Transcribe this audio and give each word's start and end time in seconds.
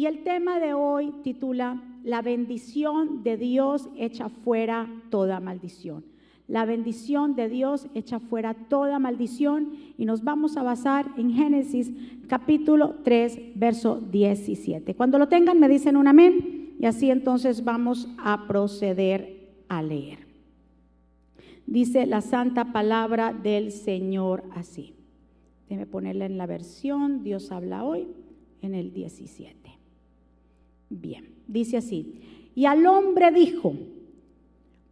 Y 0.00 0.06
el 0.06 0.22
tema 0.22 0.60
de 0.60 0.72
hoy 0.72 1.12
titula 1.22 1.78
La 2.04 2.22
bendición 2.22 3.22
de 3.22 3.36
Dios 3.36 3.90
echa 3.98 4.30
fuera 4.30 4.88
toda 5.10 5.40
maldición. 5.40 6.06
La 6.48 6.64
bendición 6.64 7.34
de 7.34 7.50
Dios 7.50 7.86
echa 7.94 8.18
fuera 8.18 8.54
toda 8.54 8.98
maldición 8.98 9.74
y 9.98 10.06
nos 10.06 10.24
vamos 10.24 10.56
a 10.56 10.62
basar 10.62 11.04
en 11.18 11.34
Génesis 11.34 11.92
capítulo 12.28 12.94
3, 13.04 13.52
verso 13.56 14.00
17. 14.10 14.94
Cuando 14.94 15.18
lo 15.18 15.28
tengan 15.28 15.60
me 15.60 15.68
dicen 15.68 15.98
un 15.98 16.08
amén 16.08 16.76
y 16.80 16.86
así 16.86 17.10
entonces 17.10 17.62
vamos 17.62 18.08
a 18.16 18.46
proceder 18.46 19.50
a 19.68 19.82
leer. 19.82 20.20
Dice 21.66 22.06
la 22.06 22.22
santa 22.22 22.72
palabra 22.72 23.34
del 23.34 23.70
Señor 23.70 24.44
así. 24.54 24.94
Déjeme 25.68 25.84
ponerla 25.84 26.24
en 26.24 26.38
la 26.38 26.46
versión, 26.46 27.22
Dios 27.22 27.52
habla 27.52 27.84
hoy, 27.84 28.08
en 28.62 28.74
el 28.74 28.94
17. 28.94 29.69
Bien, 30.90 31.30
dice 31.46 31.78
así. 31.78 32.20
Y 32.54 32.66
al 32.66 32.86
hombre 32.86 33.30
dijo, 33.30 33.72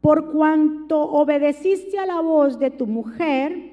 por 0.01 0.33
cuanto 0.33 0.99
obedeciste 1.01 1.99
a 1.99 2.07
la 2.07 2.21
voz 2.21 2.59
de 2.59 2.71
tu 2.71 2.87
mujer 2.87 3.73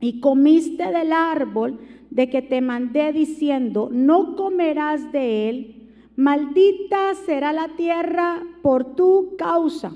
y 0.00 0.20
comiste 0.20 0.92
del 0.92 1.12
árbol 1.12 1.80
de 2.10 2.28
que 2.28 2.42
te 2.42 2.60
mandé 2.60 3.12
diciendo, 3.12 3.88
no 3.90 4.36
comerás 4.36 5.10
de 5.12 5.48
él, 5.48 5.88
maldita 6.16 7.14
será 7.24 7.54
la 7.54 7.68
tierra 7.76 8.42
por 8.60 8.94
tu 8.94 9.36
causa 9.38 9.92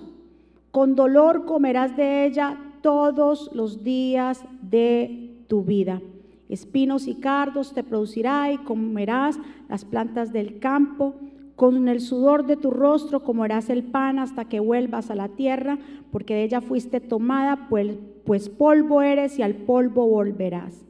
con 0.72 0.94
dolor 0.94 1.44
comerás 1.44 1.94
de 1.96 2.24
ella 2.24 2.58
todos 2.80 3.50
los 3.52 3.84
días 3.84 4.42
de 4.62 5.44
tu 5.46 5.62
vida. 5.62 6.00
Espinos 6.48 7.06
y 7.06 7.16
cardos 7.16 7.74
te 7.74 7.84
producirá 7.84 8.50
y 8.50 8.56
comerás 8.58 9.38
las 9.68 9.84
plantas 9.84 10.32
del 10.32 10.58
campo. 10.58 11.14
Con 11.56 11.88
el 11.88 12.00
sudor 12.00 12.46
de 12.46 12.56
tu 12.56 12.70
rostro 12.70 13.20
comerás 13.20 13.70
el 13.70 13.82
pan 13.82 14.18
hasta 14.18 14.46
que 14.46 14.60
vuelvas 14.60 15.10
a 15.10 15.14
la 15.14 15.28
tierra, 15.28 15.78
porque 16.10 16.34
de 16.34 16.44
ella 16.44 16.60
fuiste 16.60 17.00
tomada, 17.00 17.68
pues, 17.68 17.98
pues 18.24 18.48
polvo 18.48 19.02
eres 19.02 19.38
y 19.38 19.42
al 19.42 19.54
polvo 19.54 20.06
volverás. 20.06 20.84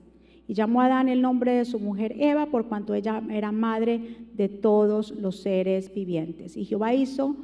Y 0.46 0.54
llamó 0.54 0.80
a 0.80 0.86
Adán 0.86 1.08
el 1.08 1.22
nombre 1.22 1.52
de 1.52 1.64
su 1.64 1.78
mujer 1.78 2.14
Eva, 2.18 2.46
por 2.46 2.66
cuanto 2.66 2.94
ella 2.94 3.22
era 3.30 3.52
madre 3.52 4.16
de 4.34 4.48
todos 4.48 5.12
los 5.12 5.40
seres 5.40 5.92
vivientes. 5.94 6.56
Y 6.56 6.64
Jehová 6.64 6.94
hizo 6.94 7.36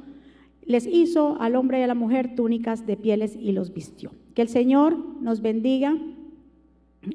les 0.69 0.85
hizo 0.85 1.35
al 1.41 1.55
hombre 1.55 1.79
y 1.79 1.81
a 1.81 1.87
la 1.87 1.95
mujer 1.95 2.35
túnicas 2.35 2.85
de 2.85 2.95
pieles 2.95 3.35
y 3.35 3.53
los 3.53 3.73
vistió. 3.73 4.11
Que 4.35 4.43
el 4.43 4.49
Señor 4.49 4.95
nos 5.19 5.41
bendiga 5.41 5.97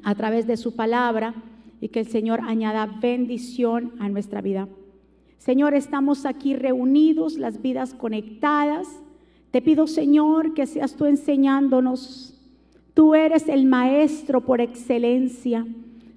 a 0.03 0.13
través 0.13 0.45
de 0.45 0.57
su 0.57 0.75
palabra 0.75 1.33
y 1.79 1.87
que 1.87 2.01
el 2.01 2.07
Señor 2.07 2.41
añada 2.41 2.85
bendición 3.01 3.93
a 3.99 4.09
nuestra 4.09 4.41
vida. 4.41 4.67
Señor, 5.37 5.73
estamos 5.73 6.25
aquí 6.25 6.55
reunidos, 6.55 7.37
las 7.37 7.61
vidas 7.61 7.93
conectadas. 7.93 8.87
Te 9.51 9.61
pido, 9.61 9.87
Señor, 9.87 10.53
que 10.53 10.65
seas 10.65 10.95
tú 10.95 11.05
enseñándonos. 11.05 12.33
Tú 12.93 13.15
eres 13.15 13.47
el 13.47 13.65
maestro 13.65 14.41
por 14.41 14.61
excelencia. 14.61 15.65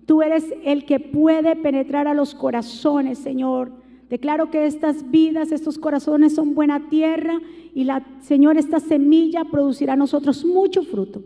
Tú 0.06 0.22
eres 0.22 0.46
el 0.64 0.86
que 0.86 1.00
puede 1.00 1.56
penetrar 1.56 2.08
a 2.08 2.14
los 2.14 2.34
corazones, 2.34 3.18
Señor 3.18 3.72
Declaro 4.08 4.50
que 4.50 4.66
estas 4.66 5.10
vidas, 5.10 5.52
estos 5.52 5.78
corazones 5.78 6.34
son 6.34 6.54
buena 6.54 6.88
tierra 6.88 7.40
y 7.74 7.84
la 7.84 8.06
Señor, 8.22 8.56
esta 8.56 8.80
semilla 8.80 9.44
producirá 9.44 9.92
a 9.92 9.96
nosotros 9.96 10.44
mucho 10.44 10.82
fruto. 10.82 11.22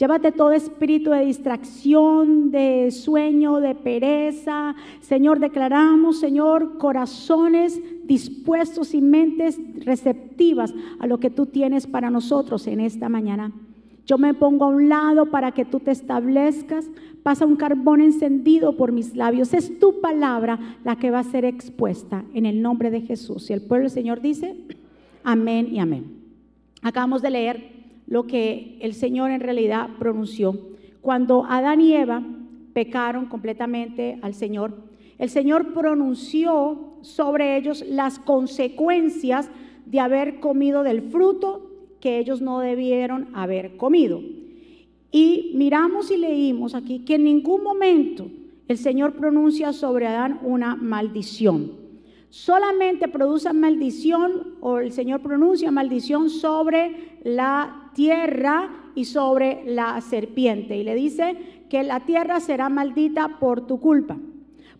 Llévate 0.00 0.32
todo 0.32 0.52
espíritu 0.52 1.10
de 1.10 1.26
distracción, 1.26 2.50
de 2.50 2.90
sueño, 2.90 3.60
de 3.60 3.74
pereza. 3.74 4.74
Señor, 5.00 5.40
declaramos, 5.40 6.18
Señor, 6.18 6.78
corazones 6.78 7.78
dispuestos 8.06 8.94
y 8.94 9.02
mentes 9.02 9.60
receptivas 9.84 10.72
a 11.00 11.06
lo 11.06 11.20
que 11.20 11.28
tú 11.28 11.44
tienes 11.44 11.86
para 11.86 12.08
nosotros 12.08 12.66
en 12.66 12.80
esta 12.80 13.10
mañana. 13.10 13.52
Yo 14.06 14.16
me 14.16 14.32
pongo 14.32 14.64
a 14.64 14.68
un 14.68 14.88
lado 14.88 15.26
para 15.26 15.52
que 15.52 15.66
tú 15.66 15.80
te 15.80 15.90
establezcas. 15.90 16.88
Pasa 17.22 17.44
un 17.44 17.56
carbón 17.56 18.00
encendido 18.00 18.78
por 18.78 18.92
mis 18.92 19.14
labios. 19.14 19.52
Es 19.52 19.78
tu 19.78 20.00
palabra 20.00 20.78
la 20.82 20.96
que 20.96 21.10
va 21.10 21.18
a 21.18 21.24
ser 21.24 21.44
expuesta 21.44 22.24
en 22.32 22.46
el 22.46 22.62
nombre 22.62 22.90
de 22.90 23.02
Jesús. 23.02 23.50
Y 23.50 23.52
el 23.52 23.60
pueblo 23.60 23.82
del 23.82 23.92
Señor 23.92 24.22
dice, 24.22 24.56
amén 25.24 25.68
y 25.70 25.78
amén. 25.78 26.22
Acabamos 26.80 27.20
de 27.20 27.30
leer 27.30 27.79
lo 28.10 28.26
que 28.26 28.76
el 28.82 28.92
Señor 28.92 29.30
en 29.30 29.40
realidad 29.40 29.88
pronunció. 29.98 30.58
Cuando 31.00 31.46
Adán 31.48 31.80
y 31.80 31.94
Eva 31.94 32.22
pecaron 32.74 33.26
completamente 33.26 34.18
al 34.20 34.34
Señor, 34.34 34.74
el 35.16 35.30
Señor 35.30 35.72
pronunció 35.72 36.96
sobre 37.00 37.56
ellos 37.56 37.84
las 37.88 38.18
consecuencias 38.18 39.48
de 39.86 40.00
haber 40.00 40.40
comido 40.40 40.82
del 40.82 41.02
fruto 41.02 41.70
que 42.00 42.18
ellos 42.18 42.42
no 42.42 42.58
debieron 42.58 43.28
haber 43.32 43.76
comido. 43.76 44.20
Y 45.12 45.52
miramos 45.54 46.10
y 46.10 46.16
leímos 46.16 46.74
aquí 46.74 47.00
que 47.00 47.14
en 47.14 47.24
ningún 47.24 47.62
momento 47.62 48.28
el 48.68 48.78
Señor 48.78 49.14
pronuncia 49.14 49.72
sobre 49.72 50.06
Adán 50.06 50.40
una 50.42 50.76
maldición. 50.76 51.72
Solamente 52.28 53.08
produce 53.08 53.52
maldición 53.52 54.54
o 54.60 54.78
el 54.78 54.92
Señor 54.92 55.20
pronuncia 55.20 55.70
maldición 55.70 56.30
sobre 56.30 57.18
la 57.24 57.79
tierra 57.94 58.70
y 58.94 59.04
sobre 59.04 59.62
la 59.66 60.00
serpiente. 60.00 60.76
Y 60.76 60.84
le 60.84 60.94
dice 60.94 61.64
que 61.68 61.82
la 61.82 62.00
tierra 62.00 62.40
será 62.40 62.68
maldita 62.68 63.38
por 63.38 63.66
tu 63.66 63.80
culpa. 63.80 64.16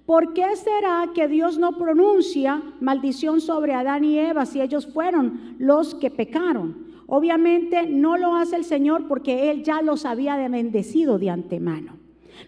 ¿Por 0.06 0.32
qué 0.32 0.56
será 0.56 1.10
que 1.14 1.28
Dios 1.28 1.58
no 1.58 1.78
pronuncia 1.78 2.62
maldición 2.80 3.40
sobre 3.40 3.74
Adán 3.74 4.02
y 4.02 4.18
Eva 4.18 4.44
si 4.44 4.60
ellos 4.60 4.88
fueron 4.92 5.54
los 5.58 5.94
que 5.94 6.10
pecaron? 6.10 6.90
Obviamente 7.06 7.86
no 7.86 8.16
lo 8.16 8.34
hace 8.34 8.56
el 8.56 8.64
Señor 8.64 9.06
porque 9.06 9.50
Él 9.50 9.62
ya 9.62 9.82
los 9.82 10.04
había 10.04 10.36
bendecido 10.48 11.18
de 11.18 11.30
antemano. 11.30 11.99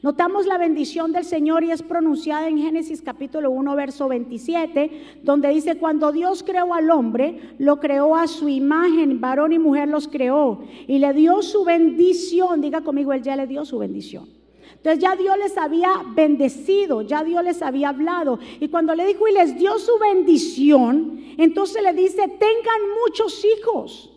Notamos 0.03 0.47
la 0.47 0.59
bendición 0.59 1.12
del 1.12 1.25
Señor 1.25 1.65
y 1.65 1.70
es 1.70 1.82
pronunciada 1.82 2.48
en 2.48 2.59
Génesis 2.59 3.03
capítulo 3.03 3.50
1, 3.50 3.76
verso 3.76 4.09
27, 4.09 5.20
donde 5.22 5.48
dice, 5.48 5.76
cuando 5.76 6.12
Dios 6.12 6.43
creó 6.43 6.75
al 6.75 6.91
hombre, 6.91 7.54
lo 7.59 7.81
creó 7.81 8.16
a 8.16 8.26
su 8.26 8.48
imagen, 8.48 9.20
varón 9.20 9.53
y 9.53 9.59
mujer 9.59 9.88
los 9.88 10.09
creó, 10.09 10.62
y 10.87 10.98
le 10.98 11.12
dio 11.12 11.43
su 11.43 11.65
bendición, 11.65 12.60
diga 12.60 12.82
conmigo, 12.82 13.12
Él 13.12 13.22
ya 13.22 13.37
le 13.37 13.47
dio 13.47 13.65
su 13.65 13.78
bendición. 13.78 14.28
Entonces 14.76 15.00
ya 15.00 15.15
Dios 15.15 15.38
les 15.38 15.56
había 15.56 15.91
bendecido, 16.14 17.03
ya 17.03 17.22
Dios 17.22 17.44
les 17.44 17.62
había 17.62 17.91
hablado. 17.91 18.41
Y 18.59 18.69
cuando 18.69 18.94
le 18.94 19.06
dijo 19.06 19.28
y 19.28 19.32
les 19.32 19.56
dio 19.56 19.78
su 19.78 19.97
bendición, 19.99 21.20
entonces 21.38 21.82
le 21.82 21.93
dice, 21.93 22.22
tengan 22.22 22.81
muchos 23.04 23.44
hijos. 23.44 24.12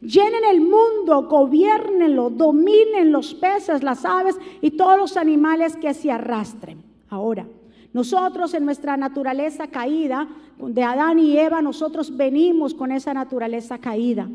Llenen 0.00 0.44
el 0.50 0.60
mundo, 0.62 1.26
gobiernenlo, 1.28 2.30
dominen 2.30 3.12
los 3.12 3.34
peces, 3.34 3.82
las 3.82 4.04
aves 4.04 4.36
y 4.62 4.70
todos 4.70 4.98
los 4.98 5.16
animales 5.16 5.76
que 5.76 5.92
se 5.92 6.10
arrastren. 6.10 6.82
Ahora, 7.10 7.46
nosotros 7.92 8.54
en 8.54 8.64
nuestra 8.64 8.96
naturaleza 8.96 9.66
caída, 9.66 10.28
de 10.58 10.82
Adán 10.82 11.18
y 11.18 11.38
Eva, 11.38 11.62
nosotros 11.62 12.16
venimos 12.16 12.74
con 12.74 12.92
esa 12.92 13.14
naturaleza 13.14 13.78
caída. 13.78 14.28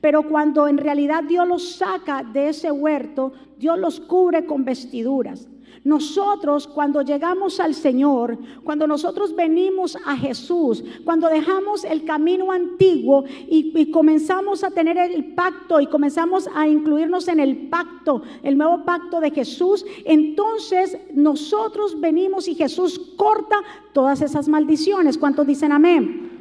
Pero 0.00 0.28
cuando 0.28 0.68
en 0.68 0.78
realidad 0.78 1.24
Dios 1.24 1.46
los 1.46 1.76
saca 1.76 2.22
de 2.22 2.48
ese 2.48 2.70
huerto, 2.72 3.32
Dios 3.58 3.78
los 3.78 4.00
cubre 4.00 4.44
con 4.46 4.64
vestiduras. 4.64 5.48
Nosotros 5.86 6.66
cuando 6.66 7.00
llegamos 7.02 7.60
al 7.60 7.72
Señor, 7.72 8.36
cuando 8.64 8.88
nosotros 8.88 9.36
venimos 9.36 9.96
a 10.04 10.16
Jesús, 10.16 10.82
cuando 11.04 11.28
dejamos 11.28 11.84
el 11.84 12.04
camino 12.04 12.50
antiguo 12.50 13.22
y, 13.46 13.92
comenzamos 13.92 14.64
a 14.64 14.72
tener 14.72 14.98
el 14.98 15.32
pacto 15.34 15.78
y 15.80 15.86
comenzamos 15.86 16.48
a 16.52 16.66
incluirnos 16.66 17.28
en 17.28 17.38
el 17.38 17.68
pacto, 17.68 18.22
el 18.42 18.58
nuevo 18.58 18.84
pacto 18.84 19.20
de 19.20 19.30
Jesús, 19.30 19.86
entonces 20.04 20.98
nosotros 21.14 22.00
venimos 22.00 22.48
y 22.48 22.56
Jesús 22.56 23.00
corta 23.16 23.62
todas 23.92 24.22
esas 24.22 24.48
maldiciones. 24.48 25.16
¿Cuántos 25.16 25.46
dicen 25.46 25.70
amén? 25.70 26.35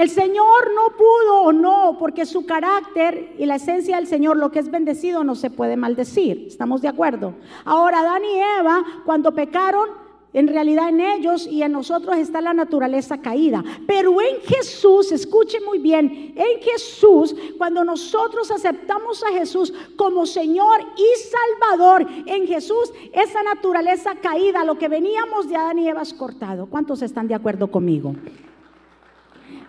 El 0.00 0.08
Señor 0.08 0.72
no 0.74 0.96
pudo 0.96 1.42
o 1.42 1.52
no, 1.52 1.96
porque 1.98 2.24
su 2.24 2.46
carácter 2.46 3.34
y 3.36 3.44
la 3.44 3.56
esencia 3.56 3.96
del 3.96 4.06
Señor, 4.06 4.38
lo 4.38 4.50
que 4.50 4.58
es 4.58 4.70
bendecido, 4.70 5.24
no 5.24 5.34
se 5.34 5.50
puede 5.50 5.76
maldecir. 5.76 6.46
¿Estamos 6.46 6.80
de 6.80 6.88
acuerdo? 6.88 7.34
Ahora, 7.66 8.00
Adán 8.00 8.22
y 8.24 8.38
Eva, 8.60 8.82
cuando 9.04 9.34
pecaron, 9.34 9.90
en 10.32 10.48
realidad 10.48 10.88
en 10.88 11.00
ellos 11.00 11.46
y 11.46 11.62
en 11.62 11.72
nosotros 11.72 12.16
está 12.16 12.40
la 12.40 12.54
naturaleza 12.54 13.18
caída. 13.18 13.62
Pero 13.86 14.22
en 14.22 14.40
Jesús, 14.40 15.12
escuche 15.12 15.60
muy 15.60 15.78
bien, 15.78 16.32
en 16.34 16.62
Jesús, 16.62 17.36
cuando 17.58 17.84
nosotros 17.84 18.50
aceptamos 18.50 19.22
a 19.22 19.32
Jesús 19.34 19.70
como 19.96 20.24
Señor 20.24 20.80
y 20.96 21.68
Salvador, 21.68 22.06
en 22.24 22.46
Jesús 22.46 22.90
esa 23.12 23.42
naturaleza 23.42 24.14
caída, 24.14 24.64
lo 24.64 24.78
que 24.78 24.88
veníamos 24.88 25.50
de 25.50 25.56
Adán 25.56 25.78
y 25.78 25.90
Eva 25.90 26.00
es 26.00 26.14
cortado. 26.14 26.64
¿Cuántos 26.70 27.02
están 27.02 27.28
de 27.28 27.34
acuerdo 27.34 27.70
conmigo? 27.70 28.14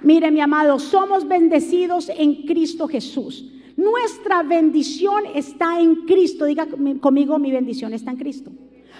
Mire, 0.03 0.31
mi 0.31 0.41
amado, 0.41 0.79
somos 0.79 1.27
bendecidos 1.27 2.09
en 2.09 2.43
Cristo 2.45 2.87
Jesús. 2.87 3.45
Nuestra 3.77 4.43
bendición 4.43 5.23
está 5.35 5.79
en 5.79 6.05
Cristo. 6.05 6.45
Diga 6.45 6.67
conmigo, 6.99 7.37
mi 7.37 7.51
bendición 7.51 7.93
está 7.93 8.11
en 8.11 8.17
Cristo. 8.17 8.51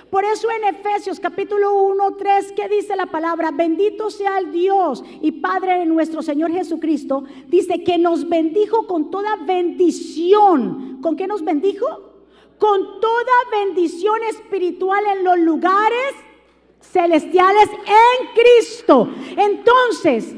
Por 0.10 0.26
eso 0.26 0.48
en 0.52 0.76
Efesios 0.76 1.20
capítulo 1.20 1.84
1, 1.84 2.16
3, 2.18 2.54
¿qué 2.54 2.68
dice 2.68 2.96
la 2.96 3.06
palabra? 3.06 3.52
Bendito 3.52 4.10
sea 4.10 4.40
el 4.40 4.52
Dios 4.52 5.04
y 5.22 5.32
Padre 5.34 5.80
de 5.80 5.86
nuestro 5.86 6.22
Señor 6.22 6.52
Jesucristo. 6.52 7.24
Dice 7.48 7.84
que 7.84 7.98
nos 7.98 8.28
bendijo 8.28 8.88
con 8.88 9.10
toda 9.10 9.38
bendición. 9.38 11.00
¿Con 11.02 11.16
qué 11.16 11.28
nos 11.28 11.44
bendijo? 11.44 11.86
Con 12.58 13.00
toda 13.00 13.34
bendición 13.52 14.18
espiritual 14.30 15.04
en 15.18 15.24
los 15.24 15.40
lugares 15.40 16.14
celestiales 16.82 17.70
en 17.70 18.28
Cristo. 18.36 19.10
Entonces, 19.38 20.36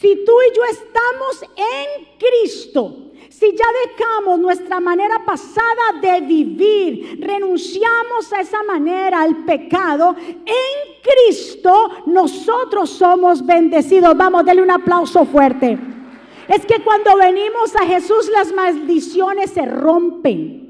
si 0.00 0.24
tú 0.24 0.32
y 0.32 0.56
yo 0.56 0.62
estamos 0.64 1.42
en 1.56 2.06
Cristo, 2.18 2.96
si 3.28 3.52
ya 3.52 3.64
dejamos 3.86 4.40
nuestra 4.40 4.80
manera 4.80 5.24
pasada 5.24 6.00
de 6.02 6.20
vivir, 6.20 7.20
renunciamos 7.20 8.32
a 8.32 8.40
esa 8.40 8.62
manera, 8.64 9.22
al 9.22 9.44
pecado, 9.44 10.16
en 10.18 11.00
Cristo 11.00 11.90
nosotros 12.06 12.90
somos 12.90 13.46
bendecidos. 13.46 14.16
Vamos, 14.16 14.44
denle 14.44 14.62
un 14.62 14.70
aplauso 14.72 15.24
fuerte. 15.26 15.78
Es 16.48 16.66
que 16.66 16.82
cuando 16.82 17.16
venimos 17.16 17.74
a 17.76 17.86
Jesús 17.86 18.28
las 18.30 18.52
maldiciones 18.52 19.50
se 19.50 19.64
rompen. 19.64 20.63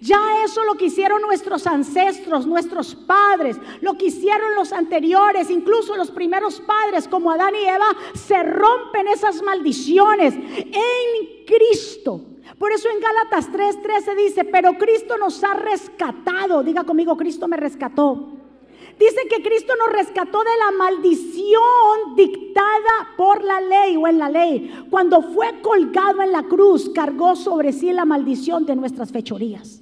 Ya 0.00 0.20
eso 0.44 0.64
lo 0.64 0.74
que 0.74 0.86
hicieron 0.86 1.22
nuestros 1.22 1.66
ancestros, 1.66 2.46
nuestros 2.46 2.94
padres, 2.94 3.56
lo 3.80 3.94
que 3.94 4.06
hicieron 4.06 4.54
los 4.54 4.72
anteriores, 4.72 5.50
incluso 5.50 5.96
los 5.96 6.10
primeros 6.10 6.60
padres 6.60 7.08
como 7.08 7.30
Adán 7.30 7.54
y 7.54 7.64
Eva, 7.64 7.96
se 8.14 8.42
rompen 8.42 9.08
esas 9.08 9.42
maldiciones 9.42 10.34
en 10.34 11.44
Cristo. 11.46 12.20
Por 12.58 12.72
eso 12.72 12.88
en 12.90 13.00
Gálatas 13.00 13.50
3:13 13.50 14.14
dice, 14.16 14.44
pero 14.44 14.74
Cristo 14.74 15.16
nos 15.16 15.42
ha 15.44 15.54
rescatado. 15.54 16.62
Diga 16.62 16.84
conmigo, 16.84 17.16
Cristo 17.16 17.48
me 17.48 17.56
rescató. 17.56 18.41
Dice 19.02 19.26
que 19.28 19.42
Cristo 19.42 19.72
nos 19.76 19.92
rescató 19.92 20.38
de 20.44 20.56
la 20.64 20.78
maldición 20.78 22.14
dictada 22.14 23.08
por 23.16 23.42
la 23.42 23.60
ley 23.60 23.96
o 23.96 24.06
en 24.06 24.16
la 24.16 24.28
ley. 24.28 24.86
Cuando 24.90 25.22
fue 25.22 25.60
colgado 25.60 26.22
en 26.22 26.30
la 26.30 26.44
cruz, 26.44 26.88
cargó 26.94 27.34
sobre 27.34 27.72
sí 27.72 27.92
la 27.92 28.04
maldición 28.04 28.64
de 28.64 28.76
nuestras 28.76 29.10
fechorías. 29.10 29.81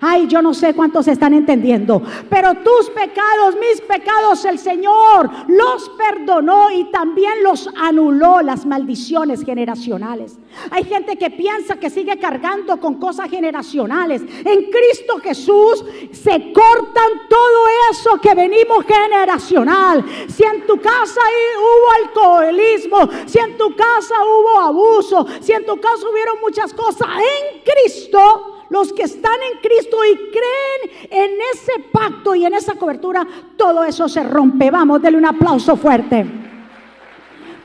Ay, 0.00 0.26
yo 0.26 0.42
no 0.42 0.52
sé 0.52 0.74
cuántos 0.74 1.08
están 1.08 1.32
entendiendo, 1.32 2.02
pero 2.28 2.54
tus 2.54 2.90
pecados, 2.90 3.56
mis 3.58 3.80
pecados, 3.80 4.44
el 4.44 4.58
Señor 4.58 5.30
los 5.48 5.88
perdonó 5.90 6.70
y 6.70 6.84
también 6.90 7.42
los 7.42 7.68
anuló 7.76 8.42
las 8.42 8.66
maldiciones 8.66 9.42
generacionales. 9.44 10.38
Hay 10.70 10.84
gente 10.84 11.16
que 11.16 11.30
piensa 11.30 11.76
que 11.76 11.90
sigue 11.90 12.18
cargando 12.18 12.78
con 12.78 12.96
cosas 12.96 13.30
generacionales. 13.30 14.22
En 14.22 14.70
Cristo 14.70 15.18
Jesús 15.22 15.84
se 16.12 16.52
cortan 16.52 17.28
todo 17.28 17.66
eso 17.90 18.20
que 18.20 18.34
venimos 18.34 18.84
generacional. 18.84 20.04
Si 20.28 20.42
en 20.42 20.66
tu 20.66 20.78
casa 20.78 21.20
hubo 21.58 22.04
alcoholismo, 22.04 23.08
si 23.26 23.38
en 23.38 23.56
tu 23.56 23.74
casa 23.74 24.14
hubo 24.24 24.60
abuso, 24.60 25.26
si 25.40 25.52
en 25.52 25.64
tu 25.64 25.80
casa 25.80 26.06
hubieron 26.10 26.38
muchas 26.40 26.72
cosas, 26.74 27.08
en 27.16 27.62
Cristo 27.62 28.55
los 28.70 28.92
que 28.92 29.02
están 29.02 29.38
en 29.52 29.60
Cristo 29.60 29.96
y 30.04 30.16
creen 30.30 31.10
en 31.10 31.38
ese 31.52 31.72
pacto 31.92 32.34
y 32.34 32.44
en 32.44 32.54
esa 32.54 32.74
cobertura, 32.74 33.26
todo 33.56 33.84
eso 33.84 34.08
se 34.08 34.22
rompe. 34.22 34.70
Vamos, 34.70 35.02
denle 35.02 35.18
un 35.18 35.26
aplauso 35.26 35.76
fuerte. 35.76 36.26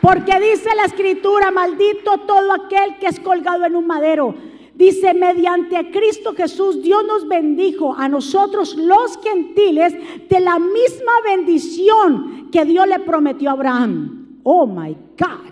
Porque 0.02 0.40
dice 0.40 0.70
la 0.76 0.86
escritura, 0.86 1.52
maldito 1.52 2.18
todo 2.26 2.52
aquel 2.54 2.98
que 3.00 3.08
es 3.08 3.20
colgado 3.20 3.66
en 3.66 3.76
un 3.76 3.86
madero. 3.86 4.34
Dice, 4.74 5.14
mediante 5.14 5.92
Cristo 5.92 6.34
Jesús, 6.36 6.82
Dios 6.82 7.04
nos 7.06 7.28
bendijo 7.28 7.94
a 7.96 8.10
nosotros 8.10 8.76
los 8.76 9.20
gentiles 9.22 9.94
de 10.28 10.40
la 10.40 10.58
misma 10.58 11.12
bendición 11.24 12.50
que 12.52 12.66
Dios 12.66 12.88
le 12.88 13.00
prometió 13.00 13.52
a 13.52 13.54
Abraham. 13.54 14.40
Oh, 14.44 14.66
my 14.66 14.98
God. 15.20 15.52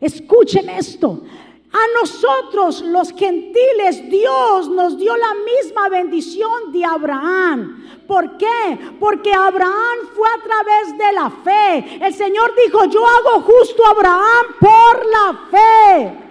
Escuchen 0.00 0.68
esto. 0.68 1.22
A 1.70 2.00
nosotros 2.00 2.80
los 2.80 3.12
gentiles 3.12 4.08
Dios 4.08 4.68
nos 4.70 4.96
dio 4.96 5.14
la 5.16 5.34
misma 5.34 5.88
bendición 5.90 6.72
de 6.72 6.84
Abraham. 6.84 7.84
¿Por 8.06 8.38
qué? 8.38 8.78
Porque 8.98 9.32
Abraham 9.32 9.98
fue 10.14 10.28
a 10.28 10.42
través 10.42 10.96
de 10.96 11.12
la 11.12 11.30
fe. 11.30 11.98
El 12.06 12.14
Señor 12.14 12.54
dijo, 12.64 12.86
yo 12.86 13.04
hago 13.06 13.42
justo 13.42 13.84
a 13.84 13.90
Abraham 13.90 14.46
por 14.58 15.06
la 15.06 15.40
fe. 15.50 16.28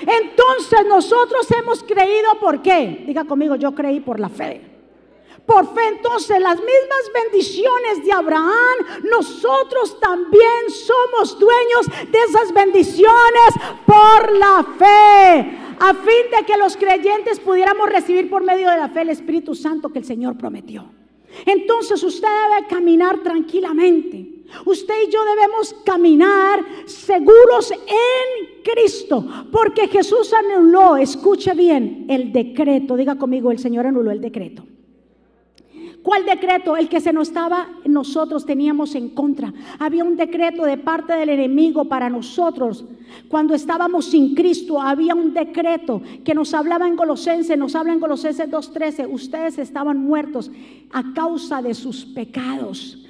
Entonces 0.00 0.86
nosotros 0.86 1.46
hemos 1.52 1.84
creído 1.84 2.34
por 2.40 2.60
qué. 2.60 3.04
Diga 3.06 3.24
conmigo, 3.24 3.54
yo 3.54 3.72
creí 3.72 4.00
por 4.00 4.18
la 4.18 4.28
fe. 4.28 4.69
Por 5.50 5.74
fe 5.74 5.80
entonces 5.88 6.38
las 6.38 6.58
mismas 6.58 7.10
bendiciones 7.12 8.04
de 8.04 8.12
Abraham, 8.12 8.78
nosotros 9.10 9.98
también 9.98 10.70
somos 10.70 11.36
dueños 11.40 11.86
de 12.08 12.18
esas 12.28 12.54
bendiciones 12.54 13.50
por 13.84 14.32
la 14.38 14.64
fe, 14.78 15.58
a 15.80 15.92
fin 15.92 16.30
de 16.38 16.46
que 16.46 16.56
los 16.56 16.76
creyentes 16.76 17.40
pudiéramos 17.40 17.90
recibir 17.90 18.30
por 18.30 18.44
medio 18.44 18.70
de 18.70 18.76
la 18.76 18.90
fe 18.90 19.02
el 19.02 19.08
Espíritu 19.08 19.56
Santo 19.56 19.88
que 19.88 19.98
el 19.98 20.04
Señor 20.04 20.38
prometió. 20.38 20.88
Entonces 21.44 22.00
usted 22.04 22.28
debe 22.28 22.68
caminar 22.68 23.20
tranquilamente. 23.24 24.44
Usted 24.66 24.94
y 25.08 25.10
yo 25.10 25.24
debemos 25.24 25.74
caminar 25.84 26.64
seguros 26.86 27.72
en 27.72 28.62
Cristo, 28.62 29.26
porque 29.50 29.88
Jesús 29.88 30.32
anuló, 30.32 30.96
escuche 30.96 31.54
bien, 31.54 32.06
el 32.08 32.32
decreto. 32.32 32.94
Diga 32.94 33.16
conmigo, 33.16 33.50
el 33.50 33.58
Señor 33.58 33.88
anuló 33.88 34.12
el 34.12 34.20
decreto. 34.20 34.64
¿Cuál 36.02 36.24
decreto? 36.24 36.76
El 36.76 36.88
que 36.88 37.00
se 37.00 37.12
nos 37.12 37.28
estaba, 37.28 37.68
nosotros 37.84 38.46
teníamos 38.46 38.94
en 38.94 39.10
contra. 39.10 39.52
Había 39.78 40.02
un 40.02 40.16
decreto 40.16 40.64
de 40.64 40.78
parte 40.78 41.12
del 41.12 41.28
enemigo 41.28 41.84
para 41.84 42.08
nosotros. 42.08 42.86
Cuando 43.28 43.54
estábamos 43.54 44.06
sin 44.06 44.34
Cristo, 44.34 44.80
había 44.80 45.14
un 45.14 45.34
decreto 45.34 46.00
que 46.24 46.34
nos 46.34 46.54
hablaba 46.54 46.88
en 46.88 46.96
Colosenses, 46.96 47.58
nos 47.58 47.74
habla 47.74 47.92
en 47.92 48.00
Colosenses 48.00 48.50
2.13. 48.50 49.12
Ustedes 49.12 49.58
estaban 49.58 49.98
muertos 49.98 50.50
a 50.90 51.12
causa 51.12 51.60
de 51.60 51.74
sus 51.74 52.06
pecados 52.06 53.04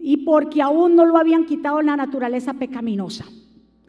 y 0.00 0.18
porque 0.18 0.60
aún 0.60 0.94
no 0.94 1.06
lo 1.06 1.16
habían 1.16 1.46
quitado 1.46 1.80
la 1.80 1.96
naturaleza 1.96 2.52
pecaminosa. 2.54 3.24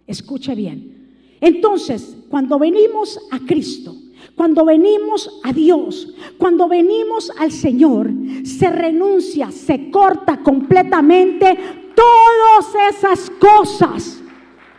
Escuche 0.05 0.55
bien. 0.55 0.97
Entonces, 1.41 2.17
cuando 2.29 2.57
venimos 2.57 3.19
a 3.29 3.39
Cristo, 3.39 3.93
cuando 4.37 4.65
venimos 4.65 5.41
a 5.43 5.51
Dios, 5.51 6.13
cuando 6.37 6.67
venimos 6.67 7.31
al 7.39 7.51
Señor, 7.51 8.11
se 8.43 8.69
renuncia, 8.69 9.49
se 9.49 9.89
corta 9.89 10.37
completamente 10.43 11.57
todas 11.95 12.93
esas 12.93 13.31
cosas. 13.31 14.21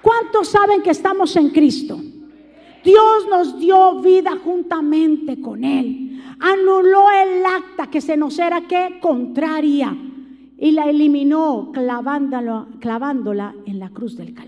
¿Cuántos 0.00 0.46
saben 0.46 0.80
que 0.80 0.90
estamos 0.90 1.34
en 1.34 1.50
Cristo? 1.50 2.00
Dios 2.84 3.26
nos 3.28 3.58
dio 3.58 4.00
vida 4.00 4.38
juntamente 4.44 5.40
con 5.40 5.64
Él. 5.64 6.22
Anuló 6.38 7.10
el 7.10 7.44
acta 7.44 7.88
que 7.90 8.00
se 8.00 8.16
nos 8.16 8.38
era 8.38 8.60
que 8.68 9.00
contraria 9.00 9.92
y 10.56 10.70
la 10.70 10.88
eliminó 10.88 11.72
clavándola, 11.72 12.68
clavándola 12.78 13.56
en 13.66 13.80
la 13.80 13.90
cruz 13.90 14.16
del 14.16 14.32
Calvario. 14.32 14.47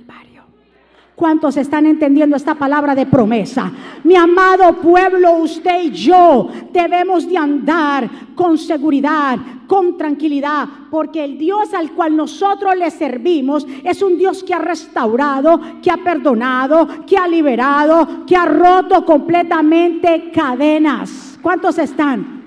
¿Cuántos 1.21 1.59
están 1.59 1.85
entendiendo 1.85 2.35
esta 2.35 2.55
palabra 2.55 2.95
de 2.95 3.05
promesa? 3.05 3.71
Mi 4.05 4.17
amado 4.17 4.73
pueblo, 4.81 5.33
usted 5.33 5.83
y 5.83 5.91
yo 5.91 6.49
debemos 6.73 7.29
de 7.29 7.37
andar 7.37 8.09
con 8.35 8.57
seguridad, 8.57 9.39
con 9.67 9.99
tranquilidad, 9.99 10.67
porque 10.91 11.23
el 11.23 11.37
Dios 11.37 11.75
al 11.75 11.91
cual 11.91 12.17
nosotros 12.17 12.75
le 12.75 12.91
servimos 12.91 13.67
es 13.85 14.01
un 14.01 14.17
Dios 14.17 14.43
que 14.43 14.55
ha 14.55 14.61
restaurado, 14.61 15.61
que 15.83 15.91
ha 15.91 15.99
perdonado, 15.99 16.89
que 17.07 17.19
ha 17.19 17.29
liberado, 17.29 18.25
que 18.27 18.35
ha 18.35 18.47
roto 18.47 19.05
completamente 19.05 20.31
cadenas. 20.33 21.39
¿Cuántos 21.43 21.77
están? 21.77 22.40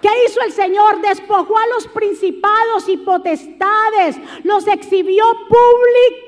¿Qué 0.00 0.08
hizo 0.26 0.40
el 0.42 0.52
Señor? 0.52 1.00
Despojó 1.00 1.58
a 1.58 1.66
los 1.74 1.88
principados 1.88 2.88
y 2.88 2.96
potestades, 2.98 4.16
los 4.44 4.66
exhibió 4.68 5.24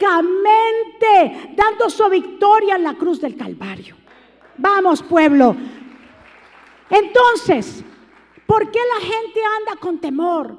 públicamente, 0.01 1.55
dando 1.55 1.89
su 1.89 2.09
victoria 2.09 2.75
en 2.77 2.83
la 2.83 2.95
cruz 2.95 3.21
del 3.21 3.37
Calvario. 3.37 3.97
Vamos, 4.57 5.03
pueblo. 5.03 5.55
Entonces, 6.91 7.85
¿por 8.47 8.71
qué 8.71 8.81
la 8.95 9.01
gente 9.01 9.41
anda 9.59 9.81
con 9.81 9.99
temor? 9.99 10.57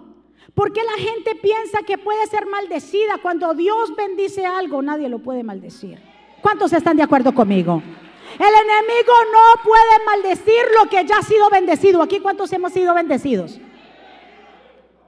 ¿Por 0.54 0.72
qué 0.72 0.82
la 0.84 1.02
gente 1.02 1.36
piensa 1.36 1.84
que 1.84 1.98
puede 1.98 2.26
ser 2.28 2.46
maldecida 2.46 3.18
cuando 3.22 3.54
Dios 3.54 3.96
bendice 3.96 4.46
algo? 4.46 4.82
Nadie 4.82 5.10
lo 5.10 5.20
puede 5.20 5.44
maldecir. 5.44 6.00
¿Cuántos 6.42 6.74
están 6.74 6.98
de 6.98 7.04
acuerdo 7.04 7.34
conmigo? 7.34 7.82
El 8.40 8.54
enemigo 8.54 9.14
no 9.32 9.64
puede 9.64 10.06
maldecir 10.06 10.64
lo 10.80 10.90
que 10.90 11.06
ya 11.06 11.18
ha 11.18 11.24
sido 11.24 11.50
bendecido. 11.50 12.02
Aquí 12.02 12.20
cuántos 12.20 12.52
hemos 12.54 12.74
sido 12.74 12.94
bendecidos. 12.94 13.60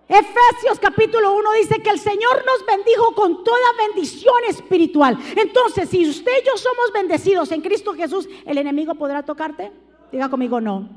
Efesios 0.07 0.79
capítulo 0.79 1.33
1 1.33 1.51
dice 1.53 1.81
que 1.81 1.89
el 1.89 1.99
Señor 1.99 2.43
nos 2.45 2.65
bendijo 2.65 3.15
con 3.15 3.43
toda 3.43 3.57
bendición 3.87 4.35
espiritual. 4.47 5.17
Entonces, 5.35 5.89
si 5.89 6.07
usted 6.07 6.31
y 6.41 6.45
yo 6.45 6.57
somos 6.57 6.91
bendecidos 6.93 7.51
en 7.51 7.61
Cristo 7.61 7.93
Jesús, 7.93 8.27
¿el 8.45 8.57
enemigo 8.57 8.95
podrá 8.95 9.23
tocarte? 9.23 9.71
Diga 10.11 10.29
conmigo 10.29 10.59
no. 10.59 10.89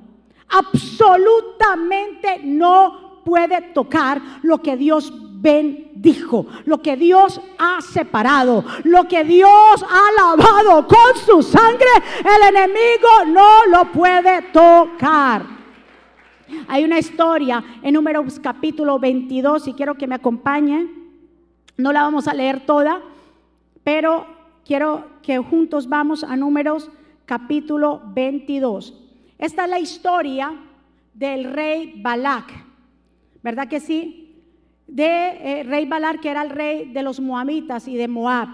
Absolutamente 0.49 2.40
no 2.42 3.23
puede 3.25 3.61
tocar 3.73 4.21
lo 4.42 4.61
que 4.61 4.76
Dios 4.76 5.12
bendijo, 5.46 6.44
lo 6.64 6.82
que 6.82 6.96
Dios 6.96 7.40
ha 7.56 7.80
separado, 7.80 8.64
lo 8.82 9.06
que 9.06 9.22
Dios 9.22 9.84
ha 9.88 10.36
lavado 10.36 10.88
con 10.88 11.22
su 11.24 11.40
sangre, 11.40 11.86
el 12.18 12.56
enemigo 12.56 13.08
no 13.28 13.66
lo 13.66 13.92
puede 13.92 14.42
tocar. 14.50 15.46
Hay 16.66 16.82
una 16.82 16.98
historia 16.98 17.62
en 17.80 17.94
Números 17.94 18.40
capítulo 18.40 18.98
22 18.98 19.68
y 19.68 19.74
quiero 19.74 19.94
que 19.94 20.08
me 20.08 20.16
acompañe. 20.16 20.88
No 21.76 21.92
la 21.92 22.02
vamos 22.02 22.26
a 22.26 22.34
leer 22.34 22.66
toda, 22.66 23.00
pero 23.84 24.26
quiero 24.64 25.06
que 25.22 25.38
juntos 25.38 25.88
vamos 25.88 26.24
a 26.24 26.34
Números 26.34 26.90
capítulo 27.24 28.02
22. 28.06 28.94
Esta 29.38 29.64
es 29.64 29.70
la 29.70 29.78
historia 29.78 30.56
del 31.14 31.44
rey 31.44 32.00
Balak, 32.02 32.52
¿verdad 33.44 33.68
que 33.68 33.78
sí? 33.78 34.25
De 34.87 35.05
eh, 35.05 35.62
rey 35.64 35.87
Balak, 35.87 36.21
que 36.21 36.31
era 36.31 36.43
el 36.43 36.50
rey 36.50 36.93
de 36.93 37.02
los 37.02 37.21
moabitas 37.21 37.88
y 37.88 37.97
de 37.97 38.09
Moab. 38.09 38.49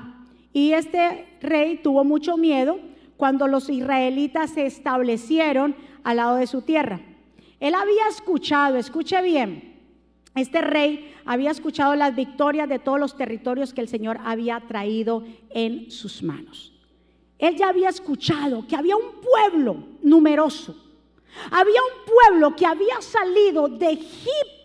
Y 0.53 0.73
este 0.73 1.27
rey 1.41 1.81
tuvo 1.83 2.05
mucho 2.05 2.37
miedo 2.37 2.79
cuando 3.17 3.47
los 3.47 3.69
israelitas 3.69 4.51
se 4.51 4.67
establecieron 4.67 5.77
al 6.05 6.17
lado 6.17 6.37
de 6.37 6.47
su 6.47 6.63
tierra. 6.63 7.01
Él 7.61 7.75
había 7.75 8.09
escuchado, 8.09 8.77
escuche 8.77 9.23
bien, 9.23 9.73
este 10.35 10.63
rey 10.63 11.15
había 11.25 11.51
escuchado 11.51 11.95
las 11.95 12.15
victorias 12.17 12.69
de 12.69 12.79
todos 12.79 12.99
los 12.99 13.17
territorios 13.17 13.75
que 13.75 13.83
el 13.83 13.89
Señor 13.89 14.19
había 14.25 14.61
traído 14.61 15.25
en 15.51 15.91
sus 15.91 16.23
manos. 16.23 16.73
Él 17.39 17.57
ya 17.57 17.69
había 17.69 17.89
escuchado 17.89 18.67
que 18.67 18.77
había 18.77 18.97
un 18.97 19.21
pueblo 19.21 19.77
numeroso. 20.03 20.77
Había 21.51 21.81
un 21.83 22.13
pueblo 22.13 22.57
que 22.57 22.67
había 22.67 23.01
salido 23.01 23.69
de 23.69 23.93
Egipto 23.93 24.62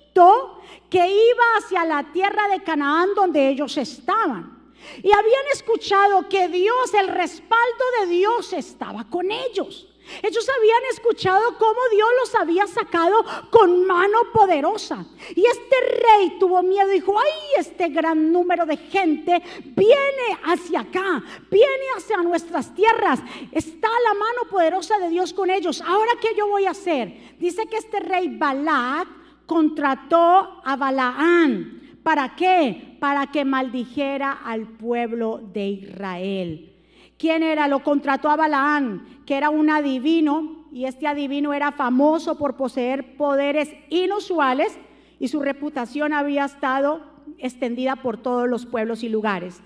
que 0.90 1.08
iba 1.08 1.44
hacia 1.58 1.86
la 1.86 2.04
tierra 2.12 2.48
de 2.50 2.64
Canaán 2.64 3.14
donde 3.16 3.50
ellos 3.50 3.78
estaban. 3.78 4.58
Y 5.04 5.12
habían 5.12 5.48
escuchado 5.52 6.30
que 6.30 6.48
Dios, 6.48 6.94
el 6.94 7.10
respaldo 7.10 7.84
de 8.00 8.08
Dios 8.08 8.54
estaba 8.54 9.06
con 9.10 9.32
ellos. 9.32 9.88
Ellos 10.24 10.48
habían 10.58 10.82
escuchado 10.92 11.58
cómo 11.58 11.80
Dios 11.92 12.08
los 12.22 12.36
había 12.36 12.66
sacado 12.66 13.26
con 13.52 13.86
mano 13.86 14.20
poderosa. 14.34 15.06
Y 15.36 15.46
este 15.46 15.76
rey 15.82 16.38
tuvo 16.40 16.64
miedo 16.64 16.88
dijo, 16.90 17.20
ay, 17.20 17.60
este 17.60 17.90
gran 17.90 18.32
número 18.32 18.66
de 18.66 18.78
gente 18.78 19.42
viene 19.66 20.40
hacia 20.46 20.82
acá, 20.82 21.22
viene 21.52 21.86
hacia 21.98 22.18
nuestras 22.18 22.74
tierras. 22.74 23.20
Está 23.52 23.90
la 24.06 24.14
mano 24.14 24.42
poderosa 24.50 24.98
de 25.00 25.10
Dios 25.10 25.34
con 25.34 25.50
ellos. 25.50 25.82
Ahora, 25.82 26.12
¿qué 26.22 26.30
yo 26.36 26.48
voy 26.48 26.66
a 26.66 26.72
hacer? 26.72 27.36
Dice 27.38 27.66
que 27.68 27.78
este 27.78 28.00
rey 28.00 28.30
Balac 28.30 29.17
contrató 29.48 30.62
a 30.64 30.76
Balaán. 30.76 31.82
¿Para 32.04 32.36
qué? 32.36 32.98
Para 33.00 33.28
que 33.28 33.44
maldijera 33.44 34.32
al 34.32 34.68
pueblo 34.68 35.42
de 35.52 35.68
Israel. 35.70 36.74
¿Quién 37.18 37.42
era? 37.42 37.68
Lo 37.68 37.84
contrató 37.84 38.30
a 38.30 38.36
Balaán, 38.36 39.24
que 39.26 39.36
era 39.36 39.50
un 39.50 39.72
adivino, 39.72 40.68
y 40.72 40.86
este 40.86 41.08
adivino 41.08 41.54
era 41.54 41.72
famoso 41.72 42.38
por 42.38 42.56
poseer 42.56 43.18
poderes 43.18 43.74
inusuales 43.90 44.78
y 45.20 45.30
su 45.30 45.42
reputación 45.42 46.14
había 46.14 46.46
estado 46.46 47.02
extendida 47.40 47.96
por 47.96 48.18
todos 48.18 48.48
los 48.48 48.66
pueblos 48.66 49.04
y 49.04 49.10
lugares. 49.10 49.62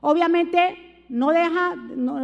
Obviamente 0.00 1.04
no 1.08 1.30
deja, 1.30 1.76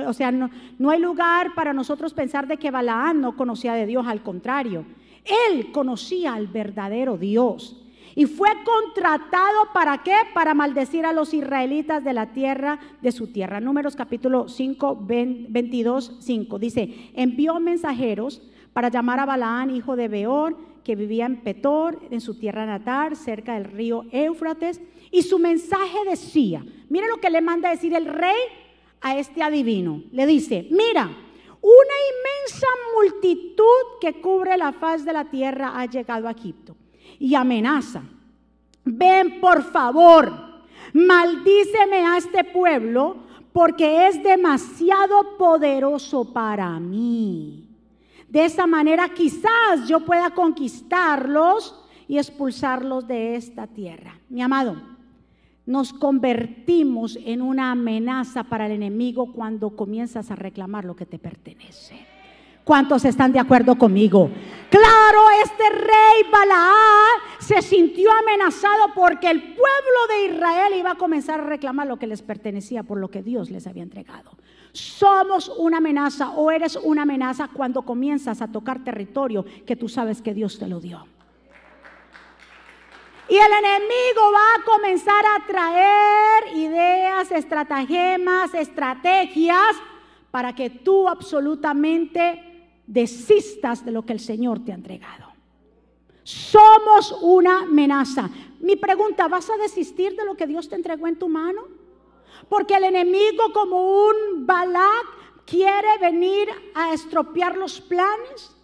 o 0.07 0.13
sea, 0.13 0.33
no, 0.33 0.51
no, 0.79 0.91
hay 0.91 1.01
lugar 1.01 1.55
para 1.55 1.73
nosotros 1.73 2.15
pensar 2.15 2.49
de 2.49 2.57
que 2.57 2.71
Balaán 2.71 3.21
no 3.21 3.37
conocía 3.37 3.75
de 3.75 3.87
Dios, 3.87 4.07
al 4.09 4.23
contrario, 4.23 4.85
él 5.25 5.73
conocía 5.73 6.35
al 6.35 6.47
verdadero 6.49 7.17
Dios. 7.17 7.79
Y 8.15 8.27
fue 8.27 8.51
contratado 8.65 9.73
para 9.73 10.03
qué? 10.03 10.15
Para 10.35 10.55
maldecir 10.55 11.07
a 11.07 11.13
los 11.13 11.33
israelitas 11.33 12.05
de 12.05 12.13
la 12.13 12.33
tierra, 12.33 12.79
de 13.01 13.11
su 13.11 13.29
tierra. 13.29 13.61
Números 13.61 13.97
capítulo 13.97 14.49
5, 14.49 14.99
22, 15.07 16.17
5. 16.21 16.59
Dice, 16.59 17.11
envió 17.15 17.59
mensajeros 17.59 18.43
para 18.73 18.91
llamar 18.91 19.21
a 19.21 19.27
Balaán, 19.27 19.71
hijo 19.71 19.97
de 19.97 20.09
Beor, 20.09 20.57
que 20.85 20.97
vivía 20.97 21.27
en 21.27 21.41
Petor, 21.41 22.01
en 22.11 22.21
su 22.21 22.39
tierra 22.39 22.67
natal, 22.67 23.17
cerca 23.17 23.55
del 23.55 23.65
río 23.65 24.05
Éufrates. 24.13 24.81
Y 25.11 25.23
su 25.23 25.39
mensaje 25.39 25.99
decía, 26.09 26.65
mire 26.89 27.07
lo 27.09 27.19
que 27.19 27.31
le 27.31 27.41
manda 27.41 27.71
decir 27.71 27.95
el 27.95 28.07
rey 28.07 28.41
a 29.01 29.17
este 29.17 29.43
adivino. 29.43 30.03
Le 30.13 30.27
dice, 30.27 30.69
mira, 30.71 31.11
una 31.63 31.95
inmensa 32.11 32.67
multitud 32.97 34.01
que 34.01 34.21
cubre 34.21 34.57
la 34.57 34.73
faz 34.73 35.05
de 35.05 35.13
la 35.13 35.25
tierra 35.25 35.73
ha 35.75 35.87
llegado 35.87 36.27
a 36.27 36.33
Egipto 36.33 36.77
y 37.19 37.35
amenaza. 37.35 38.03
Ven 38.85 39.41
por 39.41 39.63
favor, 39.63 40.33
maldíceme 40.93 42.05
a 42.05 42.19
este 42.19 42.43
pueblo 42.45 43.17
porque 43.53 44.09
es 44.09 44.23
demasiado 44.23 45.37
poderoso 45.39 46.33
para 46.33 46.81
mí. 46.81 47.69
De 48.29 48.45
esa 48.45 48.67
manera 48.67 49.11
quizás 49.11 49.87
yo 49.87 50.01
pueda 50.01 50.31
conquistarlos 50.31 51.79
y 52.09 52.19
expulsarlos 52.19 53.07
de 53.07 53.37
esta 53.37 53.67
tierra. 53.67 54.19
Mi 54.29 54.43
amado, 54.43 54.77
nos 55.67 55.93
convertimos 55.93 57.19
en 57.25 57.43
una 57.43 57.71
amenaza 57.71 58.45
para 58.45 58.67
el 58.67 58.73
enemigo 58.73 59.33
cuando 59.33 59.71
comienzas 59.71 60.31
a 60.31 60.37
reclamar 60.37 60.85
lo 60.85 60.97
que 60.97 61.07
te 61.07 61.19
pertenece. 61.19 62.13
¿Cuántos 62.65 63.05
están 63.05 63.33
de 63.33 63.41
acuerdo 63.41 63.77
conmigo? 63.77 64.31
Claro, 64.71 65.21
este 65.43 65.69
rey 65.69 66.31
Balaán 66.31 67.21
se 67.41 67.61
sintió 67.61 68.09
amenazado 68.13 68.95
porque 68.95 69.31
el 69.31 69.43
pueblo 69.43 70.07
de 70.09 70.35
Israel 70.35 70.73
iba 70.79 70.93
a 70.93 70.95
comenzar 70.97 71.41
a 71.41 71.45
reclamar 71.45 71.89
lo 71.89 71.99
que 71.99 72.07
les 72.07 72.23
pertenecía 72.23 72.85
por 72.85 72.99
lo 72.99 73.09
que 73.09 73.23
Dios 73.23 73.51
les 73.51 73.67
había 73.67 73.83
entregado. 73.83 74.31
Somos 74.73 75.49
una 75.59 75.79
amenaza 75.79 76.31
o 76.31 76.53
eres 76.53 76.77
una 76.77 77.03
amenaza 77.03 77.49
cuando 77.49 77.83
comienzas 77.83 78.41
a 78.41 78.49
tocar 78.49 78.85
territorio 78.85 79.45
que 79.67 79.77
tú 79.77 79.89
sabes 79.89 80.23
que 80.23 80.33
Dios 80.33 80.59
te 80.59 80.69
lo 80.69 80.79
dio. 80.79 81.05
Y 83.33 83.39
el 83.39 83.51
enemigo 83.51 84.31
va 84.31 84.61
a 84.61 84.63
comenzar 84.63 85.25
a 85.25 85.47
traer 85.47 86.55
ideas, 86.55 87.33
estratagemas, 87.33 88.53
estrategias 88.53 89.75
para 90.31 90.55
que 90.55 90.69
tú 90.69 91.09
absolutamente 91.09 92.69
desistas 92.87 93.87
de 93.87 93.91
lo 93.91 94.05
que 94.05 94.13
el 94.13 94.21
Señor 94.21 94.63
te 94.63 94.73
ha 94.73 94.75
entregado. 94.75 95.33
Somos 96.23 97.17
una 97.23 97.61
amenaza. 97.61 98.29
Mi 98.61 98.77
pregunta, 98.77 99.29
¿vas 99.29 99.49
a 99.49 99.57
desistir 99.57 100.15
de 100.15 100.27
lo 100.27 100.37
que 100.37 100.47
Dios 100.47 100.69
te 100.69 100.75
entregó 100.75 101.07
en 101.07 101.19
tu 101.19 101.31
mano? 101.31 101.63
Porque 102.51 102.75
el 102.75 102.85
enemigo 102.85 103.51
como 103.55 104.09
un 104.09 104.45
Balak 104.45 105.47
quiere 105.47 105.97
venir 106.03 106.51
a 106.75 106.93
estropear 106.93 107.57
los 107.57 107.81
planes. 107.81 108.55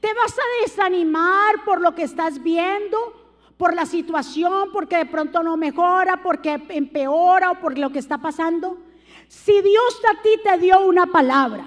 ¿Te 0.00 0.12
vas 0.12 0.38
a 0.38 0.62
desanimar 0.64 1.64
por 1.64 1.80
lo 1.80 1.94
que 1.94 2.02
estás 2.02 2.42
viendo? 2.42 3.17
¿Por 3.58 3.74
la 3.74 3.86
situación? 3.86 4.70
¿Porque 4.72 4.96
de 4.96 5.06
pronto 5.06 5.42
no 5.42 5.56
mejora? 5.56 6.22
¿Porque 6.22 6.62
empeora? 6.68 7.50
¿O 7.50 7.54
por 7.56 7.76
lo 7.76 7.90
que 7.90 7.98
está 7.98 8.18
pasando? 8.18 8.78
Si 9.26 9.60
Dios 9.60 10.00
a 10.08 10.22
ti 10.22 10.30
te 10.44 10.58
dio 10.58 10.86
una 10.86 11.06
palabra, 11.06 11.64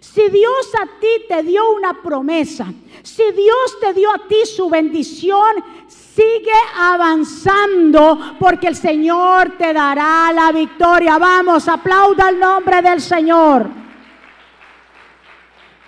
si 0.00 0.30
Dios 0.30 0.72
a 0.82 0.86
ti 0.98 1.26
te 1.28 1.42
dio 1.42 1.70
una 1.74 2.02
promesa, 2.02 2.72
si 3.02 3.24
Dios 3.32 3.78
te 3.78 3.92
dio 3.92 4.10
a 4.10 4.26
ti 4.26 4.46
su 4.46 4.70
bendición, 4.70 5.62
sigue 5.86 6.50
avanzando 6.76 8.36
porque 8.40 8.68
el 8.68 8.74
Señor 8.74 9.58
te 9.58 9.74
dará 9.74 10.32
la 10.32 10.50
victoria. 10.50 11.18
Vamos, 11.18 11.68
aplauda 11.68 12.30
el 12.30 12.40
nombre 12.40 12.80
del 12.80 13.02
Señor. 13.02 13.68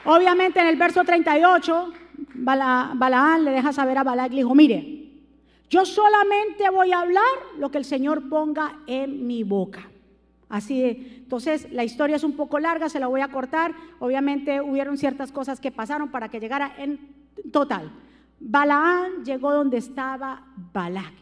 Obviamente 0.04 0.60
en 0.60 0.66
el 0.66 0.76
verso 0.76 1.02
38, 1.02 1.92
Balaán 2.34 3.44
le 3.44 3.52
deja 3.52 3.72
saber 3.72 3.96
a 3.96 4.04
Balac, 4.04 4.30
le 4.30 4.36
dijo, 4.36 4.54
mire, 4.54 5.05
yo 5.68 5.84
solamente 5.84 6.70
voy 6.70 6.92
a 6.92 7.00
hablar 7.00 7.24
lo 7.58 7.70
que 7.70 7.78
el 7.78 7.84
Señor 7.84 8.28
ponga 8.28 8.78
en 8.86 9.26
mi 9.26 9.42
boca. 9.42 9.88
Así, 10.48 10.82
entonces 11.18 11.70
la 11.72 11.82
historia 11.82 12.16
es 12.16 12.22
un 12.22 12.36
poco 12.36 12.60
larga, 12.60 12.88
se 12.88 13.00
la 13.00 13.08
voy 13.08 13.20
a 13.20 13.28
cortar. 13.28 13.74
Obviamente 13.98 14.60
hubieron 14.60 14.96
ciertas 14.96 15.32
cosas 15.32 15.60
que 15.60 15.72
pasaron 15.72 16.10
para 16.10 16.28
que 16.28 16.38
llegara 16.38 16.74
en 16.78 17.00
total. 17.52 17.90
Balaán 18.38 19.24
llegó 19.24 19.52
donde 19.52 19.78
estaba 19.78 20.44
Balac. 20.72 21.12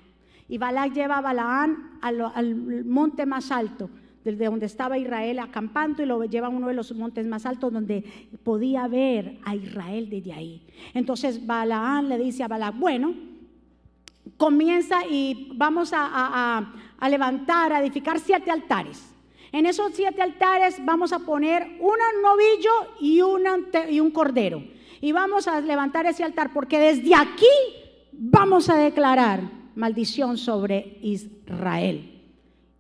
Y 0.47 0.59
Balac 0.59 0.93
lleva 0.93 1.19
a 1.19 1.23
Balaán 1.23 1.99
al, 2.03 2.85
monte 2.85 3.25
más 3.25 3.51
alto, 3.51 3.89
desde 4.25 4.45
donde 4.45 4.67
estaba 4.67 4.99
Israel 4.99 5.39
acampando, 5.39 6.03
y 6.03 6.07
lo 6.07 6.23
lleva 6.25 6.49
a 6.49 6.51
uno 6.51 6.69
de 6.69 6.75
los 6.75 6.95
montes 6.95 7.27
más 7.27 7.47
altos 7.47 7.73
donde 7.73 8.05
podía 8.43 8.87
ver 8.89 9.39
a 9.45 9.57
Israel 9.57 10.11
desde 10.11 10.35
ahí. 10.35 10.67
Entonces 10.93 11.47
Balaán 11.47 12.11
le 12.11 12.19
dice 12.19 12.43
a 12.43 12.49
Balac, 12.49 12.79
bueno, 12.79 13.15
comienza 14.37 15.07
y 15.07 15.53
vamos 15.55 15.93
a, 15.95 16.73
levantar, 17.09 17.73
a 17.73 17.81
edificar 17.81 18.19
siete 18.19 18.51
altares. 18.51 19.11
En 19.53 19.67
esos 19.67 19.93
siete 19.95 20.21
altares 20.21 20.85
vamos 20.85 21.13
a 21.13 21.21
poner 21.21 21.79
un 21.81 21.97
novillo 22.23 22.71
y, 23.01 23.21
y 23.91 24.01
un 24.01 24.11
cordero. 24.11 24.65
Y 25.01 25.13
vamos 25.13 25.47
a 25.47 25.61
levantar 25.61 26.07
ese 26.07 26.25
altar 26.25 26.53
porque 26.53 26.79
desde 26.79 27.15
aquí 27.15 27.47
vamos 28.13 28.69
a 28.69 28.77
declarar 28.77 29.43
maldición 29.75 30.39
sobre 30.39 30.99
Israel. 31.03 32.11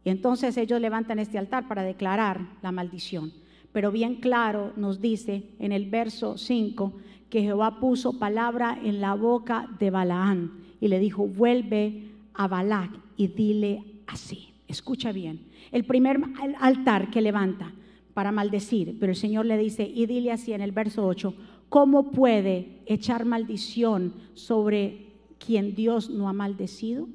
Y 0.04 0.10
entonces 0.10 0.56
ellos 0.56 0.80
levantan 0.80 1.18
este 1.18 1.38
altar 1.38 1.68
para 1.68 1.82
declarar 1.82 2.40
la 2.62 2.72
maldición. 2.72 3.32
Pero 3.72 3.90
bien 3.90 4.16
claro 4.16 4.72
nos 4.76 5.00
dice 5.00 5.50
en 5.58 5.72
el 5.72 5.88
verso 5.90 6.38
5 6.38 6.92
que 7.30 7.42
Jehová 7.42 7.80
puso 7.80 8.18
palabra 8.18 8.78
en 8.82 9.00
la 9.00 9.14
boca 9.14 9.68
de 9.78 9.90
Balaán 9.90 10.63
y 10.84 10.88
le 10.88 10.98
dijo, 10.98 11.26
vuelve 11.26 12.10
a 12.34 12.46
Balac 12.46 12.90
y 13.16 13.28
dile 13.28 13.82
así. 14.06 14.50
Escucha 14.68 15.12
bien, 15.12 15.40
el 15.72 15.86
primer 15.86 16.20
altar 16.60 17.10
que 17.10 17.22
levanta 17.22 17.72
para 18.12 18.32
maldecir, 18.32 18.98
pero 19.00 19.12
el 19.12 19.16
Señor 19.16 19.46
le 19.46 19.56
dice, 19.56 19.90
y 19.90 20.04
dile 20.04 20.30
así 20.30 20.52
en 20.52 20.60
el 20.60 20.72
verso 20.72 21.06
8, 21.06 21.34
¿cómo 21.70 22.10
puede 22.10 22.82
echar 22.84 23.24
maldición 23.24 24.12
sobre 24.34 25.06
quien 25.38 25.74
Dios 25.74 26.10
no 26.10 26.28
ha 26.28 26.34
maldecido? 26.34 27.08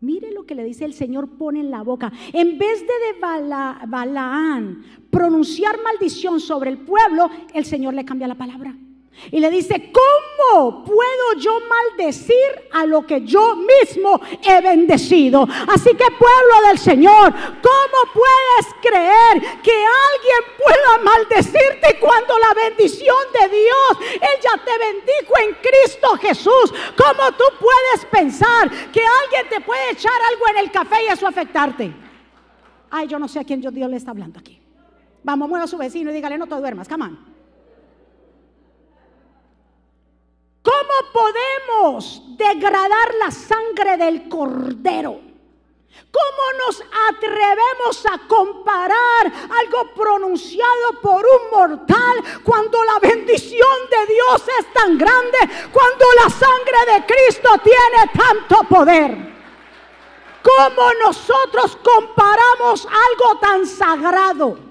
Mire 0.00 0.30
lo 0.30 0.46
que 0.46 0.54
le 0.54 0.62
dice 0.62 0.84
el 0.84 0.94
Señor, 0.94 1.30
pone 1.30 1.58
en 1.58 1.72
la 1.72 1.82
boca. 1.82 2.12
En 2.32 2.58
vez 2.58 2.80
de 2.80 2.86
de 2.86 3.86
Balaán 3.88 4.84
pronunciar 5.10 5.74
maldición 5.82 6.38
sobre 6.38 6.70
el 6.70 6.78
pueblo, 6.78 7.28
el 7.54 7.64
Señor 7.64 7.94
le 7.94 8.04
cambia 8.04 8.28
la 8.28 8.36
palabra. 8.36 8.76
Y 9.32 9.38
le 9.38 9.50
dice, 9.50 9.92
¿cómo 9.92 10.82
puedo 10.82 11.34
yo 11.38 11.60
maldecir 11.68 12.68
a 12.72 12.86
lo 12.86 13.06
que 13.06 13.20
yo 13.22 13.54
mismo 13.56 14.18
he 14.42 14.60
bendecido? 14.62 15.46
Así 15.68 15.90
que 15.90 16.06
pueblo 16.18 16.68
del 16.68 16.78
Señor, 16.78 17.32
¿cómo 17.32 18.12
puedes 18.14 18.74
creer 18.80 19.60
que 19.62 19.72
alguien 19.72 20.56
pueda 20.56 21.04
maldecirte 21.04 21.98
cuando 22.00 22.38
la 22.38 22.54
bendición 22.54 23.16
de 23.40 23.56
Dios, 23.56 24.12
Él 24.14 24.40
ya 24.42 24.64
te 24.64 24.78
bendijo 24.78 25.34
en 25.46 25.54
Cristo 25.54 26.08
Jesús? 26.20 26.72
¿Cómo 26.96 27.32
tú 27.32 27.44
puedes 27.60 28.06
pensar 28.10 28.70
que 28.90 29.02
alguien 29.02 29.48
te 29.50 29.60
puede 29.60 29.90
echar 29.90 30.12
algo 30.30 30.48
en 30.48 30.64
el 30.64 30.70
café 30.70 31.04
y 31.04 31.12
eso 31.12 31.26
afectarte? 31.26 31.92
Ay, 32.90 33.06
yo 33.06 33.18
no 33.18 33.28
sé 33.28 33.38
a 33.38 33.44
quién 33.44 33.60
Dios 33.60 33.72
le 33.74 33.96
está 33.96 34.12
hablando 34.12 34.38
aquí. 34.40 34.60
Vamos, 35.22 35.48
mueva 35.48 35.66
a 35.66 35.68
su 35.68 35.76
vecino 35.76 36.10
y 36.10 36.14
dígale, 36.14 36.38
no 36.38 36.46
te 36.46 36.54
duermas, 36.54 36.88
come. 36.88 37.29
¿Cómo 40.62 41.12
podemos 41.12 42.22
degradar 42.36 43.14
la 43.18 43.30
sangre 43.30 43.96
del 43.96 44.28
cordero? 44.28 45.20
¿Cómo 46.10 46.66
nos 46.66 46.82
atrevemos 47.08 48.06
a 48.06 48.18
comparar 48.26 49.32
algo 49.58 49.94
pronunciado 49.94 51.00
por 51.00 51.24
un 51.24 51.50
mortal 51.50 52.42
cuando 52.44 52.82
la 52.84 52.98
bendición 52.98 53.78
de 53.90 54.12
Dios 54.12 54.42
es 54.58 54.72
tan 54.72 54.98
grande, 54.98 55.38
cuando 55.72 56.04
la 56.22 56.30
sangre 56.30 56.92
de 56.92 57.06
Cristo 57.06 57.50
tiene 57.62 58.10
tanto 58.12 58.62
poder? 58.68 59.30
¿Cómo 60.42 60.92
nosotros 61.04 61.78
comparamos 61.82 62.86
algo 62.86 63.38
tan 63.38 63.66
sagrado? 63.66 64.69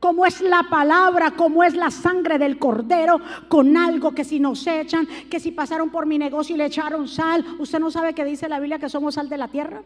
Como 0.00 0.24
es 0.24 0.40
la 0.40 0.64
palabra, 0.70 1.32
como 1.32 1.64
es 1.64 1.74
la 1.74 1.90
sangre 1.90 2.38
del 2.38 2.58
cordero, 2.58 3.20
con 3.48 3.76
algo 3.76 4.12
que 4.12 4.24
si 4.24 4.38
nos 4.38 4.66
echan, 4.66 5.06
que 5.30 5.40
si 5.40 5.50
pasaron 5.50 5.90
por 5.90 6.06
mi 6.06 6.18
negocio 6.18 6.54
y 6.54 6.58
le 6.58 6.66
echaron 6.66 7.08
sal, 7.08 7.44
usted 7.58 7.78
no 7.78 7.90
sabe 7.90 8.14
que 8.14 8.24
dice 8.24 8.48
la 8.48 8.60
Biblia 8.60 8.78
que 8.78 8.88
somos 8.88 9.14
sal 9.14 9.28
de 9.28 9.38
la 9.38 9.48
tierra. 9.48 9.82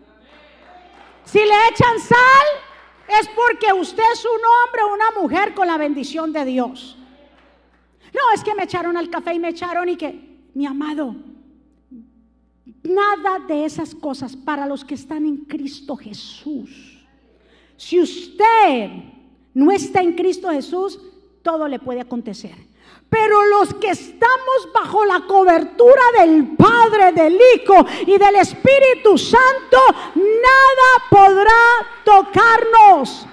Si 1.25 1.39
le 1.39 1.69
echan 1.71 1.99
sal, 1.99 3.19
es 3.21 3.29
porque 3.29 3.73
usted 3.73 4.03
es 4.13 4.25
un 4.25 4.31
hombre 4.33 4.83
o 4.83 4.95
una 4.95 5.23
mujer 5.23 5.55
con 5.55 5.67
la 5.67 5.79
bendición 5.79 6.33
de 6.33 6.45
Dios. 6.45 6.99
No, 8.13 8.21
es 8.35 8.45
que 8.45 8.55
me 8.55 8.65
echaron 8.65 8.97
al 8.97 9.09
café 9.09 9.35
y 9.35 9.39
me 9.39 9.49
echaron 9.49 9.89
y 9.89 9.97
que, 9.97 10.39
mi 10.53 10.67
amado, 10.67 11.17
nada 12.83 13.39
de 13.47 13.65
esas 13.65 13.95
cosas 13.95 14.37
para 14.37 14.67
los 14.67 14.85
que 14.85 14.95
están 14.95 15.25
en 15.25 15.39
Cristo 15.39 15.97
Jesús. 15.97 17.07
Si 17.77 18.01
usted 18.01 18.91
no 19.55 19.71
está 19.71 20.01
en 20.01 20.15
Cristo 20.15 20.51
Jesús, 20.51 20.99
todo 21.43 21.69
le 21.69 21.79
puede 21.79 22.01
acontecer. 22.01 22.55
Pero 23.09 23.45
los 23.45 23.75
que 23.75 23.91
estamos 23.91 24.69
bajo 24.73 25.05
la 25.05 25.21
cobertura 25.27 26.03
del 26.19 26.57
Padre, 26.57 27.13
del 27.13 27.35
Hijo 27.35 27.85
y 28.07 28.17
del 28.17 28.37
Espíritu 28.37 29.19
Santo, 29.19 29.79
nada 30.15 31.11
podrá 31.11 31.53
tocarnos. 32.05 33.27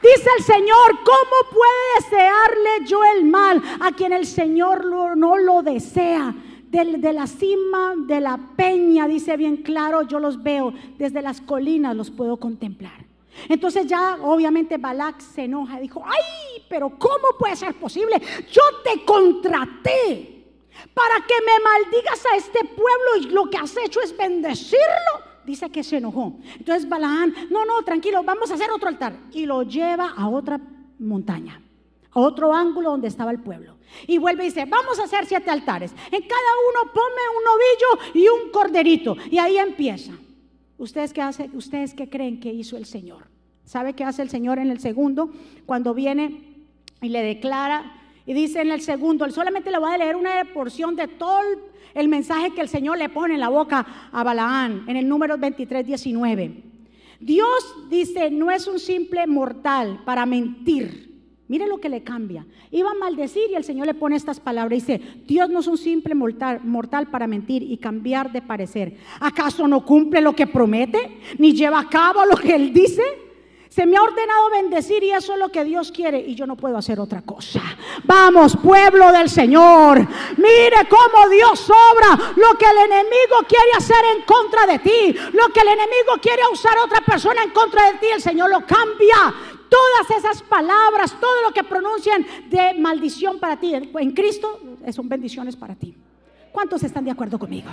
Dice 0.00 0.30
el 0.38 0.44
Señor, 0.44 0.98
¿cómo 1.04 1.50
puede 1.50 2.04
desearle 2.04 2.86
yo 2.86 3.00
el 3.16 3.24
mal 3.24 3.60
a 3.80 3.90
quien 3.92 4.12
el 4.12 4.26
Señor 4.26 4.86
no 5.16 5.36
lo 5.38 5.62
desea? 5.62 6.34
De, 6.68 6.98
de, 6.98 7.12
la 7.12 7.26
cima 7.26 7.94
de 7.96 8.20
la 8.20 8.38
peña, 8.56 9.06
dice 9.06 9.36
bien 9.36 9.58
claro, 9.58 10.02
yo 10.02 10.18
los 10.18 10.42
veo, 10.42 10.72
desde 10.98 11.20
las 11.20 11.40
colinas 11.40 11.94
los 11.94 12.10
puedo 12.10 12.38
contemplar. 12.38 13.11
Entonces 13.48 13.86
ya 13.86 14.18
obviamente 14.22 14.78
Balak 14.78 15.20
se 15.20 15.44
enoja 15.44 15.80
dijo, 15.80 16.02
ay, 16.04 16.62
pero 16.68 16.90
¿cómo 16.98 17.28
puede 17.38 17.56
ser 17.56 17.74
posible? 17.74 18.20
Yo 18.50 18.62
te 18.84 19.04
contraté 19.04 20.44
para 20.94 21.26
que 21.26 21.34
me 21.44 21.62
maldigas 21.62 22.24
a 22.26 22.36
este 22.36 22.60
pueblo 22.64 23.16
y 23.20 23.30
lo 23.30 23.48
que 23.50 23.58
has 23.58 23.76
hecho 23.76 24.00
es 24.00 24.16
bendecirlo. 24.16 25.32
Dice 25.44 25.70
que 25.70 25.82
se 25.82 25.96
enojó. 25.96 26.38
Entonces 26.58 26.88
Balaán, 26.88 27.34
no, 27.50 27.64
no, 27.64 27.82
tranquilo, 27.82 28.22
vamos 28.22 28.50
a 28.50 28.54
hacer 28.54 28.70
otro 28.70 28.88
altar. 28.88 29.16
Y 29.32 29.46
lo 29.46 29.62
lleva 29.64 30.14
a 30.16 30.28
otra 30.28 30.60
montaña, 30.98 31.60
a 32.12 32.20
otro 32.20 32.54
ángulo 32.54 32.90
donde 32.90 33.08
estaba 33.08 33.32
el 33.32 33.40
pueblo. 33.40 33.76
Y 34.06 34.18
vuelve 34.18 34.44
y 34.44 34.46
dice, 34.46 34.64
vamos 34.66 34.98
a 34.98 35.04
hacer 35.04 35.26
siete 35.26 35.50
altares. 35.50 35.92
En 36.10 36.22
cada 36.22 36.52
uno 36.70 36.92
ponme 36.92 37.22
un 37.36 37.44
novillo 37.44 38.14
y 38.14 38.28
un 38.28 38.50
corderito. 38.50 39.16
Y 39.30 39.38
ahí 39.38 39.58
empieza. 39.58 40.12
¿Ustedes 40.78 41.12
qué, 41.12 41.22
hacen? 41.22 41.54
¿Ustedes 41.54 41.94
qué 41.94 42.08
creen 42.08 42.40
que 42.40 42.52
hizo 42.52 42.76
el 42.76 42.86
Señor? 42.86 43.28
¿Sabe 43.64 43.94
qué 43.94 44.04
hace 44.04 44.22
el 44.22 44.30
Señor 44.30 44.58
en 44.58 44.70
el 44.70 44.80
segundo? 44.80 45.30
Cuando 45.66 45.94
viene 45.94 46.64
y 47.00 47.08
le 47.08 47.22
declara 47.22 48.00
y 48.26 48.32
dice 48.32 48.60
en 48.60 48.70
el 48.70 48.80
segundo, 48.80 49.28
solamente 49.30 49.70
le 49.70 49.78
va 49.78 49.94
a 49.94 49.98
leer 49.98 50.16
una 50.16 50.44
porción 50.52 50.96
de 50.96 51.08
todo 51.08 51.40
el 51.94 52.08
mensaje 52.08 52.54
que 52.54 52.60
el 52.60 52.68
Señor 52.68 52.98
le 52.98 53.08
pone 53.08 53.34
en 53.34 53.40
la 53.40 53.48
boca 53.48 54.10
a 54.12 54.22
Balaán, 54.22 54.84
en 54.88 54.96
el 54.96 55.08
número 55.08 55.38
23, 55.38 55.86
19. 55.86 56.62
Dios 57.20 57.76
dice, 57.88 58.30
no 58.30 58.50
es 58.50 58.66
un 58.66 58.78
simple 58.78 59.26
mortal 59.26 60.02
para 60.04 60.26
mentir. 60.26 61.11
Mire 61.52 61.66
lo 61.66 61.76
que 61.76 61.90
le 61.90 62.02
cambia. 62.02 62.46
Iba 62.70 62.92
a 62.92 62.94
maldecir 62.94 63.50
y 63.50 63.56
el 63.56 63.62
Señor 63.62 63.84
le 63.86 63.92
pone 63.92 64.16
estas 64.16 64.40
palabras. 64.40 64.86
Dice, 64.86 64.98
Dios 65.26 65.50
no 65.50 65.60
es 65.60 65.66
un 65.66 65.76
simple 65.76 66.14
mortal, 66.14 66.62
mortal, 66.64 67.08
para 67.08 67.26
mentir 67.26 67.62
y 67.62 67.76
cambiar 67.76 68.32
de 68.32 68.40
parecer. 68.40 68.96
¿Acaso 69.20 69.68
no 69.68 69.84
cumple 69.84 70.22
lo 70.22 70.34
que 70.34 70.46
promete? 70.46 71.20
¿Ni 71.36 71.52
lleva 71.52 71.80
a 71.80 71.90
cabo 71.90 72.24
lo 72.24 72.38
que 72.38 72.54
Él 72.54 72.72
dice? 72.72 73.02
Se 73.68 73.84
me 73.84 73.98
ha 73.98 74.02
ordenado 74.02 74.48
bendecir 74.50 75.04
y 75.04 75.10
eso 75.10 75.34
es 75.34 75.38
lo 75.38 75.50
que 75.50 75.62
Dios 75.64 75.92
quiere 75.92 76.20
y 76.20 76.34
yo 76.34 76.46
no 76.46 76.56
puedo 76.56 76.78
hacer 76.78 76.98
otra 76.98 77.20
cosa. 77.20 77.60
Vamos, 78.04 78.56
pueblo 78.56 79.12
del 79.12 79.28
Señor. 79.28 79.98
Mire 80.38 80.88
cómo 80.88 81.28
Dios 81.28 81.68
obra 81.68 82.32
lo 82.34 82.56
que 82.56 82.64
el 82.64 82.78
enemigo 82.78 83.36
quiere 83.46 83.72
hacer 83.76 84.02
en 84.16 84.22
contra 84.22 84.66
de 84.66 84.78
ti. 84.78 85.14
Lo 85.34 85.52
que 85.52 85.60
el 85.60 85.68
enemigo 85.68 86.14
quiere 86.22 86.44
usar 86.50 86.78
a 86.78 86.84
otra 86.84 87.02
persona 87.02 87.42
en 87.42 87.50
contra 87.50 87.92
de 87.92 87.98
ti, 87.98 88.06
el 88.14 88.22
Señor 88.22 88.48
lo 88.48 88.64
cambia. 88.66 89.60
Todas 89.72 90.18
esas 90.18 90.42
palabras, 90.42 91.16
todo 91.18 91.40
lo 91.42 91.50
que 91.50 91.64
pronuncian 91.64 92.26
de 92.50 92.74
maldición 92.74 93.38
para 93.38 93.58
ti 93.58 93.74
en 93.74 94.10
Cristo 94.12 94.60
son 94.92 95.08
bendiciones 95.08 95.56
para 95.56 95.74
ti. 95.74 95.96
¿Cuántos 96.52 96.82
están 96.82 97.06
de 97.06 97.10
acuerdo 97.10 97.38
conmigo? 97.38 97.70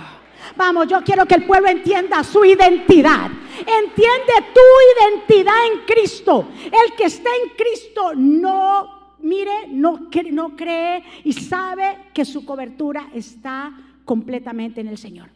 Vamos, 0.56 0.88
yo 0.88 1.04
quiero 1.04 1.26
que 1.26 1.34
el 1.34 1.44
pueblo 1.44 1.68
entienda 1.68 2.24
su 2.24 2.42
identidad. 2.42 3.30
Entiende 3.58 4.32
tu 4.54 5.20
identidad 5.20 5.66
en 5.70 5.80
Cristo. 5.80 6.48
El 6.64 6.96
que 6.96 7.04
está 7.04 7.28
en 7.44 7.50
Cristo 7.50 8.14
no, 8.16 9.16
mire, 9.18 9.68
no, 9.68 10.08
no 10.30 10.56
cree 10.56 11.04
y 11.24 11.34
sabe 11.34 12.06
que 12.14 12.24
su 12.24 12.46
cobertura 12.46 13.10
está 13.12 13.70
completamente 14.06 14.80
en 14.80 14.88
el 14.88 14.96
Señor. 14.96 15.28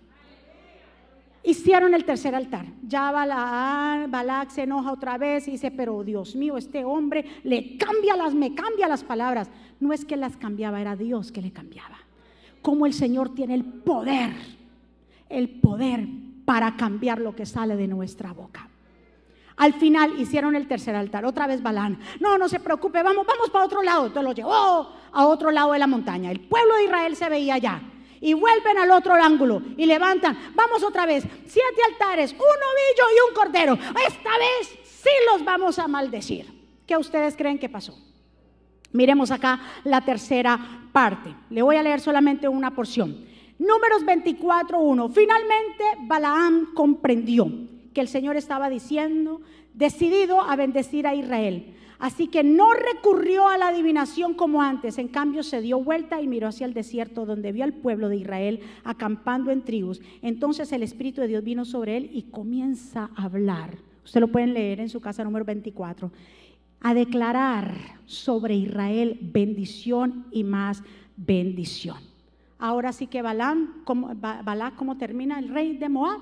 Hicieron 1.45 1.95
el 1.95 2.05
tercer 2.05 2.35
altar. 2.35 2.67
Ya 2.83 3.11
Balak 3.13 4.51
se 4.51 4.63
enoja 4.63 4.93
otra 4.93 5.19
vez 5.19 5.47
y 5.47 5.53
dice, 5.53 5.71
pero 5.71 6.03
Dios 6.03 6.35
mío, 6.35 6.57
este 6.57 6.85
hombre 6.85 7.25
le 7.45 7.77
cambia 7.77 8.17
las, 8.17 8.35
me 8.35 8.55
cambia 8.55 8.89
las 8.89 9.05
palabras. 9.05 9.51
No 9.79 9.93
es 9.93 10.05
que 10.05 10.17
las 10.17 10.37
cambiaba, 10.37 10.81
era 10.81 10.97
Dios 10.97 11.31
que 11.31 11.43
le 11.43 11.53
cambiaba 11.53 11.99
cómo 12.65 12.87
el 12.87 12.95
Señor 12.95 13.35
tiene 13.35 13.55
el 13.55 13.63
poder, 13.63 14.35
el 15.29 15.51
poder 15.51 16.09
para 16.47 16.77
cambiar 16.79 17.21
lo 17.21 17.37
que 17.37 17.45
sale 17.45 17.77
de 17.77 17.87
nuestra 17.87 18.33
boca. 18.33 18.71
Al 19.57 19.75
final 19.75 20.19
hicieron 20.19 20.57
el 20.57 20.67
tercer 20.67 20.97
altar, 20.97 21.27
otra 21.27 21.47
vez 21.47 21.63
Balán. 21.63 21.99
No, 22.21 22.39
no 22.39 22.49
se 22.49 22.61
preocupe, 22.61 23.03
vamos, 23.03 23.27
vamos 23.27 23.51
para 23.51 23.67
otro 23.67 23.83
lado. 23.83 24.07
Entonces 24.07 24.25
lo 24.25 24.33
llevó 24.33 24.89
a 25.13 25.27
otro 25.27 25.51
lado 25.51 25.73
de 25.73 25.79
la 25.79 25.87
montaña. 25.87 26.31
El 26.31 26.41
pueblo 26.41 26.75
de 26.77 26.85
Israel 26.85 27.15
se 27.15 27.29
veía 27.29 27.55
allá. 27.55 27.83
Y 28.25 28.33
vuelven 28.33 28.79
al 28.79 28.91
otro 28.91 29.13
ángulo 29.13 29.61
y 29.77 29.85
levantan. 29.85 30.55
Vamos 30.55 30.83
otra 30.83 31.05
vez. 31.05 31.25
Siete 31.45 31.83
altares, 31.91 32.33
un 32.33 32.39
ovillo 32.41 33.05
y 33.15 33.29
un 33.29 33.35
cordero. 33.35 33.75
Esta 33.75 34.39
vez 34.39 34.79
sí 34.83 35.11
los 35.31 35.45
vamos 35.45 35.79
a 35.79 35.87
maldecir. 35.87 36.47
¿Qué 36.87 36.97
ustedes 36.97 37.37
creen 37.37 37.59
que 37.59 37.69
pasó? 37.69 37.99
Miremos 38.93 39.31
acá 39.31 39.61
la 39.85 40.01
tercera 40.07 40.89
parte. 40.91 41.37
Le 41.51 41.61
voy 41.61 41.77
a 41.77 41.83
leer 41.83 42.01
solamente 42.01 42.49
una 42.49 42.75
porción. 42.75 43.27
Números 43.59 44.07
24.1. 44.07 45.13
Finalmente 45.13 45.85
Balaam 46.07 46.73
comprendió 46.73 47.47
que 47.93 48.01
el 48.01 48.09
Señor 48.09 48.39
estaba 48.39 48.71
diciendo, 48.71 49.43
decidido 49.75 50.41
a 50.41 50.57
bendecir 50.57 51.07
a 51.07 51.15
Israel. 51.15 51.75
Así 51.99 52.29
que 52.29 52.43
no 52.43 52.73
recurrió 52.75 53.49
a 53.49 53.57
la 53.57 53.69
adivinación 53.69 54.35
como 54.35 54.63
antes, 54.63 54.99
en 54.99 55.09
cambio 55.09 55.43
se 55.43 55.61
dio 55.61 55.83
vuelta 55.83 56.21
y 56.21 56.27
miró 56.27 56.49
hacia 56.49 56.67
el 56.67 56.75
desierto 56.75 57.25
donde 57.25 57.53
vio 57.53 57.65
al 57.65 57.73
pueblo 57.73 58.09
de 58.09 58.17
Israel 58.17 58.61
acampando 58.83 59.51
en 59.51 59.63
tribus. 59.63 60.01
Entonces 60.21 60.73
el 60.73 60.83
Espíritu 60.83 61.21
de 61.21 61.29
Dios 61.29 61.45
vino 61.45 61.65
sobre 61.65 61.97
él 61.97 62.11
y 62.13 62.25
comienza 62.25 63.11
a 63.17 63.25
hablar. 63.25 63.79
Usted 64.05 64.21
lo 64.21 64.29
pueden 64.29 64.55
leer 64.55 64.81
en 64.81 64.89
su 64.89 65.01
casa 65.01 65.25
número 65.25 65.45
24. 65.45 66.11
A 66.81 66.95
declarar 66.95 67.75
sobre 68.05 68.55
Israel 68.55 69.19
bendición 69.23 70.27
y 70.31 70.45
más 70.45 70.83
bendición. 71.17 71.99
Ahora 72.59 72.93
sí 72.93 73.07
que 73.07 73.23
Balán, 73.23 73.83
como, 73.85 74.15
Balá, 74.15 74.75
¿cómo 74.77 74.99
termina 74.99 75.39
el 75.39 75.49
rey 75.49 75.77
de 75.77 75.89
Moab? 75.89 76.21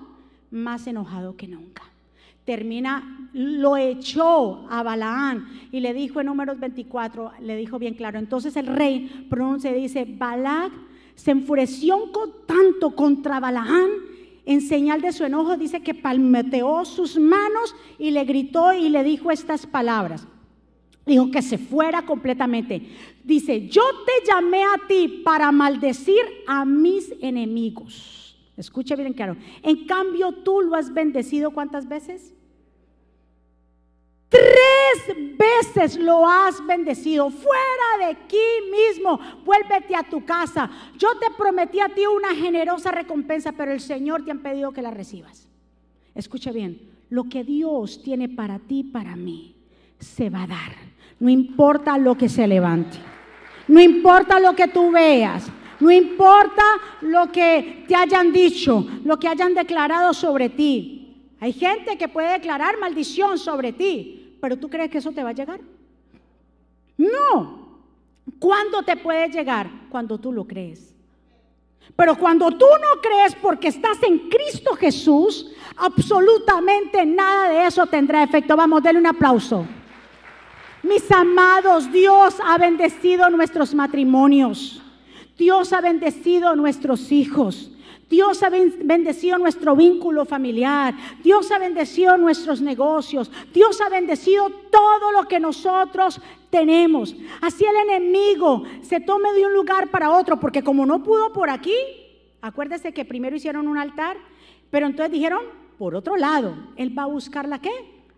Más 0.51 0.87
enojado 0.87 1.37
que 1.37 1.49
nunca 1.49 1.92
termina, 2.45 3.29
lo 3.33 3.77
echó 3.77 4.67
a 4.69 4.83
Balaán 4.83 5.49
y 5.71 5.81
le 5.81 5.95
dijo 5.95 6.21
en 6.21 6.27
números 6.27 6.59
24, 6.59 7.33
le 7.41 7.57
dijo 7.57 7.79
bien 7.79 7.95
claro, 7.95 8.19
entonces 8.19 8.57
el 8.57 8.67
rey 8.67 9.27
pronuncia 9.31 9.71
y 9.71 9.81
dice, 9.81 10.05
Balac 10.05 10.73
se 11.15 11.31
enfureció 11.31 12.11
tanto 12.47 12.95
contra 12.95 13.41
Balaán, 13.41 13.91
en 14.45 14.61
señal 14.61 15.01
de 15.01 15.13
su 15.13 15.25
enojo 15.25 15.57
dice 15.57 15.83
que 15.83 15.95
palmeteó 15.95 16.85
sus 16.85 17.17
manos 17.17 17.75
y 17.99 18.11
le 18.11 18.25
gritó 18.25 18.73
y 18.73 18.89
le 18.89 19.05
dijo 19.05 19.31
estas 19.31 19.67
palabras. 19.67 20.27
Dijo 21.07 21.31
que 21.31 21.43
se 21.43 21.59
fuera 21.59 22.03
completamente. 22.03 22.83
Dice, 23.25 23.69
yo 23.69 23.83
te 24.05 24.27
llamé 24.27 24.63
a 24.63 24.87
ti 24.89 25.23
para 25.25 25.51
maldecir 25.51 26.23
a 26.47 26.65
mis 26.65 27.13
enemigos. 27.21 28.22
Escuche 28.57 28.95
bien 28.97 29.13
claro. 29.15 29.37
En 29.63 29.87
cambio, 29.87 30.33
tú 30.33 30.61
lo 30.61 30.77
has 30.77 30.93
bendecido 30.93 31.51
cuántas 31.51 31.89
veces? 31.89 32.35
Tres 34.29 35.37
veces 35.37 35.99
lo 35.99 36.27
has 36.27 36.65
bendecido. 36.67 37.31
Fuera 37.31 37.99
de 37.99 38.05
aquí 38.07 38.37
mismo, 38.71 39.19
vuélvete 39.45 39.95
a 39.95 40.03
tu 40.03 40.25
casa. 40.25 40.71
Yo 40.97 41.09
te 41.19 41.27
prometí 41.37 41.81
a 41.81 41.89
ti 41.89 42.07
una 42.07 42.35
generosa 42.35 42.91
recompensa, 42.91 43.53
pero 43.53 43.73
el 43.73 43.81
Señor 43.81 44.25
te 44.25 44.31
ha 44.31 44.35
pedido 44.35 44.73
que 44.73 44.83
la 44.83 44.91
recibas. 44.91 45.49
Escuche 46.15 46.51
bien, 46.53 46.81
lo 47.11 47.25
que 47.25 47.45
Dios 47.45 48.03
tiene 48.03 48.29
para 48.29 48.59
ti, 48.59 48.85
para 48.85 49.17
mí, 49.17 49.55
se 49.99 50.31
va 50.31 50.45
a 50.45 50.47
dar. 50.47 50.77
No 51.21 51.29
importa 51.29 51.99
lo 51.99 52.17
que 52.17 52.29
se 52.29 52.47
levante. 52.47 52.99
No 53.69 53.81
importa 53.81 54.41
lo 54.41 54.55
que 54.55 54.69
tú 54.69 54.91
veas. 54.91 55.51
No 55.83 55.91
importa 55.91 56.63
lo 57.01 57.33
que 57.33 57.85
te 57.89 57.97
hayan 57.97 58.33
dicho, 58.33 58.87
lo 59.03 59.19
que 59.19 59.27
hayan 59.27 59.53
declarado 59.53 60.15
sobre 60.15 60.49
ti. 60.49 61.35
Hay 61.41 61.53
gente 61.53 61.99
que 61.99 62.07
puede 62.07 62.35
declarar 62.35 62.79
maldición 62.79 63.37
sobre 63.37 63.73
ti, 63.73 64.37
pero 64.41 64.57
¿tú 64.57 64.71
crees 64.71 64.93
que 64.93 64.99
eso 64.99 65.11
te 65.11 65.25
va 65.25 65.31
a 65.31 65.33
llegar? 65.33 65.59
No. 66.97 67.81
¿Cuándo 68.39 68.85
te 68.85 68.97
puede 68.97 69.29
llegar? 69.29 69.69
Cuando 69.91 70.19
tú 70.19 70.31
lo 70.31 70.45
crees. 70.45 70.95
Pero 71.97 72.15
cuando 72.15 72.53
tú 72.53 72.67
no 72.81 73.01
crees 73.03 73.35
porque 73.35 73.67
estás 73.67 74.01
en 74.05 74.29
Cristo 74.29 74.77
Jesús, 74.77 75.51
absolutamente 75.77 77.05
nada 77.05 77.49
de 77.49 77.67
eso 77.67 77.89
tendrá 77.89 78.23
efecto. 78.23 78.55
Vamos, 78.55 78.85
denle 78.85 79.01
un 79.01 79.09
aplauso. 79.09 79.67
Mis 80.85 81.11
amados, 81.11 81.91
Dios 81.91 82.37
ha 82.45 82.57
bendecido 82.57 83.29
nuestros 83.31 83.75
matrimonios. 83.75 84.79
Dios 85.37 85.73
ha 85.73 85.81
bendecido 85.81 86.55
nuestros 86.57 87.13
hijos. 87.13 87.71
Dios 88.09 88.43
ha 88.43 88.51
bendecido 88.51 89.39
nuestro 89.39 89.75
vínculo 89.75 90.27
familiar. 90.27 90.95
Dios 91.23 91.51
ha 91.51 91.59
bendecido 91.59 92.19
nuestros 92.19 92.61
negocios. 92.61 93.31
Dios 93.55 93.81
ha 93.81 93.89
bendecido 93.89 94.51
todo 94.71 95.13
lo 95.13 95.27
que 95.27 95.41
nosotros 95.41 96.21
tenemos. 96.51 97.17
Así 97.41 97.65
el 97.65 97.91
enemigo 97.91 98.65
se 98.83 99.01
tome 99.01 99.33
de 99.33 99.47
un 99.47 99.55
lugar 99.55 99.91
para 99.91 100.11
otro, 100.11 100.39
porque 100.39 100.63
como 100.63 100.85
no 100.85 101.03
pudo 101.03 101.33
por 101.33 101.49
aquí, 101.49 101.75
acuérdese 102.43 102.93
que 102.93 103.07
primero 103.07 103.35
hicieron 103.35 103.67
un 103.67 103.79
altar, 103.79 104.19
pero 104.71 104.87
entonces 104.87 105.11
dijeron, 105.11 105.41
por 105.79 105.95
otro 105.95 106.17
lado, 106.17 106.55
Él 106.77 106.97
va 106.97 107.05
a 107.05 107.07
buscar 107.07 107.49
la 107.49 107.61
qué? 107.61 107.73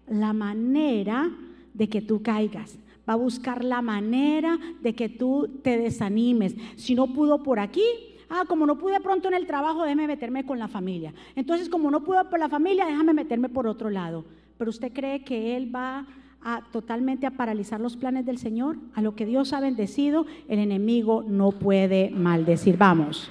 La 0.08 0.32
manera 0.32 1.30
de 1.72 1.88
que 1.88 2.02
tú 2.02 2.20
caigas 2.20 2.78
va 3.08 3.14
a 3.14 3.16
buscar 3.16 3.64
la 3.64 3.82
manera 3.82 4.58
de 4.80 4.94
que 4.94 5.08
tú 5.08 5.60
te 5.62 5.78
desanimes. 5.78 6.54
Si 6.76 6.94
no 6.94 7.12
pudo 7.12 7.42
por 7.42 7.58
aquí, 7.60 7.84
ah, 8.28 8.44
como 8.48 8.66
no 8.66 8.78
pude 8.78 9.00
pronto 9.00 9.28
en 9.28 9.34
el 9.34 9.46
trabajo, 9.46 9.82
déjame 9.82 10.06
meterme 10.06 10.44
con 10.44 10.58
la 10.58 10.68
familia. 10.68 11.12
Entonces, 11.36 11.68
como 11.68 11.90
no 11.90 12.04
pudo 12.04 12.28
por 12.28 12.38
la 12.38 12.48
familia, 12.48 12.86
déjame 12.86 13.12
meterme 13.12 13.48
por 13.48 13.66
otro 13.66 13.90
lado. 13.90 14.24
Pero 14.58 14.70
usted 14.70 14.92
cree 14.92 15.24
que 15.24 15.56
Él 15.56 15.74
va 15.74 16.06
a 16.42 16.62
totalmente 16.70 17.26
a 17.26 17.30
paralizar 17.30 17.80
los 17.80 17.96
planes 17.96 18.26
del 18.26 18.38
Señor, 18.38 18.76
a 18.94 19.00
lo 19.00 19.14
que 19.14 19.24
Dios 19.24 19.54
ha 19.54 19.60
bendecido, 19.60 20.26
el 20.46 20.58
enemigo 20.58 21.24
no 21.26 21.52
puede 21.52 22.10
maldecir. 22.10 22.76
Vamos. 22.76 23.30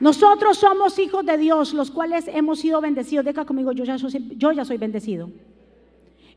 Nosotros 0.00 0.58
somos 0.58 0.98
hijos 0.98 1.24
de 1.26 1.38
Dios, 1.38 1.74
los 1.74 1.90
cuales 1.90 2.28
hemos 2.28 2.60
sido 2.60 2.80
bendecidos. 2.80 3.24
Deja 3.24 3.44
conmigo, 3.44 3.72
yo 3.72 3.84
ya 3.84 3.98
soy, 3.98 4.34
yo 4.36 4.52
ya 4.52 4.64
soy 4.64 4.76
bendecido. 4.76 5.30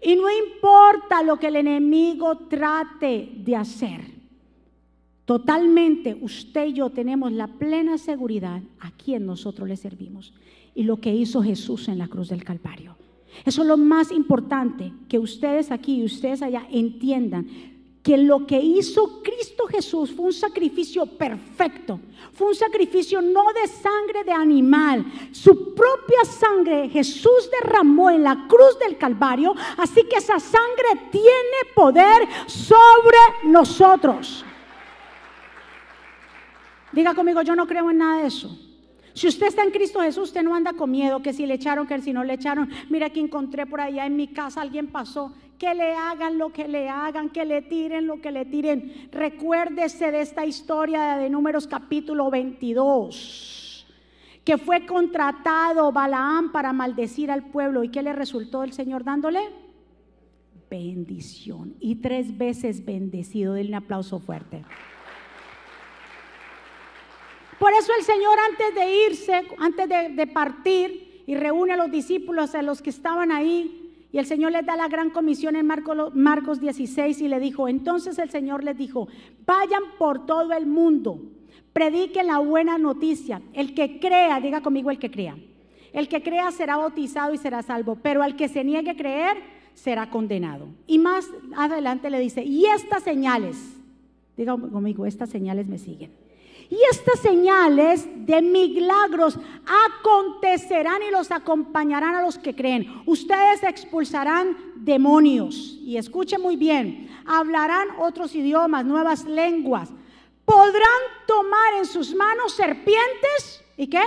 Y 0.02 0.16
no 0.16 0.28
importa 0.30 1.22
lo 1.24 1.38
que 1.38 1.48
el 1.48 1.58
enemigo 1.58 2.38
trate 2.50 3.32
de 3.38 3.56
hacer. 3.56 4.02
Totalmente 5.26 6.18
usted 6.20 6.68
y 6.68 6.74
yo 6.74 6.90
tenemos 6.90 7.32
la 7.32 7.48
plena 7.48 7.98
seguridad 7.98 8.62
a 8.80 8.92
quien 8.92 9.26
nosotros 9.26 9.68
le 9.70 9.78
servimos 9.78 10.34
y 10.74 10.84
lo 10.84 10.98
que 10.98 11.14
hizo 11.14 11.44
Jesús 11.44 11.88
en 11.88 12.00
la 12.00 12.08
cruz 12.08 12.30
del 12.30 12.44
Calvario. 12.44 12.96
Eso 13.46 13.62
es 13.62 13.68
lo 13.68 13.78
más 13.78 14.12
importante 14.12 14.92
que 15.08 15.20
ustedes 15.20 15.72
aquí 15.72 15.96
y 15.96 16.06
ustedes 16.06 16.42
allá 16.42 16.68
entiendan 16.70 17.48
que 18.04 18.18
lo 18.18 18.48
que 18.48 18.60
hizo 18.60 19.22
Cristo 19.22 19.68
Jesús 19.68 20.12
fue 20.12 20.26
un 20.26 20.34
sacrificio 20.34 21.06
perfecto, 21.06 22.00
fue 22.34 22.48
un 22.48 22.56
sacrificio 22.56 23.22
no 23.22 23.54
de 23.54 23.68
sangre 23.68 24.24
de 24.24 24.32
animal, 24.32 25.06
su 25.32 25.76
propia 25.76 26.26
sangre 26.26 26.90
Jesús 26.90 27.50
derramó 27.62 28.10
en 28.10 28.24
la 28.24 28.48
cruz 28.48 28.80
del 28.80 28.98
Calvario, 28.98 29.54
así 29.78 30.04
que 30.04 30.18
esa 30.18 30.40
sangre 30.40 31.10
tiene 31.12 31.74
poder 31.76 32.28
sobre 32.48 33.18
nosotros. 33.44 34.46
Diga 36.92 37.14
conmigo, 37.14 37.42
yo 37.44 37.56
no 37.56 37.68
creo 37.68 37.90
en 37.90 38.00
nada 38.00 38.22
de 38.22 38.28
eso. 38.28 38.58
Si 39.14 39.28
usted 39.28 39.48
está 39.48 39.64
en 39.64 39.72
Cristo 39.72 40.02
Jesús, 40.02 40.30
usted 40.30 40.42
no 40.42 40.56
anda 40.56 40.74
con 40.74 40.90
miedo, 40.90 41.22
que 41.22 41.34
si 41.34 41.46
le 41.46 41.56
echaron, 41.56 41.86
que 41.86 42.02
si 42.02 42.14
no 42.14 42.24
le 42.24 42.34
echaron. 42.34 42.70
Mira 42.90 43.10
que 43.10 43.20
encontré 43.20 43.66
por 43.66 43.82
allá 43.82 44.06
en 44.06 44.16
mi 44.16 44.28
casa, 44.28 44.62
alguien 44.62 44.88
pasó 44.88 45.34
que 45.62 45.76
le 45.76 45.94
hagan 45.94 46.40
lo 46.40 46.52
que 46.52 46.68
le 46.68 46.90
hagan, 46.90 47.30
que 47.30 47.46
le 47.46 47.62
tiren 47.62 48.08
lo 48.08 48.20
que 48.20 48.32
le 48.32 48.46
tiren. 48.46 49.10
Recuérdese 49.12 50.12
de 50.12 50.22
esta 50.22 50.44
historia 50.44 51.18
de 51.18 51.30
Números 51.30 51.68
capítulo 51.68 52.32
22, 52.32 53.86
que 54.44 54.58
fue 54.58 54.88
contratado 54.88 55.92
Balaam 55.92 56.52
para 56.52 56.74
maldecir 56.74 57.30
al 57.30 57.52
pueblo. 57.52 57.84
¿Y 57.84 57.90
qué 57.90 58.02
le 58.02 58.12
resultó 58.12 58.64
el 58.64 58.74
Señor 58.74 59.04
dándole? 59.04 59.40
Bendición. 60.68 61.76
Y 61.80 61.98
tres 61.98 62.36
veces 62.36 62.84
bendecido. 62.84 63.54
Denle 63.54 63.70
un 63.70 63.84
aplauso 63.84 64.20
fuerte. 64.20 64.66
Por 67.60 67.72
eso 67.74 67.92
el 68.00 68.04
Señor 68.04 68.36
antes 68.50 68.74
de 68.74 69.06
irse, 69.06 69.44
antes 69.60 69.88
de, 69.88 70.10
de 70.10 70.26
partir, 70.26 71.24
y 71.28 71.36
reúne 71.36 71.74
a 71.74 71.78
los 71.78 71.92
discípulos, 71.92 72.56
a 72.56 72.64
los 72.64 72.82
que 72.82 72.90
estaban 72.90 73.32
ahí, 73.32 73.81
y 74.12 74.18
el 74.18 74.26
Señor 74.26 74.52
les 74.52 74.66
da 74.66 74.76
la 74.76 74.90
gran 74.90 75.10
comisión 75.10 75.56
en 75.56 75.66
Marcos 75.66 76.60
16 76.60 77.22
y 77.22 77.28
le 77.30 77.40
dijo, 77.40 77.68
entonces 77.68 78.20
el 78.20 78.30
Señor 78.30 78.64
les 78.64 78.78
dijo, 78.78 79.08
vayan 79.46 79.84
por 79.98 80.26
todo 80.26 80.52
el 80.52 80.66
mundo, 80.66 81.22
prediquen 81.72 82.28
la 82.28 82.40
buena 82.40 82.78
noticia. 82.78 83.42
El 83.54 83.74
que 83.74 84.00
crea, 84.00 84.42
diga 84.42 84.62
conmigo 84.62 84.92
el 84.92 85.00
que 85.00 85.10
crea. 85.10 85.38
El 85.94 86.10
que 86.10 86.22
crea 86.22 86.52
será 86.52 86.78
bautizado 86.78 87.34
y 87.34 87.38
será 87.38 87.62
salvo, 87.62 87.98
pero 88.02 88.22
al 88.22 88.36
que 88.36 88.50
se 88.50 88.64
niegue 88.66 88.92
a 88.92 88.98
creer 88.98 89.38
será 89.74 90.10
condenado. 90.10 90.68
Y 90.88 91.00
más 91.00 91.30
adelante 91.56 92.10
le 92.10 92.20
dice, 92.20 92.44
y 92.44 92.66
estas 92.66 93.04
señales, 93.04 93.58
diga 94.36 94.58
conmigo, 94.58 95.06
estas 95.06 95.30
señales 95.30 95.68
me 95.68 95.78
siguen. 95.78 96.12
Y 96.72 96.80
estas 96.90 97.20
señales 97.20 98.08
de 98.26 98.42
milagros 98.42 99.38
acontecerán 99.90 101.04
y 101.04 101.12
los 101.12 101.30
acompañarán 101.30 102.16
a 102.16 102.22
los 102.22 102.38
que 102.38 102.56
creen. 102.56 103.04
Ustedes 103.06 103.62
expulsarán 103.64 104.56
demonios. 104.78 105.78
Y 105.82 105.98
escuchen 105.98 106.42
muy 106.42 106.56
bien, 106.56 107.10
hablarán 107.26 107.90
otros 108.00 108.34
idiomas, 108.34 108.86
nuevas 108.86 109.26
lenguas. 109.26 109.90
Podrán 110.46 111.02
tomar 111.28 111.74
en 111.78 111.86
sus 111.86 112.16
manos 112.16 112.54
serpientes. 112.54 113.62
¿Y 113.76 113.88
qué? 113.88 114.04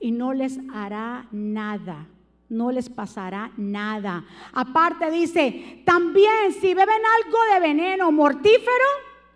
Y 0.00 0.12
no 0.12 0.32
les 0.32 0.58
hará 0.72 1.28
nada 1.30 2.08
no 2.48 2.70
les 2.70 2.90
pasará 2.90 3.50
nada. 3.56 4.26
Aparte 4.52 5.10
dice, 5.10 5.82
también 5.86 6.52
si 6.60 6.74
beben 6.74 7.02
algo 7.24 7.38
de 7.54 7.60
veneno 7.60 8.12
mortífero, 8.12 8.84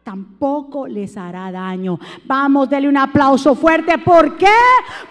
tampoco 0.06 0.86
les 0.86 1.16
hará 1.16 1.50
daño. 1.50 1.98
Vamos, 2.26 2.70
denle 2.70 2.88
un 2.88 2.96
aplauso 2.96 3.56
fuerte. 3.56 3.98
¿Por 3.98 4.36
qué? 4.36 4.46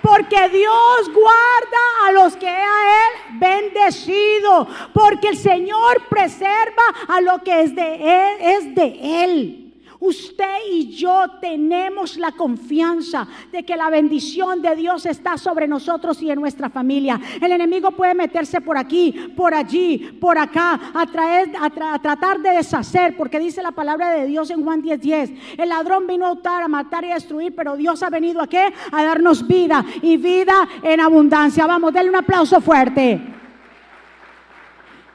Porque 0.01 0.47
Dios 0.47 1.12
guarda 1.13 2.08
a 2.08 2.12
los 2.13 2.38
que 2.38 2.47
a 2.47 2.53
Él 2.53 3.38
bendecido. 3.38 4.65
Porque 4.93 5.27
el 5.27 5.38
Señor 5.38 6.01
preserva 6.10 6.84
a 7.10 7.19
lo 7.19 7.43
que 7.43 7.63
es 7.63 7.75
de 7.75 7.95
Él. 7.95 8.38
Es 8.39 8.73
de 8.73 9.23
Él. 9.23 9.64
Usted 10.05 10.55
y 10.71 10.95
yo 10.95 11.25
tenemos 11.41 12.17
la 12.17 12.31
confianza 12.31 13.27
de 13.51 13.63
que 13.63 13.75
la 13.75 13.89
bendición 13.89 14.61
de 14.61 14.75
Dios 14.75 15.05
está 15.05 15.37
sobre 15.37 15.67
nosotros 15.67 16.21
y 16.21 16.29
en 16.29 16.39
nuestra 16.39 16.69
familia. 16.69 17.19
El 17.41 17.51
enemigo 17.51 17.91
puede 17.91 18.13
meterse 18.13 18.61
por 18.61 18.77
aquí, 18.77 19.11
por 19.35 19.53
allí, 19.53 19.97
por 20.21 20.37
acá, 20.37 20.79
a, 20.93 21.05
traer, 21.07 21.51
a, 21.59 21.99
tratar 21.99 22.39
de 22.39 22.51
deshacer, 22.51 23.17
porque 23.17 23.39
dice 23.39 23.63
la 23.63 23.71
palabra 23.71 24.11
de 24.11 24.27
Dios 24.27 24.49
en 24.51 24.63
Juan 24.63 24.81
10:10. 24.81 25.05
10, 25.05 25.31
el 25.57 25.69
ladrón 25.69 26.07
vino 26.07 26.25
a 26.25 26.33
matar, 26.35 26.63
a 26.63 26.67
matar 26.67 27.05
y 27.05 27.11
a 27.11 27.15
destruir, 27.15 27.55
pero 27.55 27.75
Dios 27.75 28.01
ha 28.03 28.09
venido 28.09 28.41
a 28.41 28.47
qué? 28.47 28.73
A 28.91 29.03
darnos 29.03 29.47
vida 29.47 29.85
y 30.01 30.17
vida 30.17 30.67
en 30.83 30.99
abundancia. 30.99 31.65
Vamos, 31.65 31.93
denle 31.93 32.09
un 32.09 32.15
aplauso 32.15 32.59
fuerte. 32.61 33.21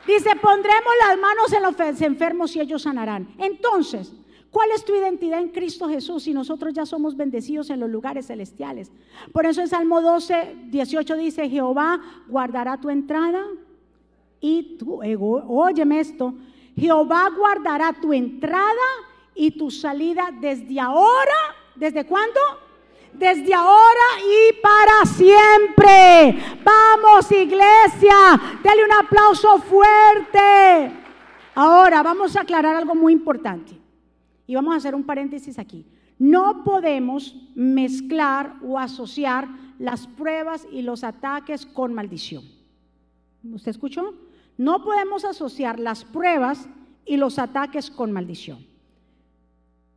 Dice, 0.07 0.31
pondremos 0.37 0.93
las 1.07 1.19
manos 1.19 1.53
en 1.53 1.63
los 1.63 2.01
enfermos 2.01 2.57
y 2.57 2.61
ellos 2.61 2.83
sanarán. 2.83 3.29
Entonces, 3.39 4.13
¿Cuál 4.51 4.73
es 4.73 4.85
tu 4.85 4.95
identidad 4.95 5.39
en 5.39 5.49
Cristo 5.49 5.89
Jesús 5.89 6.25
si 6.25 6.35
nosotros 6.35 6.75
ya 6.75 6.85
somos 6.85 7.17
bendecidos 7.17 7.71
en 7.71 7.79
los 7.79 7.89
lugares 7.89 8.27
celestiales? 8.27 8.91
Por 9.33 9.47
eso 9.47 9.61
en 9.61 9.69
Salmo 9.69 10.03
12, 10.03 10.57
18 10.67 11.17
dice, 11.17 11.49
Jehová 11.49 12.01
guardará 12.27 12.81
tu 12.81 12.91
entrada 12.91 13.47
y 14.41 14.77
tu, 14.77 15.01
óyeme 15.03 16.01
esto, 16.01 16.35
Jehová 16.77 17.31
guardará 17.37 17.93
tu 17.93 18.13
entrada 18.13 18.65
y 19.37 19.53
tu 19.53 19.71
salida 19.71 20.31
desde 20.41 20.81
ahora, 20.81 21.37
¿desde 21.77 22.05
cuándo? 22.05 22.41
Desde 23.13 23.55
ahora 23.55 24.01
y 24.25 24.53
para 24.61 25.05
siempre. 25.05 26.43
Vamos 26.65 27.31
iglesia, 27.31 28.41
dale 28.65 28.85
un 28.85 28.93
aplauso 28.93 29.59
fuerte. 29.59 30.93
Ahora 31.55 32.03
vamos 32.03 32.35
a 32.37 32.41
aclarar 32.41 32.75
algo 32.75 32.97
muy 32.97 33.13
importante. 33.13 33.80
Y 34.51 34.57
vamos 34.57 34.75
a 34.75 34.79
hacer 34.79 34.97
un 34.97 35.05
paréntesis 35.05 35.61
aquí. 35.61 35.87
No 36.19 36.65
podemos 36.65 37.37
mezclar 37.55 38.57
o 38.65 38.81
asociar 38.81 39.47
las 39.79 40.09
pruebas 40.09 40.67
y 40.73 40.83
los 40.83 41.05
ataques 41.05 41.65
con 41.65 41.95
maldición. 41.95 42.43
¿Usted 43.45 43.71
escuchó? 43.71 44.13
No 44.59 44.83
podemos 44.83 45.25
asociar 45.25 45.79
las 45.79 46.05
pruebas 46.05 46.69
y 47.07 47.17
los 47.17 47.39
ataques 47.39 47.93
con 47.93 48.11
maldición. 48.11 48.67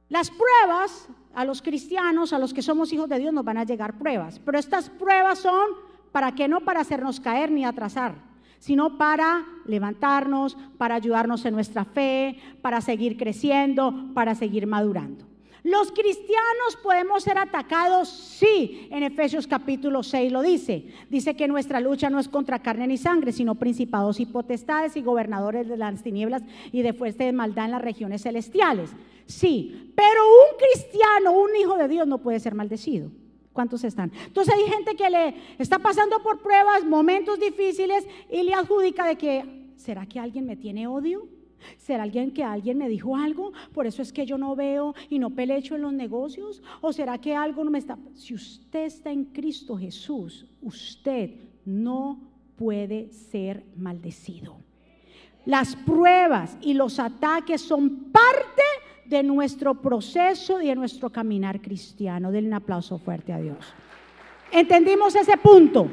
Las 0.08 0.30
pruebas 0.30 1.10
a 1.34 1.46
los 1.46 1.63
cristianos, 1.63 2.32
a 2.32 2.38
los 2.38 2.54
que 2.54 2.62
somos 2.62 2.94
hijos 2.94 3.10
de 3.10 3.18
Dios, 3.18 3.34
nos 3.34 3.44
van 3.44 3.58
a 3.58 3.63
llegar 3.63 3.98
pruebas. 3.98 4.38
Pero 4.38 4.60
estas 4.60 4.88
pruebas 4.88 5.39
son 5.39 5.66
para 6.12 6.36
que 6.36 6.48
no 6.48 6.62
para 6.62 6.82
hacernos 6.82 7.20
caer 7.20 7.50
ni 7.50 7.66
atrasar 7.66 8.13
sino 8.63 8.97
para 8.97 9.45
levantarnos, 9.65 10.58
para 10.78 10.95
ayudarnos 10.95 11.43
en 11.43 11.54
nuestra 11.54 11.84
fe, 11.84 12.38
para 12.62 12.80
seguir 12.80 13.17
creciendo, 13.17 13.93
para 14.13 14.36
seguir 14.36 14.67
madurando. 14.67 15.26
Los 15.63 15.91
cristianos 15.91 16.78
podemos 16.82 17.23
ser 17.23 17.38
atacados, 17.38 18.08
sí, 18.08 18.88
en 18.89 19.04
Efesios 19.04 19.47
capítulo 19.47 20.02
6 20.02 20.32
lo 20.32 20.41
dice. 20.41 20.88
Dice 21.10 21.36
que 21.36 21.49
nuestra 21.49 21.82
lucha 21.82 22.10
no 22.10 22.19
es 22.19 22.30
contra 22.30 22.60
carne 22.60 22.88
ni 22.88 22.95
sangre, 22.95 23.34
sino 23.34 23.56
principados 23.56 24.21
y 24.21 24.26
potestades 24.26 24.95
y 24.95 25.02
gobernadores 25.02 25.67
de 25.67 25.76
las 25.76 26.02
tinieblas 26.02 26.43
y 26.71 26.84
de 26.84 26.93
fuerza 26.93 27.26
de 27.26 27.34
maldad 27.34 27.65
en 27.65 27.71
las 27.71 27.82
regiones 27.82 28.23
celestiales. 28.23 28.91
Sí, 29.26 29.91
pero 29.93 30.21
un 30.26 30.58
cristiano, 30.58 31.34
un 31.34 31.54
hijo 31.60 31.78
de 31.78 31.89
Dios 31.89 32.08
no 32.08 32.19
puede 32.19 32.39
ser 32.39 32.56
maldecido. 32.56 33.12
¿Cuántos 33.54 33.84
están? 33.84 34.12
Entonces 34.26 34.54
hay 34.54 34.63
gente 34.70 34.96
que 34.96 35.10
le 35.10 35.36
está 35.60 35.80
pasando 35.80 36.22
por 36.22 36.42
pruebas, 36.42 36.84
momentos 36.84 37.39
difíciles 37.39 38.06
y 38.32 38.44
le 38.44 38.54
adjudica 38.54 39.06
de 39.06 39.16
que, 39.16 39.70
¿será 39.76 40.06
que 40.06 40.20
alguien 40.20 40.46
me 40.46 40.58
tiene 40.58 40.88
odio? 40.88 41.28
¿Será 41.78 42.04
alguien 42.04 42.32
que 42.32 42.44
alguien 42.44 42.78
me 42.78 42.89
dijo 42.89 43.16
algo? 43.16 43.54
Por 43.74 43.88
eso 43.88 44.02
es 44.02 44.12
que 44.12 44.26
yo 44.26 44.38
no 44.38 44.56
veo 44.56 44.96
y 45.10 45.20
no 45.20 45.30
pelecho 45.30 45.76
en 45.76 45.84
los 45.84 45.94
negocios. 45.94 46.62
¿O 46.82 46.92
será 46.92 47.20
que 47.20 47.36
algo 47.36 47.63
no 47.63 47.72
me 47.72 47.80
está... 47.80 47.98
Si 48.16 48.34
usted 48.34 48.86
está 48.86 49.12
en 49.12 49.26
Cristo 49.26 49.78
Jesús, 49.78 50.46
usted 50.62 51.32
no 51.66 52.20
puede 52.58 53.12
ser 53.12 53.63
maldecido. 53.78 54.58
Las 55.46 55.76
pruebas 55.76 56.58
y 56.62 56.74
los 56.74 57.00
ataques 57.00 57.62
son 57.62 58.12
parte 58.12 58.63
de 59.06 59.24
nuestro 59.24 59.76
proceso 59.76 60.62
y 60.62 60.68
de 60.68 60.76
nuestro 60.76 61.10
caminar 61.10 61.62
cristiano. 61.62 62.32
Denle 62.32 62.50
un 62.50 62.54
aplauso 62.56 62.98
fuerte 62.98 63.34
a 63.34 63.39
Dios. 63.39 63.58
¿Entendimos 64.52 65.16
ese 65.16 65.38
punto? 65.38 65.88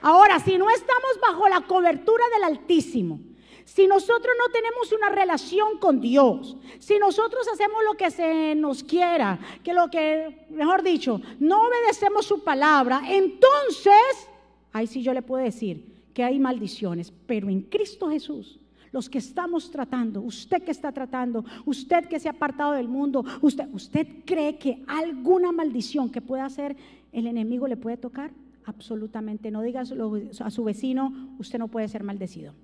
Ahora, 0.00 0.38
si 0.40 0.58
no 0.58 0.68
estamos 0.70 1.18
bajo 1.20 1.48
la 1.48 1.60
cobertura 1.62 2.24
del 2.34 2.44
Altísimo, 2.44 3.20
si 3.64 3.86
nosotros 3.86 4.34
no 4.38 4.52
tenemos 4.52 4.92
una 4.92 5.08
relación 5.08 5.78
con 5.78 6.00
Dios, 6.00 6.56
si 6.78 6.98
nosotros 6.98 7.46
hacemos 7.52 7.78
lo 7.84 7.96
que 7.96 8.10
se 8.10 8.54
nos 8.54 8.82
quiera, 8.82 9.38
que 9.62 9.72
lo 9.72 9.88
que, 9.88 10.46
mejor 10.50 10.82
dicho, 10.82 11.20
no 11.38 11.68
obedecemos 11.68 12.26
su 12.26 12.42
palabra, 12.42 13.02
entonces, 13.08 14.28
ahí 14.72 14.86
sí 14.86 15.02
yo 15.02 15.14
le 15.14 15.22
puedo 15.22 15.44
decir 15.44 16.02
que 16.12 16.24
hay 16.24 16.38
maldiciones, 16.38 17.12
pero 17.26 17.48
en 17.48 17.62
Cristo 17.62 18.10
Jesús 18.10 18.58
los 18.92 19.08
que 19.08 19.18
estamos 19.18 19.70
tratando, 19.70 20.20
usted 20.20 20.62
que 20.62 20.70
está 20.70 20.92
tratando, 20.92 21.44
usted 21.64 22.04
que 22.06 22.20
se 22.20 22.28
ha 22.28 22.32
apartado 22.32 22.72
del 22.72 22.88
mundo, 22.88 23.24
usted, 23.40 23.66
¿usted 23.72 24.06
cree 24.24 24.58
que 24.58 24.84
alguna 24.86 25.50
maldición 25.50 26.10
que 26.10 26.20
pueda 26.20 26.44
hacer 26.44 26.76
el 27.10 27.26
enemigo 27.26 27.66
le 27.66 27.76
puede 27.76 27.96
tocar? 27.96 28.30
Absolutamente 28.64 29.50
no. 29.50 29.62
Diga 29.62 29.80
a 29.80 30.50
su 30.50 30.64
vecino, 30.64 31.34
usted 31.38 31.58
no 31.58 31.68
puede 31.68 31.88
ser 31.88 32.04
maldecido. 32.04 32.54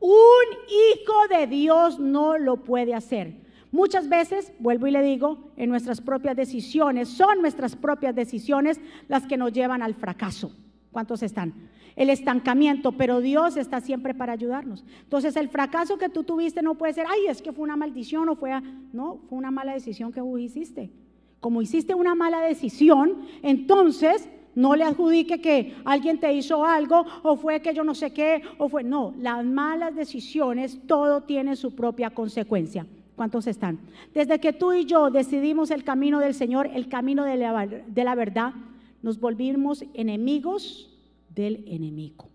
Un 0.00 0.46
hijo 0.68 1.28
de 1.38 1.46
Dios 1.46 1.98
no 2.00 2.38
lo 2.38 2.64
puede 2.64 2.94
hacer. 2.94 3.44
Muchas 3.72 4.08
veces, 4.08 4.52
vuelvo 4.58 4.86
y 4.86 4.90
le 4.90 5.02
digo, 5.02 5.50
en 5.56 5.68
nuestras 5.68 6.00
propias 6.00 6.36
decisiones, 6.36 7.08
son 7.08 7.42
nuestras 7.42 7.76
propias 7.76 8.14
decisiones 8.14 8.80
las 9.08 9.26
que 9.26 9.36
nos 9.36 9.52
llevan 9.52 9.82
al 9.82 9.94
fracaso. 9.94 10.52
¿Cuántos 10.96 11.22
están? 11.22 11.52
el 11.94 12.08
estancamiento, 12.08 12.92
pero 12.92 13.20
Dios 13.20 13.58
está 13.58 13.82
siempre 13.82 14.14
para 14.14 14.32
ayudarnos. 14.32 14.82
Entonces 15.02 15.36
el 15.36 15.50
fracaso 15.50 15.98
que 15.98 16.08
tú 16.08 16.24
tuviste 16.24 16.62
no 16.62 16.74
puede 16.74 16.94
ser, 16.94 17.04
ay, 17.06 17.26
es 17.28 17.42
que 17.42 17.52
fue 17.52 17.64
una 17.64 17.76
maldición 17.76 18.30
o 18.30 18.34
fue, 18.34 18.58
no, 18.94 19.18
fue 19.28 19.36
una 19.36 19.50
mala 19.50 19.74
decisión 19.74 20.10
que 20.10 20.22
vos 20.22 20.40
hiciste. 20.40 20.90
Como 21.38 21.60
hiciste 21.60 21.94
una 21.94 22.14
mala 22.14 22.40
decisión, 22.40 23.26
entonces 23.42 24.26
no 24.54 24.74
le 24.74 24.84
adjudique 24.84 25.42
que 25.42 25.74
alguien 25.84 26.18
te 26.18 26.32
hizo 26.32 26.64
algo 26.64 27.04
o 27.22 27.36
fue 27.36 27.60
que 27.60 27.74
yo 27.74 27.84
no 27.84 27.94
sé 27.94 28.14
qué 28.14 28.40
o 28.56 28.70
fue, 28.70 28.82
no, 28.82 29.12
las 29.18 29.44
malas 29.44 29.94
decisiones, 29.94 30.80
todo 30.86 31.24
tiene 31.24 31.56
su 31.56 31.74
propia 31.74 32.08
consecuencia. 32.08 32.86
¿Cuántos 33.16 33.46
están? 33.46 33.80
Desde 34.14 34.40
que 34.40 34.54
tú 34.54 34.72
y 34.72 34.86
yo 34.86 35.10
decidimos 35.10 35.70
el 35.70 35.84
camino 35.84 36.20
del 36.20 36.32
Señor, 36.32 36.70
el 36.72 36.88
camino 36.88 37.24
de 37.24 37.36
la, 37.36 37.66
de 37.66 38.04
la 38.04 38.14
verdad, 38.14 38.54
nos 39.02 39.20
volvimos 39.20 39.84
enemigos 39.94 40.90
del 41.34 41.64
enemigo. 41.66 42.28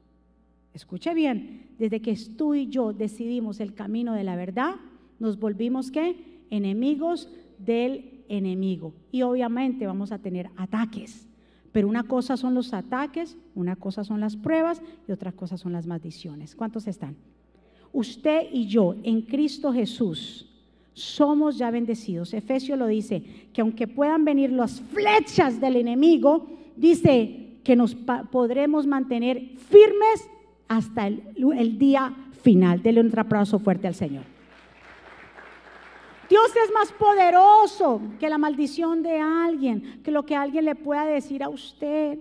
Escuche 0.74 1.13
bien, 1.13 1.67
desde 1.78 2.02
que 2.02 2.15
tú 2.38 2.54
y 2.56 2.67
yo 2.67 2.93
decidimos 2.93 3.60
el 3.60 3.74
camino 3.74 4.13
de 4.13 4.24
la 4.24 4.36
verdad, 4.36 4.76
nos 5.19 5.39
volvimos 5.39 5.91
qué? 5.91 6.15
Enemigos 6.50 7.30
del 7.58 8.24
enemigo. 8.30 8.93
Y 9.12 9.24
obviamente 9.24 9.86
vamos 9.86 10.12
a 10.12 10.19
tener 10.19 10.50
ataques. 10.56 11.28
Pero 11.71 11.88
una 11.88 12.04
cosa 12.04 12.38
son 12.38 12.54
los 12.54 12.74
ataques, 12.74 13.38
una 13.56 13.76
cosa 13.76 14.04
son 14.04 14.19
las 14.19 14.36
pruebas 14.36 14.82
y 15.08 15.12
otra 15.12 15.32
cosa 15.32 15.58
son 15.58 15.74
las 15.74 15.88
maldiciones. 15.88 16.56
¿Cuántos 16.56 16.88
están? 16.88 17.15
Usted 17.93 18.47
y 18.52 18.67
yo 18.67 18.95
en 19.04 19.21
Cristo 19.21 19.74
Jesús 19.74 20.51
somos 20.93 21.58
ya 21.58 21.71
bendecidos. 21.71 22.34
Efesios 22.34 22.77
lo 22.77 22.88
dice, 22.88 23.23
que 23.54 23.62
aunque 23.62 23.88
puedan 23.88 24.25
venir 24.25 24.51
las 24.51 24.82
flechas 24.82 25.60
del 25.60 25.75
enemigo, 25.77 26.47
dice, 26.75 27.41
que 27.63 27.75
nos 27.75 27.95
podremos 27.95 28.88
mantener 28.88 29.51
firmes 29.69 30.30
hasta 30.67 31.08
el, 31.08 31.77
día 31.77 32.13
final. 32.43 32.82
Dele 32.82 33.01
un 33.01 33.17
aplauso 33.17 33.60
fuerte 33.60 33.88
al 33.88 33.95
Señor. 33.95 34.23
Dios 36.30 36.51
es 36.63 36.71
más 36.73 36.91
poderoso 36.93 38.01
que 38.19 38.30
la 38.30 38.38
maldición 38.38 39.04
de 39.04 39.19
alguien, 39.19 40.01
que 40.01 40.12
lo 40.12 40.25
que 40.25 40.36
alguien 40.36 40.65
le 40.65 40.75
pueda 40.75 41.06
decir 41.06 41.43
a 41.43 41.49
usted. 41.49 42.19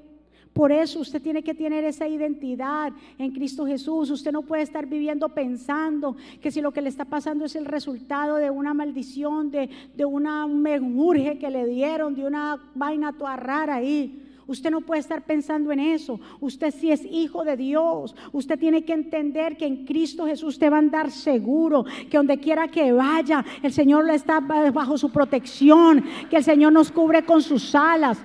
Por 0.52 0.72
eso 0.72 1.00
usted 1.00 1.22
tiene 1.22 1.42
que 1.42 1.54
tener 1.54 1.84
esa 1.84 2.08
identidad 2.08 2.92
en 3.18 3.30
Cristo 3.30 3.66
Jesús. 3.66 4.10
Usted 4.10 4.32
no 4.32 4.42
puede 4.42 4.62
estar 4.62 4.86
viviendo 4.86 5.28
pensando 5.28 6.16
que 6.40 6.50
si 6.50 6.60
lo 6.60 6.72
que 6.72 6.82
le 6.82 6.88
está 6.88 7.04
pasando 7.04 7.44
es 7.44 7.54
el 7.54 7.66
resultado 7.66 8.36
de 8.36 8.50
una 8.50 8.74
maldición, 8.74 9.50
de, 9.50 9.70
de 9.96 10.04
una 10.04 10.46
mermurje 10.48 11.38
que 11.38 11.50
le 11.50 11.66
dieron, 11.66 12.14
de 12.14 12.26
una 12.26 12.58
vaina 12.74 13.12
toda 13.12 13.36
rara 13.36 13.76
ahí. 13.76 14.26
Usted 14.50 14.72
no 14.72 14.80
puede 14.80 15.00
estar 15.00 15.22
pensando 15.22 15.70
en 15.70 15.78
eso. 15.78 16.18
Usted 16.40 16.74
sí 16.74 16.90
es 16.90 17.04
hijo 17.04 17.44
de 17.44 17.56
Dios. 17.56 18.16
Usted 18.32 18.58
tiene 18.58 18.84
que 18.84 18.92
entender 18.92 19.56
que 19.56 19.64
en 19.64 19.86
Cristo 19.86 20.26
Jesús 20.26 20.58
te 20.58 20.68
va 20.68 20.76
a 20.76 20.80
andar 20.80 21.12
seguro, 21.12 21.84
que 22.10 22.16
donde 22.16 22.38
quiera 22.38 22.66
que 22.66 22.90
vaya, 22.90 23.44
el 23.62 23.72
Señor 23.72 24.06
le 24.06 24.16
está 24.16 24.40
bajo 24.40 24.98
su 24.98 25.12
protección, 25.12 26.04
que 26.28 26.38
el 26.38 26.42
Señor 26.42 26.72
nos 26.72 26.90
cubre 26.90 27.24
con 27.24 27.40
sus 27.42 27.72
alas. 27.76 28.18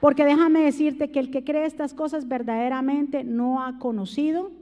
Porque 0.00 0.24
déjame 0.24 0.60
decirte 0.60 1.10
que 1.10 1.18
el 1.18 1.30
que 1.30 1.44
cree 1.44 1.66
estas 1.66 1.92
cosas 1.92 2.28
verdaderamente 2.28 3.24
no 3.24 3.64
ha 3.64 3.78
conocido 3.78 4.52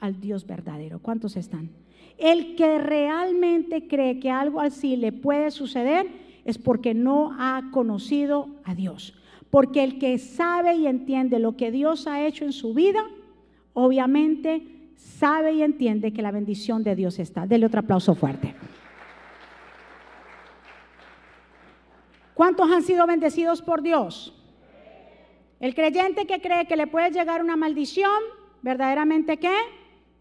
al 0.00 0.20
Dios 0.20 0.46
verdadero. 0.46 0.98
¿Cuántos 0.98 1.36
están? 1.36 1.70
El 2.18 2.54
que 2.54 2.78
realmente 2.78 3.88
cree 3.88 4.20
que 4.20 4.30
algo 4.30 4.60
así 4.60 4.96
le 4.96 5.12
puede 5.12 5.50
suceder 5.50 6.06
es 6.44 6.58
porque 6.58 6.94
no 6.94 7.34
ha 7.38 7.70
conocido 7.72 8.48
a 8.64 8.74
Dios. 8.74 9.14
Porque 9.50 9.82
el 9.82 9.98
que 9.98 10.18
sabe 10.18 10.74
y 10.74 10.86
entiende 10.86 11.38
lo 11.38 11.56
que 11.56 11.70
Dios 11.70 12.06
ha 12.06 12.24
hecho 12.26 12.44
en 12.44 12.52
su 12.52 12.74
vida, 12.74 13.02
obviamente 13.72 14.90
sabe 14.96 15.54
y 15.54 15.62
entiende 15.62 16.12
que 16.12 16.22
la 16.22 16.30
bendición 16.30 16.84
de 16.84 16.94
Dios 16.94 17.18
está. 17.18 17.46
Dele 17.46 17.66
otro 17.66 17.80
aplauso 17.80 18.14
fuerte. 18.14 18.54
¿Cuántos 22.34 22.70
han 22.70 22.82
sido 22.82 23.06
bendecidos 23.06 23.62
por 23.62 23.80
Dios? 23.80 24.34
El 25.64 25.74
creyente 25.74 26.26
que 26.26 26.42
cree 26.42 26.66
que 26.66 26.76
le 26.76 26.86
puede 26.86 27.10
llegar 27.10 27.42
una 27.42 27.56
maldición, 27.56 28.20
verdaderamente 28.60 29.38
qué? 29.38 29.56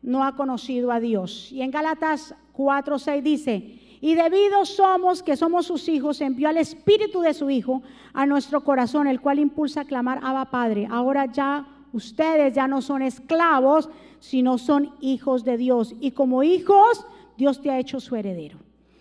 No 0.02 0.24
ha 0.24 0.38
conocido 0.38 0.90
a 0.90 1.02
Dios. 1.02 1.52
Y 1.52 1.62
en 1.64 1.70
Gálatas 1.70 2.34
4:6 2.54 3.22
dice, 3.22 3.58
y 4.00 4.16
debido 4.16 4.64
somos 4.64 5.22
que 5.22 5.36
somos 5.36 5.66
sus 5.66 5.90
hijos, 5.90 6.22
envió 6.22 6.48
al 6.48 6.56
Espíritu 6.56 7.20
de 7.20 7.34
su 7.34 7.50
Hijo 7.50 7.84
a 8.14 8.26
nuestro 8.26 8.64
corazón, 8.64 9.06
el 9.06 9.20
cual 9.20 9.38
impulsa 9.38 9.82
a 9.82 9.86
clamar, 9.86 10.22
Abba 10.24 10.50
Padre. 10.50 10.88
Ahora 10.90 11.26
ya 11.26 11.68
ustedes 11.92 12.54
ya 12.54 12.70
no 12.70 12.82
son 12.82 13.02
esclavos, 13.02 13.90
sino 14.22 14.58
son 14.58 14.94
hijos 15.02 15.44
de 15.44 15.58
Dios. 15.58 15.94
Y 16.00 16.12
como 16.12 16.44
hijos, 16.44 17.06
Dios 17.36 17.62
te 17.62 17.70
ha 17.70 17.80
hecho 17.80 18.00
su 18.00 18.16
heredero. 18.16 18.60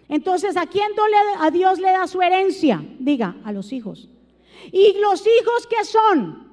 Entonces, 0.08 0.56
¿a 0.56 0.66
quién 0.66 0.90
a 1.38 1.52
Dios 1.52 1.78
le 1.78 1.92
da 1.92 2.08
su 2.08 2.20
herencia? 2.20 2.84
Diga, 2.98 3.36
a 3.44 3.52
los 3.52 3.72
hijos. 3.72 4.08
¿Y 4.70 4.98
los 5.00 5.26
hijos 5.26 5.66
que 5.66 5.84
son? 5.84 6.52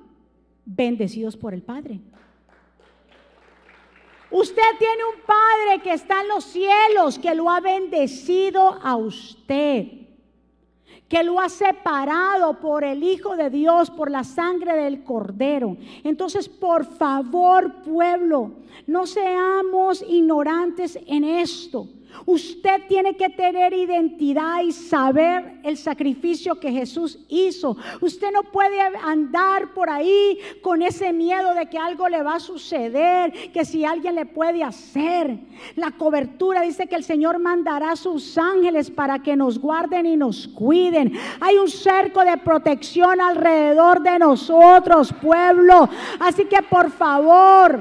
Bendecidos 0.66 1.38
por 1.38 1.54
el 1.54 1.62
Padre. 1.62 2.00
Usted 4.32 4.62
tiene 4.78 5.04
un 5.16 5.22
Padre 5.26 5.82
que 5.84 5.94
está 5.94 6.22
en 6.22 6.28
los 6.28 6.44
cielos, 6.44 7.18
que 7.18 7.34
lo 7.34 7.50
ha 7.50 7.60
bendecido 7.60 8.80
a 8.84 8.96
usted, 8.96 9.88
que 11.08 11.24
lo 11.24 11.40
ha 11.40 11.50
separado 11.50 12.60
por 12.60 12.84
el 12.84 13.04
Hijo 13.04 13.36
de 13.36 13.50
Dios, 13.50 13.90
por 13.90 14.12
la 14.12 14.24
sangre 14.24 14.76
del 14.76 15.04
Cordero. 15.04 15.78
Entonces, 16.04 16.48
por 16.48 16.86
favor, 16.86 17.82
pueblo, 17.82 18.52
no 18.86 19.08
seamos 19.08 20.04
ignorantes 20.08 21.00
en 21.08 21.24
esto. 21.24 21.88
Usted 22.26 22.82
tiene 22.88 23.16
que 23.16 23.30
tener 23.30 23.74
identidad 23.74 24.62
y 24.62 24.72
saber 24.72 25.60
el 25.64 25.78
sacrificio 25.78 26.60
que 26.60 26.72
Jesús 26.72 27.20
hizo. 27.28 27.78
Usted 28.02 28.32
no 28.32 28.44
puede 28.44 28.80
andar 28.82 29.74
por 29.74 29.90
ahí 29.90 30.38
con 30.62 30.82
ese 30.82 31.14
miedo 31.14 31.54
de 31.54 31.68
que 31.68 31.78
algo 31.78 32.08
le 32.10 32.22
va 32.22 32.36
a 32.36 32.40
suceder, 32.40 33.52
que 33.52 33.66
si 33.66 33.86
alguien 33.86 34.16
le 34.16 34.26
puede 34.26 34.64
hacer. 34.64 35.40
La 35.76 35.92
cobertura 35.92 36.62
dice 36.62 36.88
que 36.88 36.96
el 36.96 37.04
Señor 37.04 37.40
mandará 37.40 37.92
a 37.92 37.96
sus 37.96 38.38
ángeles 38.38 38.92
para 38.92 39.20
que 39.20 39.36
nos 39.36 39.60
guarden 39.60 40.06
y 40.06 40.18
nos 40.18 40.48
cuiden. 40.48 41.14
Hay 41.40 41.58
un 41.58 41.70
cerco 41.70 42.24
de 42.24 42.38
protección 42.38 43.22
alrededor 43.22 44.02
de 44.02 44.20
nosotros, 44.20 45.14
pueblo. 45.22 45.90
Así 46.20 46.46
que 46.46 46.62
por 46.62 46.92
favor, 46.92 47.80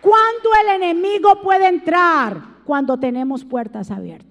¿cuándo 0.00 0.50
el 0.62 0.82
enemigo 0.82 1.40
puede 1.42 1.66
entrar? 1.66 2.49
Cuando 2.64 2.98
tenemos 2.98 3.44
puertas 3.44 3.90
abiertas. 3.90 4.29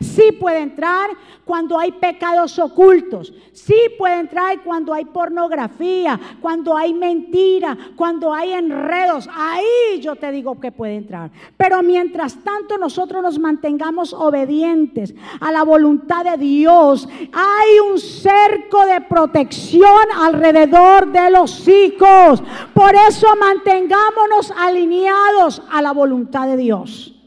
Sí 0.00 0.32
puede 0.32 0.60
entrar 0.60 1.10
cuando 1.44 1.78
hay 1.78 1.92
pecados 1.92 2.58
ocultos. 2.58 3.34
Sí 3.52 3.76
puede 3.98 4.18
entrar 4.18 4.62
cuando 4.62 4.94
hay 4.94 5.04
pornografía, 5.04 6.18
cuando 6.40 6.74
hay 6.74 6.94
mentira, 6.94 7.76
cuando 7.96 8.32
hay 8.32 8.52
enredos. 8.52 9.28
Ahí 9.30 10.00
yo 10.00 10.16
te 10.16 10.32
digo 10.32 10.58
que 10.58 10.72
puede 10.72 10.96
entrar. 10.96 11.30
Pero 11.58 11.82
mientras 11.82 12.42
tanto 12.42 12.78
nosotros 12.78 13.22
nos 13.22 13.38
mantengamos 13.38 14.14
obedientes 14.14 15.14
a 15.38 15.52
la 15.52 15.64
voluntad 15.64 16.24
de 16.24 16.38
Dios, 16.38 17.06
hay 17.32 17.80
un 17.90 17.98
cerco 17.98 18.86
de 18.86 19.02
protección 19.02 20.06
alrededor 20.18 21.12
de 21.12 21.30
los 21.30 21.68
hijos. 21.68 22.42
Por 22.72 22.94
eso 22.94 23.26
mantengámonos 23.36 24.50
alineados 24.56 25.60
a 25.70 25.82
la 25.82 25.92
voluntad 25.92 26.46
de 26.46 26.56
Dios. 26.56 27.19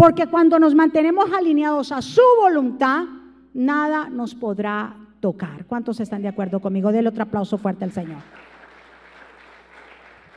Porque 0.00 0.28
cuando 0.28 0.58
nos 0.58 0.74
mantenemos 0.74 1.30
alineados 1.30 1.92
a 1.92 2.00
su 2.00 2.22
voluntad, 2.40 3.04
nada 3.52 4.08
nos 4.08 4.34
podrá 4.34 4.96
tocar. 5.20 5.66
¿Cuántos 5.66 6.00
están 6.00 6.22
de 6.22 6.28
acuerdo 6.28 6.58
conmigo? 6.58 6.90
Del 6.90 7.06
otro 7.06 7.24
aplauso 7.24 7.58
fuerte 7.58 7.84
al 7.84 7.92
Señor. 7.92 8.22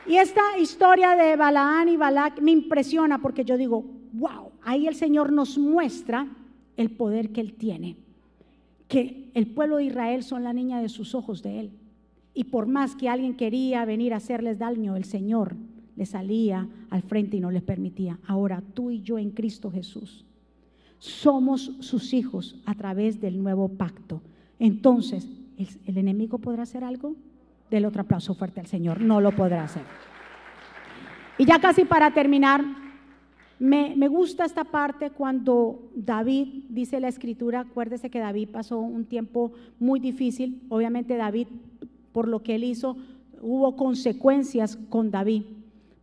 Y 0.06 0.16
esta 0.16 0.58
historia 0.58 1.16
de 1.16 1.34
Balaán 1.36 1.88
y 1.88 1.96
Balac 1.96 2.42
me 2.42 2.50
impresiona 2.50 3.22
porque 3.22 3.46
yo 3.46 3.56
digo, 3.56 3.86
wow, 4.12 4.52
ahí 4.62 4.86
el 4.86 4.96
Señor 4.96 5.32
nos 5.32 5.56
muestra 5.56 6.26
el 6.76 6.90
poder 6.90 7.32
que 7.32 7.40
Él 7.40 7.54
tiene. 7.54 7.96
Que 8.86 9.30
el 9.32 9.46
pueblo 9.46 9.78
de 9.78 9.84
Israel 9.84 10.24
son 10.24 10.44
la 10.44 10.52
niña 10.52 10.82
de 10.82 10.90
sus 10.90 11.14
ojos 11.14 11.42
de 11.42 11.60
Él. 11.60 11.70
Y 12.34 12.44
por 12.44 12.66
más 12.66 12.96
que 12.96 13.08
alguien 13.08 13.34
quería 13.34 13.86
venir 13.86 14.12
a 14.12 14.18
hacerles 14.18 14.58
daño, 14.58 14.94
el 14.94 15.04
Señor 15.04 15.56
le 15.96 16.06
salía 16.06 16.68
al 16.90 17.02
frente 17.02 17.36
y 17.36 17.40
no 17.40 17.50
les 17.50 17.62
permitía. 17.62 18.18
Ahora 18.26 18.62
tú 18.74 18.90
y 18.90 19.00
yo 19.02 19.18
en 19.18 19.30
Cristo 19.30 19.70
Jesús 19.70 20.24
somos 20.98 21.72
sus 21.80 22.14
hijos 22.14 22.56
a 22.64 22.74
través 22.74 23.20
del 23.20 23.42
nuevo 23.42 23.68
pacto. 23.68 24.22
Entonces, 24.58 25.28
¿el, 25.58 25.98
enemigo 25.98 26.38
podrá 26.38 26.62
hacer 26.62 26.82
algo? 26.82 27.14
Del 27.70 27.84
otro 27.84 28.02
aplauso 28.02 28.34
fuerte 28.34 28.60
al 28.60 28.66
Señor. 28.66 29.00
No 29.00 29.20
lo 29.20 29.32
podrá 29.32 29.64
hacer. 29.64 29.82
Y 31.36 31.44
ya 31.44 31.58
casi 31.58 31.84
para 31.84 32.12
terminar, 32.14 32.64
me, 33.58 33.94
me, 33.96 34.08
gusta 34.08 34.44
esta 34.44 34.64
parte 34.64 35.10
cuando 35.10 35.90
David, 35.94 36.64
dice 36.70 37.00
la 37.00 37.08
escritura, 37.08 37.60
acuérdese 37.60 38.08
que 38.08 38.20
David 38.20 38.48
pasó 38.50 38.78
un 38.78 39.04
tiempo 39.04 39.52
muy 39.78 40.00
difícil. 40.00 40.62
Obviamente 40.70 41.16
David, 41.16 41.48
por 42.12 42.28
lo 42.28 42.42
que 42.42 42.54
él 42.54 42.64
hizo, 42.64 42.96
hubo 43.42 43.76
consecuencias 43.76 44.76
con 44.88 45.10
David 45.10 45.42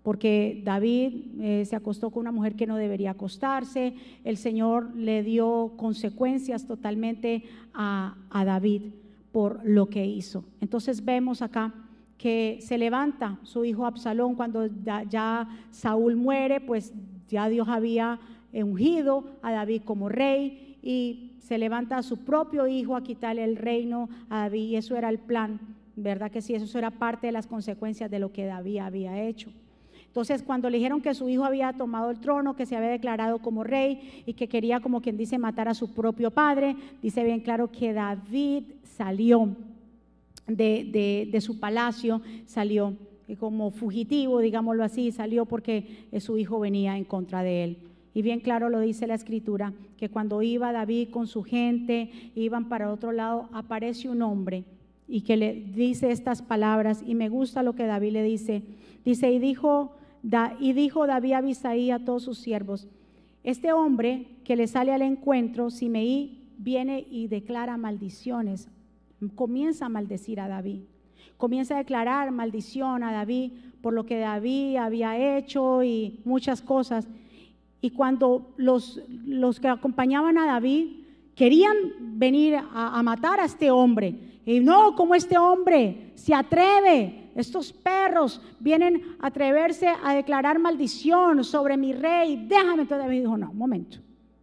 porque 0.04 0.62
David 0.66 1.14
eh, 1.40 1.66
se 1.66 1.76
acostó 1.76 2.10
con 2.10 2.22
una 2.22 2.32
mujer 2.32 2.56
que 2.56 2.66
no 2.66 2.76
debería 2.76 3.12
acostarse, 3.12 3.94
el 4.24 4.38
Señor 4.38 4.96
le 4.96 5.24
dio 5.24 5.74
consecuencias 5.78 6.66
totalmente 6.66 7.44
a, 7.74 8.16
David 8.32 8.94
por 9.32 9.62
lo 9.64 9.88
que 9.88 10.06
hizo. 10.06 10.44
Entonces 10.60 11.06
vemos 11.06 11.42
acá 11.42 11.74
que 12.18 12.58
se 12.62 12.78
levanta 12.78 13.40
su 13.44 13.64
hijo 13.64 13.86
Absalón 13.86 14.36
cuando 14.36 14.68
ya, 14.84 15.48
Saúl 15.70 16.16
muere, 16.16 16.60
pues 16.60 16.94
ya 17.28 17.48
Dios 17.48 17.68
había 17.68 18.20
ungido 18.54 19.26
a 19.42 19.52
David 19.52 19.84
como 19.86 20.10
rey 20.10 20.78
y 20.82 21.34
se 21.40 21.58
levanta 21.58 21.98
a 21.98 22.04
su 22.04 22.18
propio 22.18 22.68
hijo 22.68 22.96
a 22.96 23.04
quitarle 23.04 23.44
el 23.44 23.56
reino 23.56 24.10
a 24.30 24.42
David 24.42 24.70
y 24.70 24.76
eso 24.76 24.96
era 24.96 25.10
el 25.10 25.20
plan, 25.20 25.60
¿verdad 25.96 26.32
que 26.32 26.42
sí? 26.42 26.56
Eso 26.56 26.78
era 26.78 26.92
parte 26.92 27.28
de 27.28 27.34
las 27.34 27.48
consecuencias 27.48 28.10
de 28.10 28.20
lo 28.20 28.32
que 28.32 28.46
David 28.46 28.80
había 28.80 29.22
hecho. 29.22 29.52
Entonces, 30.12 30.44
cuando 30.44 30.70
le 30.70 30.78
dijeron 30.78 31.00
que 31.00 31.14
su 31.14 31.30
hijo 31.30 31.46
había 31.46 31.72
tomado 31.72 32.12
el 32.12 32.20
trono, 32.20 32.54
que 32.54 32.66
se 32.66 32.76
había 32.76 32.90
declarado 32.90 33.40
como 33.40 33.64
rey 33.64 34.24
y 34.26 34.34
que 34.34 34.50
quería, 34.50 34.82
como 34.82 35.00
quien 35.00 35.16
dice, 35.16 35.38
matar 35.38 35.70
a 35.70 35.74
su 35.74 35.94
propio 35.94 36.32
padre, 36.32 36.76
dice 37.02 37.24
bien 37.24 37.40
claro 37.40 37.72
que 37.72 37.94
David 37.94 38.64
salió 38.84 39.56
de, 40.48 41.40
su 41.40 41.62
palacio, 41.62 42.22
salió 42.46 42.94
como 43.40 43.72
fugitivo, 43.72 44.40
digámoslo 44.40 44.84
así, 44.84 45.14
salió 45.14 45.46
porque 45.46 46.10
su 46.20 46.38
hijo 46.38 46.60
venía 46.60 46.98
en 46.98 47.06
contra 47.06 47.42
de 47.42 47.64
él. 47.64 47.78
Y 48.14 48.22
bien 48.22 48.42
claro 48.42 48.68
lo 48.68 48.82
dice 48.82 49.08
la 49.08 49.16
escritura, 49.16 49.72
que 49.96 50.10
cuando 50.10 50.42
iba 50.42 50.74
David 50.74 51.08
con 51.12 51.28
su 51.28 51.42
gente, 51.44 52.12
iban 52.36 52.68
para 52.68 52.92
otro 52.92 53.14
lado, 53.14 53.48
aparece 53.54 54.10
un 54.10 54.24
hombre 54.24 54.66
y 55.08 55.22
que 55.22 55.38
le 55.38 55.54
dice 55.54 56.12
estas 56.12 56.42
palabras, 56.42 57.02
y 57.08 57.16
me 57.16 57.30
gusta 57.30 57.64
lo 57.64 57.76
que 57.76 57.86
David 57.86 58.12
le 58.12 58.24
dice. 58.24 58.62
Dice, 59.06 59.32
y 59.32 59.40
dijo 59.40 59.94
y 60.60 60.74
dijo 60.74 61.08
David 61.08 61.34
a 61.34 61.38
Abisaí 61.40 61.92
a 61.92 62.04
todos 62.04 62.24
sus 62.24 62.38
siervos, 62.38 62.88
este 63.44 63.74
hombre 63.74 64.28
que 64.44 64.56
le 64.56 64.68
sale 64.68 64.94
al 64.94 65.02
encuentro, 65.02 65.70
Simeí, 65.70 66.42
viene 66.58 67.06
y 67.10 67.28
declara 67.28 67.78
maldiciones, 67.78 68.70
comienza 69.36 69.88
a 69.88 69.90
maldecir 69.90 70.40
a 70.40 70.48
David, 70.48 70.82
comienza 71.38 71.76
a 71.76 71.80
declarar 71.80 72.32
maldición 72.32 73.04
a 73.04 73.12
David 73.12 73.52
por 73.82 73.94
lo 73.94 74.06
que 74.06 74.20
David 74.20 74.78
había 74.78 75.38
hecho 75.38 75.84
y 75.84 76.20
muchas 76.24 76.62
cosas. 76.62 77.08
Y 77.82 77.90
cuando 77.90 78.54
los, 78.58 79.02
los 79.26 79.60
que 79.60 79.68
acompañaban 79.68 80.38
a 80.38 80.46
David 80.46 81.02
querían 81.34 81.76
venir 82.00 82.56
a, 82.56 83.00
a 83.00 83.02
matar 83.02 83.40
a 83.40 83.46
este 83.46 83.72
hombre, 83.72 84.14
Y 84.46 84.60
no, 84.60 84.96
como 84.96 85.16
este 85.16 85.38
hombre 85.38 86.12
se 86.16 86.34
atreve, 86.34 87.21
estos 87.36 87.72
perros 87.72 88.42
vienen 88.60 89.02
a 89.20 89.28
atreverse 89.28 89.88
a 90.04 90.14
declarar 90.14 90.60
maldición 90.60 91.44
sobre 91.44 91.78
mi 91.78 91.94
rey, 91.94 92.46
déjame. 92.48 92.84
Entonces 92.84 93.06
David 93.06 93.22
dijo, 93.22 93.38
no, 93.38 93.54
momento, 93.54 93.98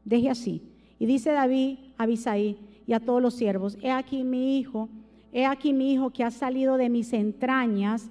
deje 0.05 0.30
así. 0.30 0.62
Y 0.99 1.07
dice 1.07 1.32
David 1.32 1.78
a 1.97 2.05
Abisaí 2.05 2.59
y 2.86 2.93
a 2.93 3.01
todos 3.01 3.20
los 3.20 3.34
siervos, 3.34 3.76
he 3.82 3.91
aquí 3.91 4.24
mi 4.24 4.59
hijo, 4.59 4.89
he 5.32 5.45
aquí 5.45 5.72
mi 5.72 5.93
hijo 5.93 6.11
que 6.11 6.24
ha 6.24 6.30
salido 6.30 6.76
de 6.76 6.89
mis 6.89 7.12
entrañas, 7.12 8.11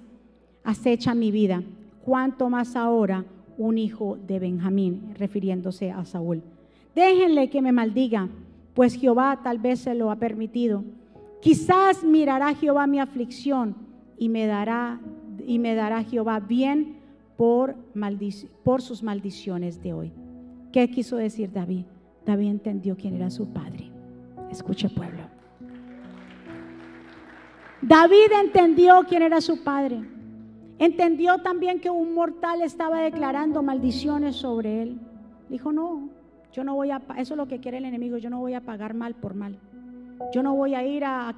acecha 0.62 1.14
mi 1.14 1.30
vida. 1.30 1.62
Cuanto 2.04 2.48
más 2.48 2.76
ahora 2.76 3.24
un 3.58 3.76
hijo 3.76 4.16
de 4.26 4.38
Benjamín, 4.38 5.14
refiriéndose 5.18 5.90
a 5.90 6.04
Saúl. 6.04 6.42
Déjenle 6.94 7.50
que 7.50 7.60
me 7.60 7.72
maldiga, 7.72 8.28
pues 8.74 8.94
Jehová 8.94 9.40
tal 9.42 9.58
vez 9.58 9.80
se 9.80 9.94
lo 9.94 10.10
ha 10.10 10.16
permitido. 10.16 10.84
Quizás 11.42 12.04
mirará 12.04 12.54
Jehová 12.54 12.86
mi 12.86 13.00
aflicción 13.00 13.87
y 14.18 14.28
me 14.28 14.46
dará 14.46 15.00
y 15.46 15.58
me 15.58 15.74
dará 15.74 16.04
Jehová 16.04 16.40
bien 16.40 16.96
por, 17.36 17.76
por 18.64 18.82
sus 18.82 19.02
maldiciones 19.02 19.82
de 19.82 19.92
hoy. 19.92 20.12
¿Qué 20.72 20.90
quiso 20.90 21.16
decir 21.16 21.50
David? 21.52 21.84
David 22.26 22.48
entendió 22.48 22.96
quién 22.96 23.14
era 23.14 23.30
su 23.30 23.48
padre. 23.48 23.90
Escuche 24.50 24.88
pueblo. 24.90 25.22
David 27.80 28.32
entendió 28.44 29.04
quién 29.08 29.22
era 29.22 29.40
su 29.40 29.62
padre. 29.62 30.02
Entendió 30.78 31.38
también 31.38 31.80
que 31.80 31.90
un 31.90 32.14
mortal 32.14 32.60
estaba 32.62 33.00
declarando 33.00 33.62
maldiciones 33.62 34.36
sobre 34.36 34.82
él. 34.82 35.00
Dijo, 35.48 35.72
no, 35.72 36.10
yo 36.52 36.64
no 36.64 36.74
voy 36.74 36.90
a, 36.90 37.00
eso 37.16 37.34
es 37.34 37.38
lo 37.38 37.48
que 37.48 37.60
quiere 37.60 37.78
el 37.78 37.84
enemigo, 37.84 38.18
yo 38.18 38.30
no 38.30 38.40
voy 38.40 38.54
a 38.54 38.60
pagar 38.60 38.94
mal 38.94 39.14
por 39.14 39.34
mal. 39.34 39.58
Yo 40.32 40.42
no 40.42 40.54
voy 40.54 40.74
a 40.74 40.84
ir 40.84 41.04
a, 41.04 41.34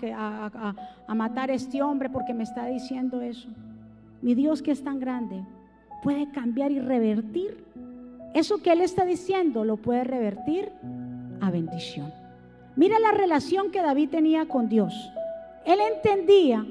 matar 1.08 1.50
a 1.50 1.54
este 1.54 1.82
hombre 1.82 2.10
porque 2.10 2.34
me 2.34 2.42
está 2.42 2.66
diciendo 2.66 3.20
eso. 3.20 3.48
Mi 4.22 4.34
Dios 4.34 4.62
que 4.62 4.70
es 4.72 4.82
tan 4.82 4.98
grande 4.98 5.44
puede 6.02 6.30
cambiar 6.30 6.72
y 6.72 6.80
revertir. 6.80 7.64
Eso 8.34 8.62
que 8.62 8.72
Él 8.72 8.80
está 8.80 9.04
diciendo 9.04 9.64
lo 9.64 9.76
puede 9.76 10.04
revertir 10.04 10.70
a 11.40 11.50
bendición. 11.50 12.12
Mira 12.76 12.98
la 12.98 13.12
relación 13.12 13.70
que 13.70 13.82
David 13.82 14.10
tenía 14.10 14.46
con 14.46 14.68
Dios. 14.68 14.94
Él 15.66 15.78
entendía 15.94 16.66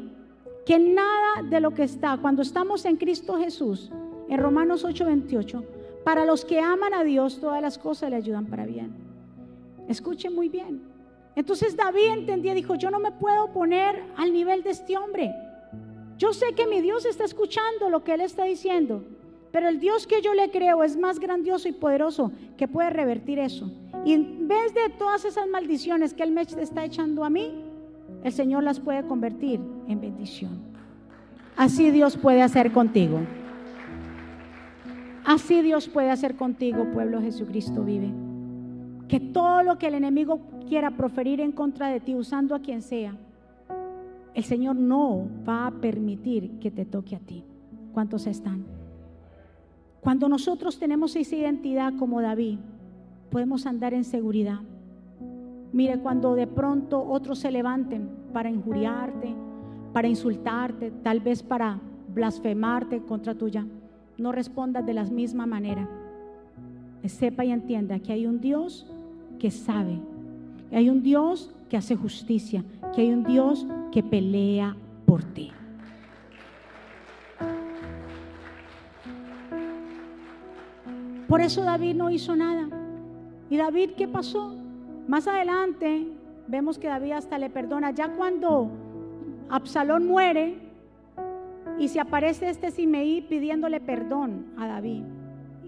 que 0.66 0.80
nada 0.80 1.43
de 1.49 1.60
lo 1.60 1.72
que 1.72 1.84
está, 1.84 2.18
cuando 2.18 2.41
estamos 2.41 2.86
en 2.86 2.95
Cristo 2.95 3.38
Jesús, 3.38 3.91
en 4.30 4.39
Romanos 4.39 4.86
8:28, 4.86 5.64
para 6.03 6.26
los 6.26 6.45
que 6.45 6.60
aman 6.60 6.93
a 6.93 7.03
Dios, 7.03 7.39
todas 7.39 7.62
las 7.62 7.78
cosas 7.78 8.10
le 8.10 8.16
ayudan 8.16 8.45
para 8.45 8.66
bien. 8.66 8.93
Escuche 9.88 10.30
muy 10.30 10.49
bien. 10.49 10.89
Entonces 11.40 11.78
David 11.78 12.10
entendía, 12.18 12.54
dijo, 12.54 12.76
yo 12.76 12.92
no 12.92 13.00
me 13.00 13.14
puedo 13.14 13.54
poner 13.54 14.04
al 14.18 14.34
nivel 14.34 14.62
de 14.62 14.72
este 14.72 14.98
hombre. 14.98 15.34
Yo 16.18 16.34
sé 16.34 16.48
que 16.54 16.68
mi 16.68 16.82
Dios 16.82 17.06
está 17.06 17.24
escuchando 17.24 17.90
lo 17.90 18.04
que 18.04 18.16
él 18.16 18.20
está 18.20 18.44
diciendo, 18.44 19.06
pero 19.50 19.70
el 19.70 19.80
Dios 19.80 20.06
que 20.06 20.22
yo 20.22 20.34
le 20.34 20.52
creo 20.52 20.84
es 20.84 20.98
más 20.98 21.18
grandioso 21.18 21.70
y 21.70 21.72
poderoso 21.72 22.34
que 22.58 22.68
puede 22.68 22.90
revertir 22.90 23.40
eso. 23.40 23.72
Y 24.04 24.16
en 24.16 24.50
vez 24.50 24.74
de 24.74 24.90
todas 24.98 25.24
esas 25.24 25.48
maldiciones 25.48 26.14
que 26.14 26.24
él 26.24 26.32
me 26.32 26.42
está 26.42 26.84
echando 26.84 27.24
a 27.24 27.30
mí, 27.30 27.64
el 28.22 28.34
Señor 28.34 28.64
las 28.64 28.82
puede 28.82 29.08
convertir 29.08 29.62
en 29.88 30.02
bendición. 30.02 30.60
Así 31.56 31.90
Dios 31.90 32.18
puede 32.18 32.42
hacer 32.42 32.74
contigo. 32.74 33.22
Así 35.24 35.62
Dios 35.62 35.88
puede 35.88 36.12
hacer 36.12 36.36
contigo, 36.36 36.92
pueblo 36.92 37.22
Jesucristo 37.22 37.82
vive. 37.86 38.29
Que 39.10 39.20
todo 39.20 39.64
lo 39.64 39.78
que 39.78 39.88
el 39.88 39.95
enemigo 39.95 40.39
quiera 40.70 40.91
proferir 40.91 41.41
en 41.41 41.51
contra 41.51 41.88
de 41.88 41.99
ti, 41.99 42.16
usando 42.16 42.55
a 42.55 42.60
quien 42.60 42.82
sea, 42.82 43.18
el 44.36 44.43
Señor 44.43 44.76
no 44.76 45.28
va 45.47 45.68
a 45.68 45.72
permitir 45.72 46.60
que 46.60 46.72
te 46.72 46.86
toque 46.86 47.16
a 47.16 47.20
ti. 47.20 47.43
¿Cuántos 47.91 48.28
están? 48.28 48.64
Cuando 49.99 50.30
nosotros 50.30 50.80
tenemos 50.80 51.16
esa 51.16 51.36
identidad 51.36 51.93
como 51.97 52.22
David, 52.22 52.60
podemos 53.32 53.66
andar 53.66 53.93
en 53.93 54.03
seguridad. 54.03 54.60
Mire, 55.74 55.99
cuando 55.99 56.36
de 56.36 56.47
pronto 56.47 57.03
otros 57.03 57.39
se 57.39 57.51
levanten 57.51 58.10
para 58.32 58.49
injuriarte, 58.49 59.36
para 59.91 60.07
insultarte, 60.07 60.91
tal 60.91 61.20
vez 61.20 61.43
para 61.43 61.80
blasfemarte 62.14 63.01
contra 63.01 63.36
tuya, 63.36 63.66
no 64.18 64.32
respondas 64.32 64.86
de 64.86 64.93
la 64.93 65.03
misma 65.03 65.45
manera. 65.45 65.89
Sepa 67.05 67.43
y 67.43 67.51
entienda 67.51 67.99
que 67.99 68.14
hay 68.14 68.28
un 68.28 68.39
Dios 68.39 68.86
que 69.40 69.50
sabe. 69.50 70.00
Hay 70.72 70.90
un 70.90 71.02
Dios 71.02 71.52
que 71.70 71.78
hace 71.78 71.96
justicia, 71.96 72.64
que 72.94 73.02
hay 73.02 73.12
un 73.12 73.24
Dios 73.24 73.66
que 73.92 74.04
pelea 74.04 74.76
por 75.06 75.24
ti. 75.24 75.52
Por 81.28 81.42
eso 81.42 81.64
David 81.64 81.96
no 81.96 82.10
hizo 82.10 82.36
nada. 82.36 82.68
¿Y 83.50 83.58
David 83.58 83.92
qué 83.98 84.08
pasó? 84.08 84.56
Más 85.08 85.28
adelante 85.28 86.08
vemos 86.48 86.78
que 86.78 86.88
David 86.88 87.14
hasta 87.14 87.38
le 87.38 87.50
perdona. 87.50 87.92
Ya 87.92 88.10
cuando 88.10 88.70
Absalón 89.50 90.08
muere 90.08 90.58
y 91.78 91.88
se 91.88 92.00
aparece 92.00 92.50
este 92.50 92.72
Simeí 92.72 93.22
pidiéndole 93.22 93.80
perdón 93.80 94.48
a 94.58 94.68
David 94.68 95.04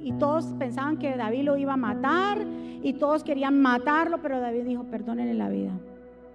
y 0.01 0.13
todos 0.13 0.45
pensaban 0.57 0.97
que 0.97 1.15
David 1.15 1.43
lo 1.43 1.57
iba 1.57 1.73
a 1.73 1.77
matar 1.77 2.39
y 2.83 2.93
todos 2.93 3.23
querían 3.23 3.61
matarlo, 3.61 4.21
pero 4.21 4.39
David 4.39 4.63
dijo, 4.63 4.83
perdónenle 4.85 5.33
la 5.33 5.49
vida, 5.49 5.71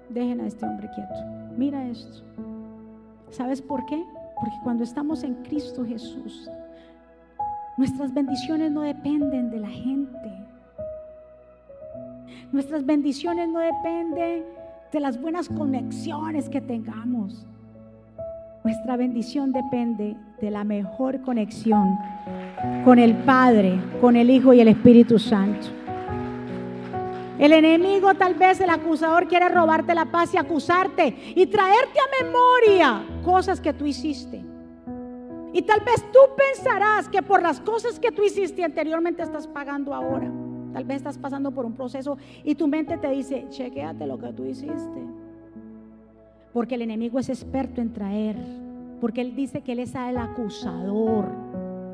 dejen 0.08 0.40
a 0.40 0.46
este 0.46 0.64
hombre 0.64 0.88
quieto. 0.94 1.14
Mira 1.56 1.86
esto. 1.88 2.22
¿Sabes 3.30 3.60
por 3.60 3.84
qué? 3.86 4.02
Porque 4.40 4.56
cuando 4.62 4.84
estamos 4.84 5.24
en 5.24 5.34
Cristo 5.42 5.84
Jesús, 5.84 6.48
nuestras 7.76 8.14
bendiciones 8.14 8.70
no 8.70 8.82
dependen 8.82 9.50
de 9.50 9.60
la 9.60 9.68
gente. 9.68 10.46
Nuestras 12.52 12.86
bendiciones 12.86 13.48
no 13.48 13.58
dependen 13.58 14.44
de 14.92 15.00
las 15.00 15.20
buenas 15.20 15.48
conexiones 15.48 16.48
que 16.48 16.60
tengamos. 16.60 17.46
Nuestra 18.66 18.96
bendición 18.96 19.52
depende 19.52 20.16
de 20.40 20.50
la 20.50 20.64
mejor 20.64 21.22
conexión 21.22 21.96
con 22.84 22.98
el 22.98 23.14
Padre, 23.18 23.80
con 24.00 24.16
el 24.16 24.28
Hijo 24.28 24.52
y 24.54 24.60
el 24.60 24.66
Espíritu 24.66 25.20
Santo. 25.20 25.68
El 27.38 27.52
enemigo, 27.52 28.12
tal 28.14 28.34
vez 28.34 28.60
el 28.60 28.70
acusador, 28.70 29.28
quiere 29.28 29.48
robarte 29.50 29.94
la 29.94 30.06
paz 30.06 30.34
y 30.34 30.36
acusarte 30.36 31.14
y 31.36 31.46
traerte 31.46 32.00
a 32.00 32.24
memoria 32.24 33.04
cosas 33.24 33.60
que 33.60 33.72
tú 33.72 33.86
hiciste. 33.86 34.44
Y 35.52 35.62
tal 35.62 35.82
vez 35.82 36.04
tú 36.12 36.18
pensarás 36.36 37.08
que 37.08 37.22
por 37.22 37.40
las 37.40 37.60
cosas 37.60 38.00
que 38.00 38.10
tú 38.10 38.24
hiciste 38.24 38.64
anteriormente 38.64 39.22
estás 39.22 39.46
pagando 39.46 39.94
ahora. 39.94 40.28
Tal 40.72 40.82
vez 40.82 40.96
estás 40.96 41.18
pasando 41.18 41.52
por 41.52 41.66
un 41.66 41.74
proceso 41.74 42.18
y 42.42 42.56
tu 42.56 42.66
mente 42.66 42.98
te 42.98 43.10
dice, 43.10 43.46
chequéate 43.48 44.08
lo 44.08 44.18
que 44.18 44.32
tú 44.32 44.44
hiciste. 44.44 45.25
Porque 46.56 46.76
el 46.76 46.80
enemigo 46.80 47.18
es 47.18 47.28
experto 47.28 47.82
en 47.82 47.92
traer. 47.92 48.34
Porque 48.98 49.20
él 49.20 49.36
dice 49.36 49.60
que 49.60 49.72
él 49.72 49.78
es 49.80 49.94
el 49.94 50.16
acusador, 50.16 51.26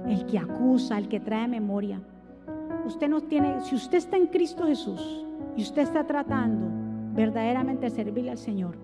el 0.07 0.25
que 0.27 0.39
acusa, 0.39 0.99
el 0.99 1.09
que 1.09 1.19
trae 1.19 1.49
memoria. 1.49 2.01
Usted 2.87 3.09
no 3.09 3.23
tiene, 3.23 3.61
si 3.63 3.75
usted 3.75 3.99
está 3.99 4.17
en 4.17 4.29
Cristo 4.29 4.65
Jesús 4.65 5.27
y 5.57 5.63
usted 5.63 5.83
está 5.83 6.07
tratando 6.07 6.69
verdaderamente 7.13 7.87
de 7.87 7.91
servirle 7.91 8.31
al 8.31 8.39
Señor, 8.39 8.77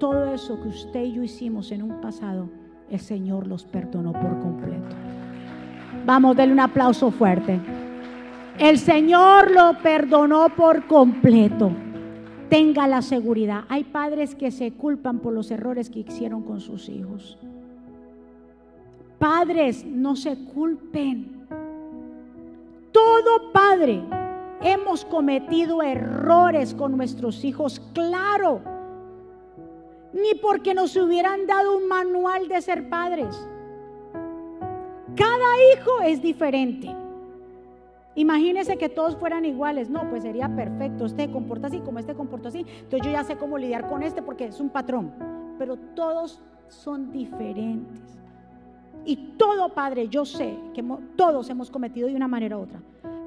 todo 0.00 0.32
eso 0.32 0.62
que 0.62 0.68
usted 0.68 1.04
y 1.04 1.12
yo 1.12 1.22
hicimos 1.22 1.72
en 1.72 1.82
un 1.82 2.00
pasado, 2.00 2.48
el 2.88 2.98
Señor 2.98 3.46
los 3.46 3.66
perdonó 3.66 4.14
por 4.14 4.38
completo. 4.38 4.96
Vamos, 6.06 6.38
denle 6.38 6.54
un 6.54 6.60
aplauso 6.60 7.10
fuerte. 7.10 7.60
El 8.58 8.78
Señor 8.78 9.50
lo 9.50 9.76
perdonó 9.82 10.48
por 10.56 10.86
completo 10.86 11.70
tenga 12.48 12.86
la 12.86 13.02
seguridad. 13.02 13.64
Hay 13.68 13.84
padres 13.84 14.34
que 14.34 14.50
se 14.50 14.72
culpan 14.72 15.20
por 15.20 15.32
los 15.32 15.50
errores 15.50 15.90
que 15.90 16.00
hicieron 16.00 16.42
con 16.42 16.60
sus 16.60 16.88
hijos. 16.88 17.38
Padres, 19.18 19.84
no 19.84 20.16
se 20.16 20.36
culpen. 20.44 21.46
Todo 22.92 23.52
padre 23.52 24.02
hemos 24.62 25.04
cometido 25.04 25.82
errores 25.82 26.74
con 26.74 26.96
nuestros 26.96 27.44
hijos, 27.44 27.80
claro. 27.92 28.60
Ni 30.12 30.34
porque 30.40 30.74
nos 30.74 30.96
hubieran 30.96 31.46
dado 31.46 31.76
un 31.76 31.86
manual 31.86 32.48
de 32.48 32.62
ser 32.62 32.88
padres. 32.88 33.46
Cada 35.14 35.74
hijo 35.74 36.00
es 36.04 36.22
diferente. 36.22 36.94
Imagínese 38.18 38.76
que 38.76 38.88
todos 38.88 39.16
fueran 39.16 39.44
iguales. 39.44 39.88
No, 39.90 40.10
pues 40.10 40.24
sería 40.24 40.48
perfecto. 40.48 41.06
Este 41.06 41.30
comporta 41.30 41.68
así, 41.68 41.78
como 41.78 42.00
este 42.00 42.16
comporta 42.16 42.48
así. 42.48 42.66
Entonces 42.68 43.00
yo 43.04 43.12
ya 43.12 43.22
sé 43.22 43.36
cómo 43.36 43.56
lidiar 43.56 43.86
con 43.86 44.02
este 44.02 44.22
porque 44.22 44.46
es 44.46 44.58
un 44.58 44.70
patrón. 44.70 45.12
Pero 45.56 45.76
todos 45.76 46.42
son 46.66 47.12
diferentes. 47.12 48.18
Y 49.04 49.34
todo 49.38 49.72
padre, 49.72 50.08
yo 50.08 50.24
sé 50.24 50.58
que 50.74 50.84
todos 51.14 51.48
hemos 51.48 51.70
cometido 51.70 52.08
de 52.08 52.16
una 52.16 52.26
manera 52.26 52.58
u 52.58 52.62
otra. 52.62 52.82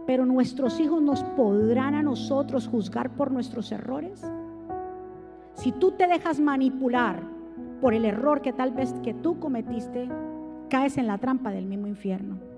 Pero 0.05 0.25
nuestros 0.25 0.77
hijos 0.81 1.01
nos 1.01 1.23
podrán 1.23 1.95
a 1.95 2.03
nosotros 2.03 2.67
juzgar 2.67 3.11
por 3.11 3.31
nuestros 3.31 3.71
errores. 3.71 4.29
Si 5.53 5.71
tú 5.71 5.91
te 5.91 6.05
dejas 6.05 6.41
manipular 6.41 7.23
por 7.79 7.93
el 7.93 8.03
error 8.03 8.41
que 8.41 8.51
tal 8.51 8.71
vez 8.71 8.93
que 9.03 9.13
tú 9.13 9.39
cometiste, 9.39 10.09
caes 10.69 10.97
en 10.97 11.07
la 11.07 11.17
trampa 11.17 11.49
del 11.51 11.65
mismo 11.65 11.87
infierno. 11.87 12.50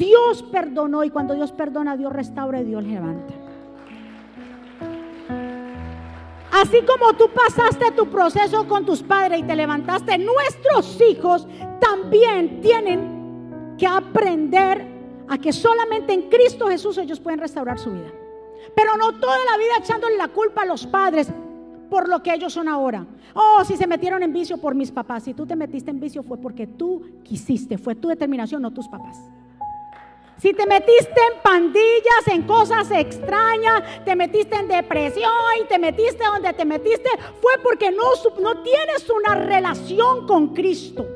Dios 0.00 0.42
perdonó 0.44 1.04
y 1.04 1.10
cuando 1.10 1.34
Dios 1.34 1.52
perdona, 1.52 1.94
Dios 1.94 2.10
restaura 2.10 2.62
y 2.62 2.64
Dios 2.64 2.82
levanta. 2.82 3.34
Así 6.50 6.78
como 6.86 7.12
tú 7.12 7.26
pasaste 7.34 7.90
tu 7.92 8.06
proceso 8.06 8.66
con 8.66 8.86
tus 8.86 9.02
padres 9.02 9.40
y 9.40 9.42
te 9.42 9.54
levantaste, 9.54 10.16
nuestros 10.16 10.98
hijos 11.02 11.46
también 11.80 12.62
tienen 12.62 13.76
que 13.78 13.86
aprender 13.86 14.86
a 15.28 15.36
que 15.36 15.52
solamente 15.52 16.14
en 16.14 16.30
Cristo 16.30 16.68
Jesús 16.68 16.96
ellos 16.96 17.20
pueden 17.20 17.38
restaurar 17.38 17.78
su 17.78 17.90
vida. 17.90 18.10
Pero 18.74 18.96
no 18.96 19.20
toda 19.20 19.38
la 19.50 19.58
vida 19.58 19.74
echándole 19.80 20.16
la 20.16 20.28
culpa 20.28 20.62
a 20.62 20.66
los 20.66 20.86
padres 20.86 21.30
por 21.90 22.08
lo 22.08 22.22
que 22.22 22.32
ellos 22.32 22.54
son 22.54 22.68
ahora. 22.68 23.06
Oh, 23.34 23.62
si 23.66 23.76
se 23.76 23.86
metieron 23.86 24.22
en 24.22 24.32
vicio 24.32 24.56
por 24.56 24.74
mis 24.74 24.90
papás. 24.90 25.24
Si 25.24 25.34
tú 25.34 25.46
te 25.46 25.56
metiste 25.56 25.90
en 25.90 26.00
vicio 26.00 26.22
fue 26.22 26.38
porque 26.38 26.66
tú 26.66 27.02
quisiste, 27.22 27.76
fue 27.76 27.94
tu 27.94 28.08
determinación, 28.08 28.62
no 28.62 28.70
tus 28.70 28.88
papás. 28.88 29.20
Si 30.40 30.54
te 30.54 30.66
metiste 30.66 31.20
en 31.32 31.42
pandillas, 31.42 32.26
en 32.28 32.42
cosas 32.44 32.90
extrañas, 32.92 33.82
te 34.06 34.16
metiste 34.16 34.56
en 34.56 34.68
depresión 34.68 35.30
y 35.60 35.64
te 35.64 35.78
metiste 35.78 36.24
donde 36.24 36.54
te 36.54 36.64
metiste, 36.64 37.10
fue 37.42 37.52
porque 37.62 37.90
no, 37.90 38.62
tienes 38.62 39.10
una 39.10 39.34
relación 39.34 40.26
con 40.26 40.54
Cristo. 40.54 41.06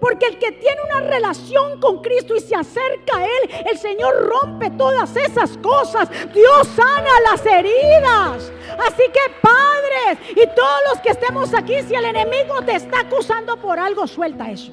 Porque 0.00 0.26
el 0.26 0.38
que 0.38 0.50
tiene 0.50 0.80
una 0.90 1.00
relación 1.00 1.78
con 1.80 2.02
Cristo 2.02 2.34
y 2.34 2.40
se 2.40 2.56
acerca 2.56 3.18
a 3.18 3.24
Él, 3.24 3.66
el 3.70 3.78
Señor 3.78 4.26
rompe 4.26 4.70
todas 4.70 5.14
esas 5.14 5.56
cosas. 5.58 6.08
Dios 6.34 6.66
sana 6.74 7.20
las 7.30 7.46
heridas. 7.46 8.52
Así 8.84 9.04
que 9.12 9.32
padres 9.40 10.18
y 10.30 10.44
todos 10.56 10.80
los 10.90 11.00
que 11.02 11.10
estemos 11.10 11.54
aquí, 11.54 11.82
si 11.82 11.94
el 11.94 12.04
enemigo 12.04 12.60
te 12.62 12.74
está 12.74 13.00
acusando 13.00 13.56
por 13.58 13.78
algo, 13.78 14.08
suelta 14.08 14.50
eso. 14.50 14.72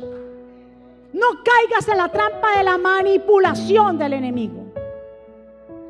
No 1.14 1.28
caigas 1.44 1.88
en 1.88 1.98
la 1.98 2.10
trampa 2.10 2.58
de 2.58 2.64
la 2.64 2.78
manipulación 2.80 4.00
del 4.00 4.14
enemigo. 4.14 4.66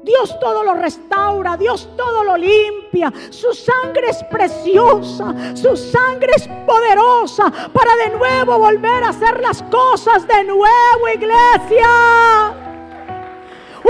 Dios 0.04 0.38
todo 0.38 0.66
lo 0.66 0.74
restaura, 0.74 1.56
Dios 1.56 1.88
todo 1.96 2.26
lo 2.26 2.36
limpia. 2.36 3.12
Su 3.30 3.54
sangre 3.54 4.10
es 4.10 4.22
preciosa, 4.26 5.34
su 5.56 5.78
sangre 5.78 6.34
es 6.36 6.50
poderosa 6.68 7.50
para 7.72 7.96
de 7.96 8.10
nuevo 8.18 8.60
volver 8.60 9.06
a 9.06 9.10
hacer 9.10 9.40
las 9.40 9.64
cosas 9.64 10.28
de 10.28 10.44
nuevo, 10.44 11.08
iglesia. 11.14 12.54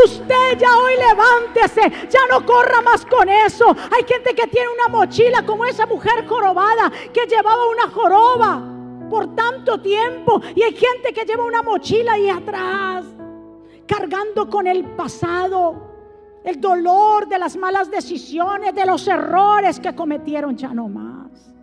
Usted 0.05 0.57
ya 0.59 0.77
hoy 0.77 0.93
levántese, 0.97 2.09
ya 2.09 2.19
no 2.29 2.45
corra 2.45 2.81
más 2.81 3.07
con 3.07 3.27
eso. 3.27 3.75
Hay 3.91 4.03
gente 4.07 4.36
que 4.36 4.47
tiene 4.47 4.69
una 4.69 4.88
mochila 4.88 5.43
como 5.43 5.65
esa 5.65 5.88
mujer 5.88 6.27
jorobada 6.27 6.91
que 7.11 7.25
llevaba 7.25 7.67
una 7.67 7.89
joroba 7.89 8.72
por 9.14 9.36
tanto 9.36 9.80
tiempo. 9.80 10.41
Y 10.55 10.64
hay 10.64 10.74
gente 10.74 11.14
que 11.14 11.24
lleva 11.24 11.45
una 11.45 11.61
mochila 11.61 12.14
ahí 12.14 12.30
atrás, 12.30 13.05
cargando 13.86 14.49
con 14.49 14.66
el 14.66 14.84
pasado 14.95 15.91
el 16.43 16.59
dolor 16.59 17.28
de 17.30 17.38
las 17.38 17.55
malas 17.55 17.91
decisiones, 17.91 18.74
de 18.74 18.86
los 18.88 19.07
errores 19.07 19.80
que 19.80 19.93
cometieron 19.93 20.57
ya 20.57 20.74
no 20.74 20.89
más. 20.89 21.53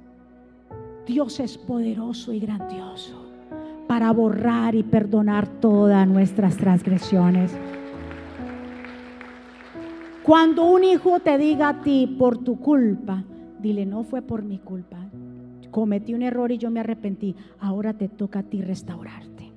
Dios 1.04 1.40
es 1.40 1.58
poderoso 1.58 2.32
y 2.32 2.38
grandioso 2.38 3.20
para 3.88 4.12
borrar 4.12 4.76
y 4.76 4.84
perdonar 4.84 5.48
todas 5.48 6.06
nuestras 6.06 6.56
transgresiones. 6.56 7.52
Cuando 10.22 10.66
un 10.66 10.84
hijo 10.84 11.18
te 11.18 11.36
diga 11.36 11.70
a 11.70 11.82
ti 11.82 12.06
por 12.16 12.38
tu 12.38 12.60
culpa, 12.60 13.24
dile, 13.58 13.86
no 13.86 14.04
fue 14.04 14.22
por 14.22 14.44
mi 14.44 14.60
culpa. 14.60 14.99
Cometí 15.70 16.14
un 16.14 16.22
error 16.22 16.52
y 16.52 16.58
yo 16.58 16.70
me 16.70 16.80
arrepentí. 16.80 17.36
Ahora 17.58 17.94
te 17.94 18.08
toca 18.08 18.40
a 18.40 18.42
ti 18.42 18.62
restaurarte. 18.62 19.50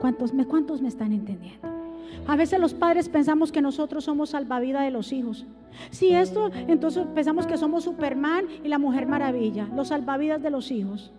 ¿Cuántos 0.00 0.34
me, 0.34 0.46
cuántos 0.46 0.82
me 0.82 0.88
están 0.88 1.12
entendiendo? 1.12 1.68
A 2.26 2.36
veces 2.36 2.58
los 2.58 2.74
padres 2.74 3.08
pensamos 3.08 3.52
que 3.52 3.62
nosotros 3.62 4.04
somos 4.04 4.30
salvavidas 4.30 4.84
de 4.84 4.90
los 4.90 5.12
hijos. 5.12 5.46
Si 5.90 6.10
esto, 6.12 6.50
entonces 6.66 7.06
pensamos 7.14 7.46
que 7.46 7.56
somos 7.56 7.84
Superman 7.84 8.46
y 8.64 8.68
la 8.68 8.78
Mujer 8.78 9.06
Maravilla, 9.06 9.68
los 9.74 9.88
salvavidas 9.88 10.42
de 10.42 10.50
los 10.50 10.70
hijos. 10.70 11.12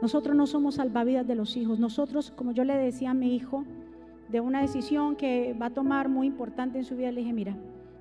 Nosotros 0.00 0.36
no 0.36 0.46
somos 0.46 0.76
salvavidas 0.76 1.26
de 1.26 1.34
los 1.34 1.56
hijos. 1.56 1.78
Nosotros, 1.78 2.32
como 2.34 2.52
yo 2.52 2.64
le 2.64 2.76
decía 2.76 3.10
a 3.10 3.14
mi 3.14 3.34
hijo, 3.34 3.64
de 4.28 4.40
una 4.40 4.60
decisión 4.60 5.16
que 5.16 5.56
va 5.60 5.66
a 5.66 5.70
tomar 5.70 6.08
muy 6.08 6.26
importante 6.26 6.78
en 6.78 6.84
su 6.84 6.96
vida, 6.96 7.10
le 7.10 7.20
dije, 7.20 7.32
mira, 7.32 7.56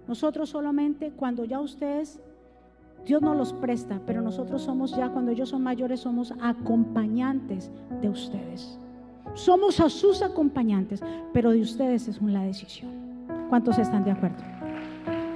nosotros 0.07 0.49
solamente 0.49 1.11
cuando 1.11 1.45
ya 1.45 1.59
ustedes, 1.59 2.19
Dios 3.07 3.21
nos 3.21 3.37
los 3.37 3.53
presta, 3.53 4.01
pero 4.05 4.21
nosotros 4.21 4.61
somos 4.61 4.93
ya, 4.93 5.07
cuando 5.07 5.31
ellos 5.31 5.47
son 5.47 5.63
mayores, 5.63 6.01
somos 6.01 6.33
acompañantes 6.41 7.71
de 8.01 8.09
ustedes. 8.09 8.77
Somos 9.33 9.79
a 9.79 9.89
sus 9.89 10.21
acompañantes, 10.21 11.01
pero 11.31 11.51
de 11.51 11.61
ustedes 11.61 12.09
es 12.09 12.19
una 12.19 12.43
decisión. 12.43 12.91
¿Cuántos 13.47 13.77
están 13.77 14.03
de 14.03 14.11
acuerdo? 14.11 14.43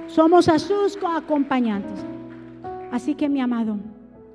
Somos 0.06 0.50
a 0.50 0.58
sus 0.58 0.98
acompañantes. 1.16 2.04
Así 2.90 3.14
que 3.14 3.30
mi 3.30 3.40
amado, 3.40 3.78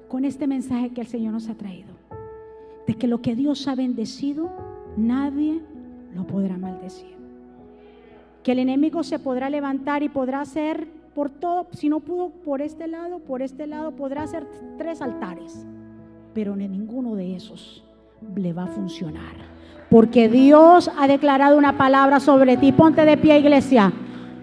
con 0.08 0.26
este 0.26 0.48
mensaje 0.48 0.90
que 0.90 1.02
el 1.02 1.08
Señor 1.08 1.34
nos 1.34 1.48
ha 1.48 1.54
traído, 1.54 1.94
de 2.88 2.96
que 2.96 3.06
lo 3.06 3.22
que 3.22 3.36
Dios 3.36 3.68
ha 3.68 3.76
bendecido, 3.76 4.50
nadie 4.96 5.62
lo 6.16 6.26
podrá 6.26 6.58
maldecir. 6.58 7.16
Que 8.42 8.54
el 8.54 8.60
enemigo 8.60 9.04
se 9.04 9.20
podrá 9.20 9.52
levantar 9.52 10.02
y 10.02 10.10
podrá 10.10 10.42
hacer 10.42 10.97
por 11.18 11.32
todo, 11.32 11.66
si 11.72 11.90
no 11.90 12.00
pudo 12.00 12.30
por 12.30 12.62
este 12.62 12.88
lado, 12.88 13.18
por 13.18 13.42
este 13.42 13.66
lado, 13.66 13.90
podrá 13.96 14.22
hacer 14.22 14.46
tres 14.78 15.02
altares, 15.02 15.66
pero 16.36 16.54
en 16.54 16.72
ninguno 16.72 17.16
de 17.16 17.36
esos 17.36 17.84
le 18.36 18.54
va 18.54 18.66
a 18.66 18.68
funcionar. 18.68 19.34
Porque 19.90 20.30
Dios 20.30 20.92
ha 20.96 21.08
declarado 21.08 21.58
una 21.58 21.76
palabra 21.76 22.20
sobre 22.20 22.56
ti. 22.58 22.72
Ponte 22.72 23.04
de 23.04 23.18
pie, 23.18 23.40
iglesia. 23.40 23.92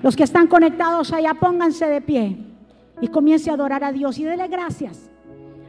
Los 0.03 0.17
que 0.17 0.25
están 0.25 0.49
conectados 0.49 1.13
allá, 1.13 1.35
pónganse 1.35 1.87
de 1.87 2.01
pie 2.01 2.39
y 3.01 3.07
comience 3.07 3.51
a 3.51 3.55
adorar 3.55 3.85
a 3.85 3.93
Dios 3.93 4.19
y 4.19 4.25
dele 4.25 4.49
gracias 4.49 5.13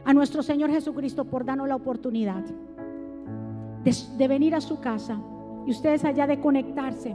a 0.04 0.12
nuestro 0.12 0.42
Señor 0.42 0.70
Jesucristo 0.70 1.24
por 1.24 1.44
darnos 1.44 1.68
la 1.68 1.76
oportunidad 1.76 2.42
de, 3.84 4.26
venir 4.26 4.56
a 4.56 4.60
su 4.60 4.80
casa 4.80 5.20
y 5.68 5.70
ustedes 5.70 6.04
allá 6.04 6.26
de 6.26 6.40
conectarse. 6.40 7.14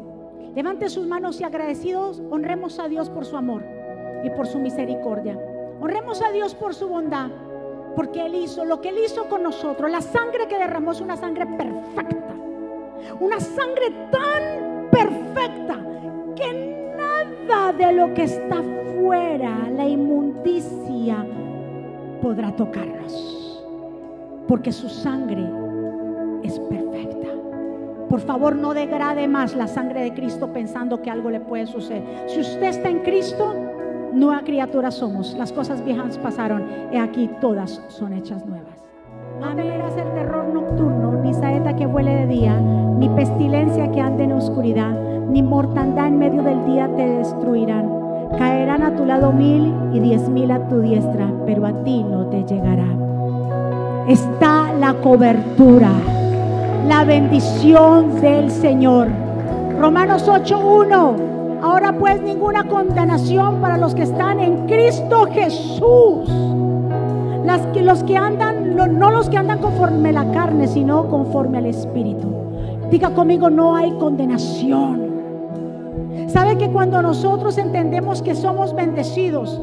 Levante 0.55 0.87
sus 0.87 1.07
manos 1.07 1.41
y 1.41 1.43
agradecidos, 1.43 2.21
honremos 2.31 2.79
a 2.79 2.87
Dios 2.87 3.09
por 3.09 3.25
su 3.25 3.35
amor 3.35 3.80
y 4.23 4.29
por 4.29 4.47
su 4.47 4.59
misericordia. 4.59 5.37
Honremos 5.79 6.21
a 6.21 6.31
Dios 6.31 6.55
por 6.55 6.73
su 6.73 6.87
bondad. 6.87 7.29
Porque 7.95 8.25
Él 8.25 8.35
hizo 8.35 8.63
lo 8.63 8.79
que 8.79 8.89
Él 8.89 8.99
hizo 9.03 9.27
con 9.27 9.43
nosotros. 9.43 9.91
La 9.91 10.01
sangre 10.01 10.47
que 10.47 10.57
derramó 10.57 10.91
es 10.91 11.01
una 11.01 11.17
sangre 11.17 11.45
perfecta. 11.45 12.35
Una 13.19 13.39
sangre 13.39 13.91
tan 14.11 14.89
perfecta 14.89 15.77
que 16.35 16.93
nada 16.97 17.73
de 17.73 17.91
lo 17.91 18.13
que 18.13 18.23
está 18.23 18.61
fuera, 18.97 19.69
la 19.75 19.85
inmundicia, 19.85 21.25
podrá 22.21 22.55
tocarnos. 22.55 23.63
Porque 24.47 24.71
su 24.71 24.87
sangre 24.87 25.43
es 26.43 26.59
perfecta. 26.59 27.27
Por 28.09 28.19
favor, 28.19 28.55
no 28.55 28.73
degrade 28.73 29.27
más 29.27 29.55
la 29.55 29.67
sangre 29.67 30.03
de 30.03 30.13
Cristo 30.13 30.51
pensando 30.51 31.01
que 31.01 31.09
algo 31.09 31.29
le 31.29 31.39
puede 31.39 31.65
suceder. 31.65 32.03
Si 32.27 32.41
usted 32.41 32.63
está 32.63 32.89
en 32.89 32.99
Cristo, 32.99 33.70
nueva 34.13 34.41
criatura 34.41 34.91
somos. 34.91 35.35
Las 35.37 35.51
cosas 35.51 35.83
viejas 35.83 36.17
pasaron. 36.17 36.63
y 36.91 36.97
aquí 36.97 37.29
todas 37.39 37.81
son 37.87 38.13
hechas 38.13 38.45
nuevas. 38.45 38.75
No 39.39 39.55
temerás 39.55 39.95
el 39.97 40.13
terror 40.13 40.45
nocturno, 40.53 41.13
ni 41.23 41.33
saeta 41.33 41.75
que 41.75 41.87
vuele 41.87 42.13
de 42.13 42.27
día, 42.27 42.59
ni 42.59 43.09
pestilencia 43.09 43.91
que 43.91 43.99
ande 43.99 44.25
en 44.25 44.33
oscuridad, 44.33 44.91
ni 45.29 45.41
mortandad 45.41 46.07
en 46.07 46.19
medio 46.19 46.43
del 46.43 46.63
día 46.65 46.87
te 46.95 47.07
destruirán. 47.07 47.89
Caerán 48.37 48.83
a 48.83 48.95
tu 48.95 49.05
lado 49.05 49.31
mil 49.31 49.73
y 49.93 49.99
diez 49.99 50.29
mil 50.29 50.51
a 50.51 50.67
tu 50.67 50.81
diestra, 50.81 51.27
pero 51.45 51.65
a 51.65 51.83
ti 51.83 52.03
no 52.03 52.27
te 52.27 52.43
llegará. 52.43 52.87
Está 54.07 54.73
la 54.73 54.93
cobertura, 54.93 55.91
la 56.87 57.03
bendición 57.03 58.21
del 58.21 58.51
Señor. 58.51 59.07
Romanos 59.79 60.27
8.1 60.27 61.40
Ahora 61.61 61.93
pues 61.93 62.19
ninguna 62.21 62.63
condenación 62.67 63.61
para 63.61 63.77
los 63.77 63.93
que 63.93 64.01
están 64.03 64.39
en 64.39 64.65
Cristo 64.65 65.27
Jesús. 65.31 66.27
Las 67.45 67.61
que, 67.67 67.83
los 67.83 68.03
que 68.03 68.17
andan, 68.17 68.75
no, 68.75 69.11
los 69.11 69.29
que 69.29 69.37
andan 69.37 69.59
conforme 69.59 70.09
a 70.09 70.23
la 70.23 70.31
carne, 70.31 70.67
sino 70.67 71.07
conforme 71.07 71.59
al 71.59 71.67
Espíritu. 71.67 72.27
Diga 72.89 73.11
conmigo, 73.11 73.49
no 73.49 73.75
hay 73.75 73.91
condenación. 73.93 75.11
¿Sabe 76.27 76.57
que 76.57 76.69
cuando 76.71 77.01
nosotros 77.01 77.57
entendemos 77.57 78.21
que 78.21 78.35
somos 78.35 78.73
bendecidos, 78.73 79.61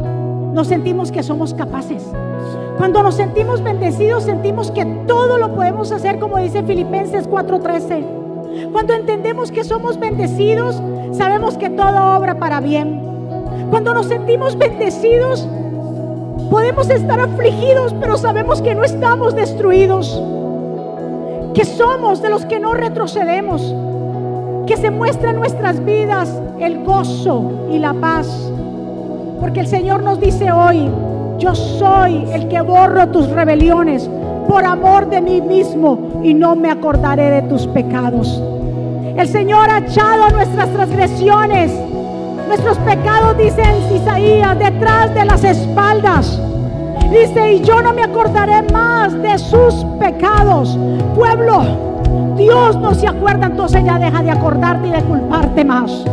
nos 0.53 0.67
sentimos 0.69 1.11
que 1.11 1.23
somos 1.23 1.53
capaces? 1.55 2.05
Cuando 2.77 3.03
nos 3.03 3.17
sentimos 3.17 3.63
bendecidos, 3.63 4.23
sentimos 4.23 4.71
que 4.71 4.85
todo 5.07 5.37
lo 5.39 5.55
podemos 5.55 5.91
hacer, 5.91 6.21
como 6.21 6.39
dice 6.39 6.63
Filipenses 6.63 7.29
4:13. 7.29 8.28
Cuando 8.73 8.95
entendemos 8.95 9.51
que 9.51 9.65
somos 9.65 9.99
bendecidos, 9.99 10.81
sabemos 11.13 11.57
que 11.57 11.71
todo 11.71 12.17
obra 12.17 12.39
para 12.39 12.61
bien. 12.61 13.01
Cuando 13.71 13.95
nos 13.95 14.07
sentimos 14.07 14.57
bendecidos, 14.57 15.49
Podemos 16.51 16.89
estar 16.89 17.21
afligidos, 17.21 17.95
pero 18.01 18.17
sabemos 18.17 18.63
que 18.63 18.75
no 18.75 18.83
estamos 18.83 19.35
destruidos. 19.35 20.23
Que 21.53 21.67
somos 21.67 22.23
de 22.23 22.31
los 22.31 22.47
que 22.47 22.59
no 22.59 22.73
retrocedemos. 22.73 23.75
Que 24.67 24.79
se 24.79 24.91
muestra 24.91 25.31
en 25.31 25.37
nuestras 25.37 25.85
vidas 25.85 26.41
el 26.59 26.85
gozo 26.85 27.69
y 27.71 27.79
la 27.79 27.93
paz. 27.93 28.51
Porque 29.41 29.61
el 29.61 29.67
Señor 29.67 30.03
nos 30.03 30.21
dice 30.21 30.51
hoy, 30.51 30.89
yo 31.39 31.55
soy 31.55 32.25
el 32.33 32.49
que 32.49 32.63
borro 32.63 33.09
tus 33.09 33.29
rebeliones 33.29 34.09
por 34.49 34.65
amor 34.65 35.09
de 35.09 35.21
mí 35.21 35.41
mismo 35.41 36.21
y 36.25 36.33
no 36.35 36.57
me 36.57 36.71
acordaré 36.71 37.31
de 37.31 37.43
tus 37.43 37.67
pecados. 37.67 38.43
El 39.17 39.29
Señor 39.29 39.69
ha 39.71 39.79
echado 39.79 40.31
nuestras 40.31 40.73
transgresiones, 40.73 41.71
nuestros 42.47 42.79
pecados, 42.79 43.37
dice 43.37 43.63
en 43.63 43.97
Isaías, 43.97 44.59
detrás 44.59 45.13
de 45.15 45.25
las 45.25 45.45
espaldas. 45.45 46.41
Dice, 47.11 47.55
y 47.55 47.61
yo 47.61 47.83
no 47.83 47.93
me 47.93 48.03
acordaré 48.03 48.63
más 48.73 49.13
de 49.23 49.39
sus 49.39 49.85
pecados. 49.99 50.79
Pueblo, 51.15 51.63
Dios 52.37 52.77
no 52.77 52.95
se 52.95 53.07
acuerda, 53.07 53.47
entonces 53.47 53.85
ya 53.85 53.99
deja 53.99 54.23
de 54.23 54.31
acordarte 54.31 54.89
y 54.89 54.91
de 54.91 55.03
culparte 55.03 55.65
más. 55.65 56.05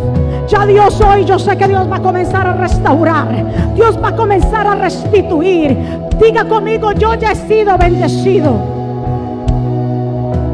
Ya 0.47 0.65
Dios 0.65 1.01
hoy, 1.01 1.25
yo 1.25 1.39
sé 1.39 1.57
que 1.57 1.67
Dios 1.67 1.89
va 1.91 1.97
a 1.97 2.01
comenzar 2.01 2.47
a 2.47 2.53
restaurar. 2.53 3.27
Dios 3.75 3.97
va 4.01 4.09
a 4.09 4.15
comenzar 4.15 4.67
a 4.67 4.75
restituir. 4.75 6.04
Diga 6.19 6.45
conmigo, 6.45 6.93
yo 6.93 7.13
ya 7.15 7.33
he 7.33 7.35
sido 7.35 7.77
bendecido. 7.77 8.55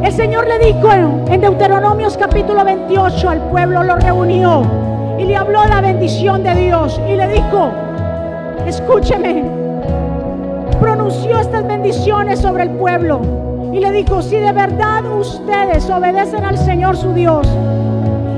El 0.04 0.12
Señor 0.12 0.48
le 0.48 0.58
dijo 0.58 0.92
en 0.92 1.40
Deuteronomios 1.40 2.18
capítulo 2.18 2.66
28 2.66 3.30
al 3.30 3.50
pueblo, 3.50 3.84
lo 3.84 3.96
reunió 3.96 4.64
y 5.20 5.26
le 5.26 5.36
habló 5.36 5.64
la 5.66 5.82
bendición 5.82 6.44
de 6.44 6.56
Dios 6.56 7.00
y 7.08 7.16
le 7.16 7.28
dijo, 7.28 7.72
escúcheme, 8.66 9.44
pronunció 10.80 11.40
estas 11.40 11.68
bendiciones 11.68 12.40
sobre 12.40 12.64
el 12.64 12.72
pueblo 12.72 13.22
y 13.72 13.80
le 13.80 13.92
dijo, 13.92 14.24
si 14.24 14.38
de 14.38 14.52
verdad 14.52 15.06
ustedes 15.06 15.88
obedecen 15.92 16.44
al 16.44 16.58
Señor 16.58 16.98
su 16.98 17.14
Dios 17.14 17.48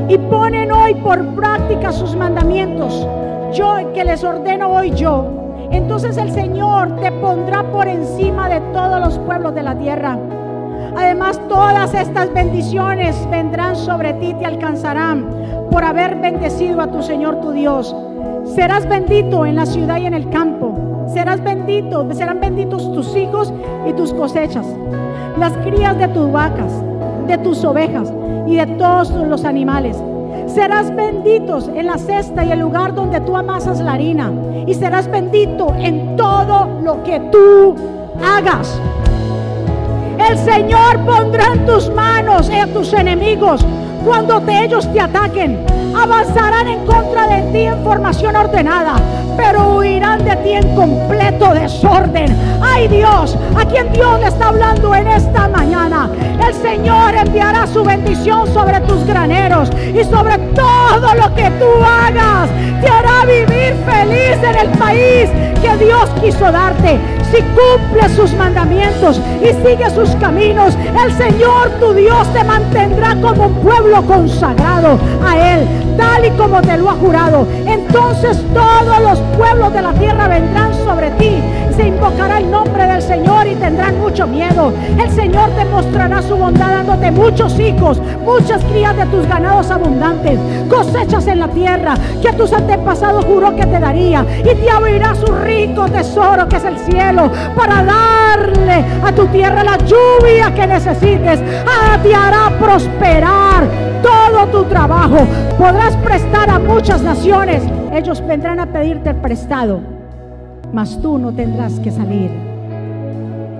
y 0.09 0.17
ponen 0.17 0.73
hoy 0.73 0.93
por 0.95 1.25
práctica 1.35 1.93
sus 1.93 2.17
mandamientos, 2.17 3.07
yo 3.53 3.77
que 3.93 4.03
les 4.03 4.23
ordeno 4.25 4.73
hoy 4.73 4.91
yo, 4.91 5.42
entonces 5.71 6.17
el 6.17 6.31
Señor 6.31 6.95
te 6.97 7.11
pondrá 7.11 7.63
por 7.63 7.87
encima 7.87 8.49
de 8.49 8.61
todos 8.73 8.99
los 8.99 9.17
pueblos 9.19 9.55
de 9.55 9.63
la 9.63 9.75
tierra. 9.75 10.17
Además, 10.95 11.39
todas 11.49 11.93
estas 11.93 12.31
bendiciones 12.33 13.27
vendrán 13.29 13.75
sobre 13.75 14.13
ti, 14.13 14.33
te 14.35 14.45
alcanzarán 14.45 15.27
por 15.71 15.83
haber 15.83 16.15
bendecido 16.17 16.81
a 16.81 16.87
tu 16.87 17.01
Señor 17.01 17.41
tu 17.41 17.51
Dios. 17.51 17.95
Serás 18.45 18.87
bendito 18.87 19.45
en 19.45 19.55
la 19.55 19.65
ciudad 19.65 19.97
y 19.97 20.05
en 20.05 20.13
el 20.13 20.29
campo. 20.29 21.07
Serás 21.07 21.43
bendito, 21.43 22.07
serán 22.13 22.39
benditos 22.39 22.93
tus 22.93 23.15
hijos 23.15 23.51
y 23.87 23.93
tus 23.93 24.13
cosechas. 24.13 24.65
Las 25.39 25.53
crías 25.57 25.97
de 25.97 26.07
tus 26.09 26.31
vacas, 26.31 26.71
de 27.27 27.37
tus 27.39 27.63
ovejas 27.63 28.13
y 28.45 28.57
de 28.57 28.67
todos 28.77 29.09
los 29.11 29.45
animales 29.45 30.01
Serás 30.47 30.93
benditos 30.95 31.69
en 31.73 31.87
la 31.87 31.97
cesta 31.97 32.43
y 32.45 32.51
el 32.51 32.59
lugar 32.59 32.93
donde 32.93 33.19
tú 33.21 33.35
amasas 33.35 33.79
la 33.79 33.93
harina. 33.93 34.31
Y 34.67 34.73
serás 34.73 35.09
bendito 35.09 35.73
en 35.77 36.15
todo 36.15 36.67
lo 36.83 37.03
que 37.03 37.19
tú 37.31 37.75
hagas. 38.23 38.79
El 40.19 40.37
Señor 40.37 40.99
pondrá 41.05 41.53
en 41.53 41.65
tus 41.65 41.89
manos 41.93 42.49
a 42.49 42.67
tus 42.67 42.93
enemigos 42.93 43.65
cuando 44.05 44.41
ellos 44.47 44.91
te 44.93 45.01
ataquen. 45.01 45.72
Avanzarán 45.95 46.67
en 46.67 46.85
contra 46.85 47.27
de 47.27 47.41
ti 47.51 47.65
en 47.65 47.83
formación 47.83 48.35
ordenada 48.35 48.95
pero 49.37 49.77
huirán 49.77 50.23
de 50.23 50.35
ti 50.37 50.53
en 50.53 50.75
completo 50.75 51.53
desorden. 51.53 52.35
Ay 52.61 52.87
Dios, 52.87 53.37
a 53.57 53.65
quien 53.65 53.91
Dios 53.93 54.19
le 54.19 54.27
está 54.27 54.49
hablando 54.49 54.93
en 54.95 55.07
esta 55.07 55.47
mañana. 55.47 56.09
El 56.45 56.53
Señor 56.53 57.15
enviará 57.15 57.67
su 57.67 57.83
bendición 57.83 58.51
sobre 58.53 58.79
tus 58.81 59.05
graneros 59.05 59.69
y 59.93 60.03
sobre 60.03 60.37
todo 60.53 61.15
lo 61.15 61.33
que 61.35 61.49
tú 61.59 61.65
hagas. 61.83 62.49
Te 62.81 62.87
hará 62.87 63.25
vivir 63.25 63.75
feliz 63.85 64.37
en 64.43 64.55
el 64.55 64.69
país 64.77 65.29
que 65.61 65.85
Dios 65.85 66.09
quiso 66.21 66.51
darte. 66.51 66.99
Si 67.31 67.41
cumples 67.41 68.11
sus 68.11 68.31
mandamientos 68.33 69.19
y 69.41 69.47
sigues 69.67 69.93
sus 69.93 70.09
caminos, 70.17 70.77
el 71.03 71.11
Señor 71.13 71.69
tu 71.79 71.91
Dios 71.93 72.31
te 72.31 72.43
mantendrá 72.43 73.15
como 73.15 73.47
un 73.47 73.55
pueblo 73.55 74.03
consagrado 74.03 74.99
a 75.25 75.55
Él, 75.55 75.67
tal 75.97 76.25
y 76.25 76.31
como 76.31 76.61
te 76.61 76.77
lo 76.77 76.89
ha 76.89 76.93
jurado. 76.93 77.47
Entonces 77.65 78.37
todos 78.53 78.99
los 79.01 79.19
pueblos 79.37 79.73
de 79.73 79.81
la 79.81 79.93
tierra 79.93 80.27
vendrán 80.27 80.72
sobre 80.93 81.09
ti. 81.11 81.41
Se 81.75 81.87
invocará 81.87 82.37
el 82.37 82.51
nombre 82.51 82.85
del 82.85 83.01
Señor 83.01 83.47
y 83.47 83.55
tendrán 83.55 83.99
mucho 83.99 84.27
miedo. 84.27 84.71
El 84.99 85.09
Señor 85.09 85.49
te 85.51 85.65
mostrará 85.65 86.21
su 86.21 86.35
bondad 86.35 86.67
dándote 86.67 87.09
muchos 87.09 87.59
hijos, 87.59 87.99
muchas 88.23 88.63
crías 88.65 88.95
de 88.95 89.07
tus 89.07 89.27
ganados 89.27 89.71
abundantes, 89.71 90.37
cosechas 90.69 91.25
en 91.25 91.39
la 91.39 91.47
tierra 91.47 91.95
que 92.21 92.29
a 92.29 92.37
tus 92.37 92.53
antepasados 92.53 93.25
juró 93.25 93.55
que 93.55 93.65
te 93.65 93.79
daría 93.79 94.23
y 94.39 94.55
te 94.55 94.69
abrirá 94.69 95.15
su 95.15 95.25
rico 95.25 95.85
tesoro 95.85 96.47
que 96.47 96.57
es 96.57 96.65
el 96.65 96.77
cielo 96.77 97.31
para 97.55 97.83
darle 97.83 98.85
a 99.03 99.11
tu 99.11 99.25
tierra 99.27 99.63
la 99.63 99.77
lluvia 99.77 100.53
que 100.53 100.67
necesites. 100.67 101.41
Ah, 101.65 101.97
te 102.03 102.13
hará 102.13 102.51
prosperar 102.59 103.63
todo 104.03 104.45
tu 104.51 104.69
trabajo. 104.69 105.25
Podrás 105.57 105.95
prestar 105.97 106.51
a 106.51 106.59
muchas 106.59 107.01
naciones. 107.01 107.63
Ellos 107.91 108.25
vendrán 108.25 108.59
a 108.59 108.67
pedirte 108.67 109.13
prestado, 109.13 109.92
mas 110.73 110.99
tú 111.01 111.19
no 111.19 111.31
tendrás 111.31 111.79
que 111.79 111.91
salir 111.91 112.31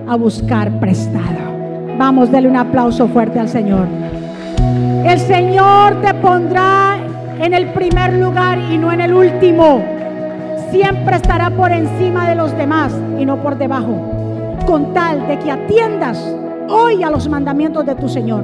a 0.08 0.16
buscar 0.16 0.72
prestado. 0.80 1.54
Vamos, 1.98 2.32
dale 2.32 2.48
un 2.48 2.58
aplauso 2.58 3.08
fuerte 3.08 3.40
al 3.40 3.48
Señor. 3.48 3.88
El 5.06 5.20
Señor 5.20 6.02
te 6.02 6.14
pondrá 6.16 6.98
en 7.40 7.54
el 7.54 7.68
primer 7.72 8.14
lugar 8.14 8.58
y 8.58 8.78
no 8.78 8.92
en 8.92 9.02
el 9.02 9.14
último 9.14 9.82
siempre 10.72 11.18
estará 11.18 11.52
por 11.52 11.72
encima 11.72 12.28
de 12.28 12.36
los 12.36 12.58
demás 12.58 12.92
y 13.20 13.26
no 13.26 13.38
por 13.44 13.58
debajo, 13.60 13.96
con 14.66 14.92
tal 14.94 15.28
de 15.28 15.38
que 15.38 15.52
atiendas 15.52 16.36
hoy 16.68 17.04
a 17.04 17.12
los 17.12 17.30
mandamientos 17.30 17.86
de 17.86 17.94
tu 17.94 18.10
Señor, 18.10 18.44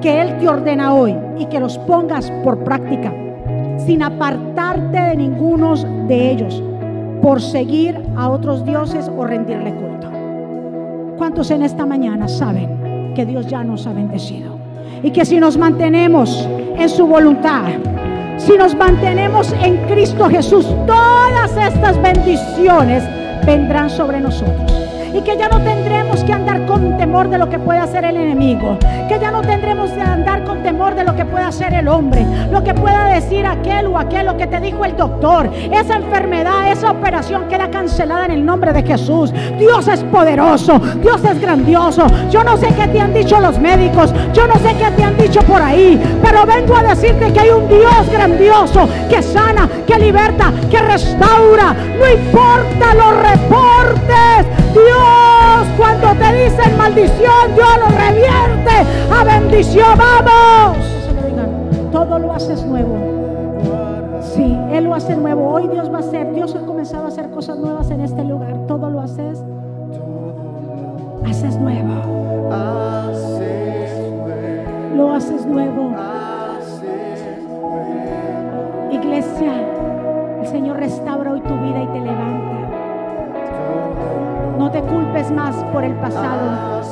que 0.00 0.22
Él 0.22 0.38
te 0.38 0.48
ordena 0.48 0.92
hoy 0.92 1.16
y 1.38 1.46
que 1.46 1.60
los 1.60 1.78
pongas 1.78 2.32
por 2.42 2.64
práctica, 2.64 3.12
sin 3.78 4.02
apartarte 4.02 4.98
de 4.98 5.16
ninguno 5.16 5.76
de 5.76 6.30
ellos, 6.32 6.62
por 7.22 7.40
seguir 7.40 7.98
a 8.16 8.28
otros 8.28 8.64
dioses 8.66 9.10
o 9.16 9.24
rendirle 9.24 9.72
culto. 9.74 10.10
¿Cuántos 11.16 11.50
en 11.52 11.62
esta 11.62 11.86
mañana 11.86 12.26
saben 12.26 13.12
que 13.14 13.24
Dios 13.24 13.46
ya 13.46 13.62
nos 13.62 13.86
ha 13.86 13.92
bendecido? 13.92 14.58
Y 15.04 15.12
que 15.12 15.24
si 15.24 15.38
nos 15.38 15.56
mantenemos 15.56 16.48
en 16.76 16.88
su 16.88 17.06
voluntad, 17.06 17.70
si 18.38 18.56
nos 18.58 18.74
mantenemos 18.74 19.52
en 19.62 19.76
Cristo 19.86 20.28
Jesús, 20.28 20.66
todas 20.86 21.56
estas 21.56 22.00
bendiciones 22.02 23.04
vendrán 23.46 23.88
sobre 23.88 24.20
nosotros 24.20 24.72
y 25.14 25.20
que 25.20 25.36
ya 25.36 25.48
no 25.48 25.60
tendremos 25.60 26.24
que 26.24 26.32
andar 26.32 26.61
con 26.72 26.96
temor 26.96 27.28
de 27.28 27.36
lo 27.36 27.50
que 27.50 27.58
puede 27.58 27.80
hacer 27.80 28.02
el 28.06 28.16
enemigo, 28.16 28.78
que 29.06 29.18
ya 29.20 29.30
no 29.30 29.42
tendremos 29.42 29.90
que 29.90 30.00
andar 30.00 30.42
con 30.44 30.62
temor 30.62 30.94
de 30.94 31.04
lo 31.04 31.14
que 31.14 31.26
pueda 31.26 31.48
hacer 31.48 31.74
el 31.74 31.86
hombre, 31.86 32.24
lo 32.50 32.64
que 32.64 32.72
pueda 32.72 33.08
decir 33.08 33.46
aquel 33.46 33.88
o 33.88 33.98
aquel, 33.98 34.24
lo 34.24 34.38
que 34.38 34.46
te 34.46 34.58
dijo 34.58 34.82
el 34.86 34.96
doctor, 34.96 35.50
esa 35.70 35.96
enfermedad, 35.96 36.72
esa 36.72 36.90
operación 36.90 37.46
queda 37.50 37.70
cancelada 37.70 38.24
en 38.24 38.30
el 38.30 38.46
nombre 38.46 38.72
de 38.72 38.82
Jesús. 38.82 39.34
Dios 39.58 39.86
es 39.86 40.02
poderoso, 40.04 40.78
Dios 41.02 41.22
es 41.22 41.38
grandioso. 41.42 42.06
Yo 42.30 42.42
no 42.42 42.56
sé 42.56 42.68
qué 42.68 42.88
te 42.88 43.00
han 43.00 43.12
dicho 43.12 43.38
los 43.38 43.58
médicos, 43.58 44.14
yo 44.32 44.46
no 44.46 44.54
sé 44.54 44.74
qué 44.78 44.90
te 44.96 45.04
han 45.04 45.18
dicho 45.18 45.40
por 45.42 45.60
ahí, 45.60 46.00
pero 46.22 46.46
vengo 46.46 46.74
a 46.74 46.84
decirte 46.84 47.34
que 47.34 47.40
hay 47.40 47.50
un 47.50 47.68
Dios 47.68 48.10
grandioso 48.10 48.88
que 49.10 49.22
sana, 49.22 49.68
que 49.86 49.98
liberta, 49.98 50.50
que 50.70 50.80
restaura. 50.80 51.76
No 51.98 52.10
importa 52.10 52.94
los 52.94 53.30
reportes, 53.30 54.46
Dios 54.72 55.42
cuando 55.76 56.08
te 56.12 56.32
dicen 56.62 56.78
maldición, 56.78 57.54
Dios 57.54 57.68
lo 57.78 57.88
revierte 57.88 58.70
a 59.12 59.24
bendición. 59.24 59.98
Vamos. 59.98 60.78
Todo 61.90 62.18
lo 62.18 62.32
haces 62.32 62.64
nuevo. 62.64 62.96
Sí, 64.20 64.58
Él 64.70 64.84
lo 64.84 64.94
hace 64.94 65.16
nuevo. 65.16 65.52
Hoy 65.52 65.68
Dios 65.68 65.92
va 65.92 65.98
a 65.98 66.00
hacer. 66.00 66.32
Dios 66.32 66.54
ha 66.54 66.60
comenzado 66.60 67.04
a 67.04 67.08
hacer 67.08 67.30
cosas 67.30 67.58
nuevas 67.58 67.90
en 67.90 68.00
este 68.00 68.24
lugar. 68.24 68.54
Todo 68.66 68.88
lo 68.90 69.00
haces. 69.00 69.42
Haces 71.24 71.56
nuevo. 71.58 72.50
Lo 74.96 75.12
haces 75.12 75.46
nuevo. 75.46 75.92
Iglesia, 78.90 79.52
el 80.40 80.46
Señor 80.46 80.78
restaura 80.78 81.32
hoy 81.32 81.40
tu 81.40 81.54
vida 81.54 81.82
y 81.82 81.86
te 81.88 82.00
levanta. 82.00 82.61
No 84.62 84.70
te 84.70 84.80
culpes 84.80 85.28
más 85.32 85.56
por 85.72 85.82
el 85.82 85.92
pasado. 85.94 86.82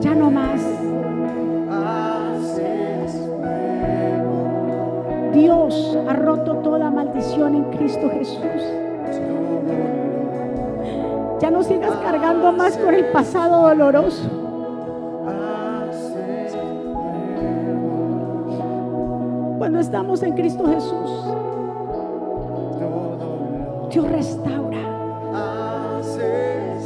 Ya 0.00 0.14
no 0.14 0.30
más. 0.30 0.62
Dios 5.34 5.98
ha 6.08 6.14
roto 6.14 6.54
toda 6.62 6.90
maldición 6.90 7.54
en 7.54 7.64
Cristo 7.64 8.08
Jesús. 8.08 8.62
Ya 11.38 11.50
no 11.50 11.62
sigas 11.62 11.94
cargando 11.96 12.50
más 12.50 12.78
con 12.78 12.94
el 12.94 13.04
pasado 13.12 13.68
doloroso. 13.68 14.30
Cuando 19.58 19.80
estamos 19.80 20.22
en 20.22 20.32
Cristo 20.32 20.66
Jesús, 20.66 21.10
Dios 23.90 24.10
restaura. 24.10 24.89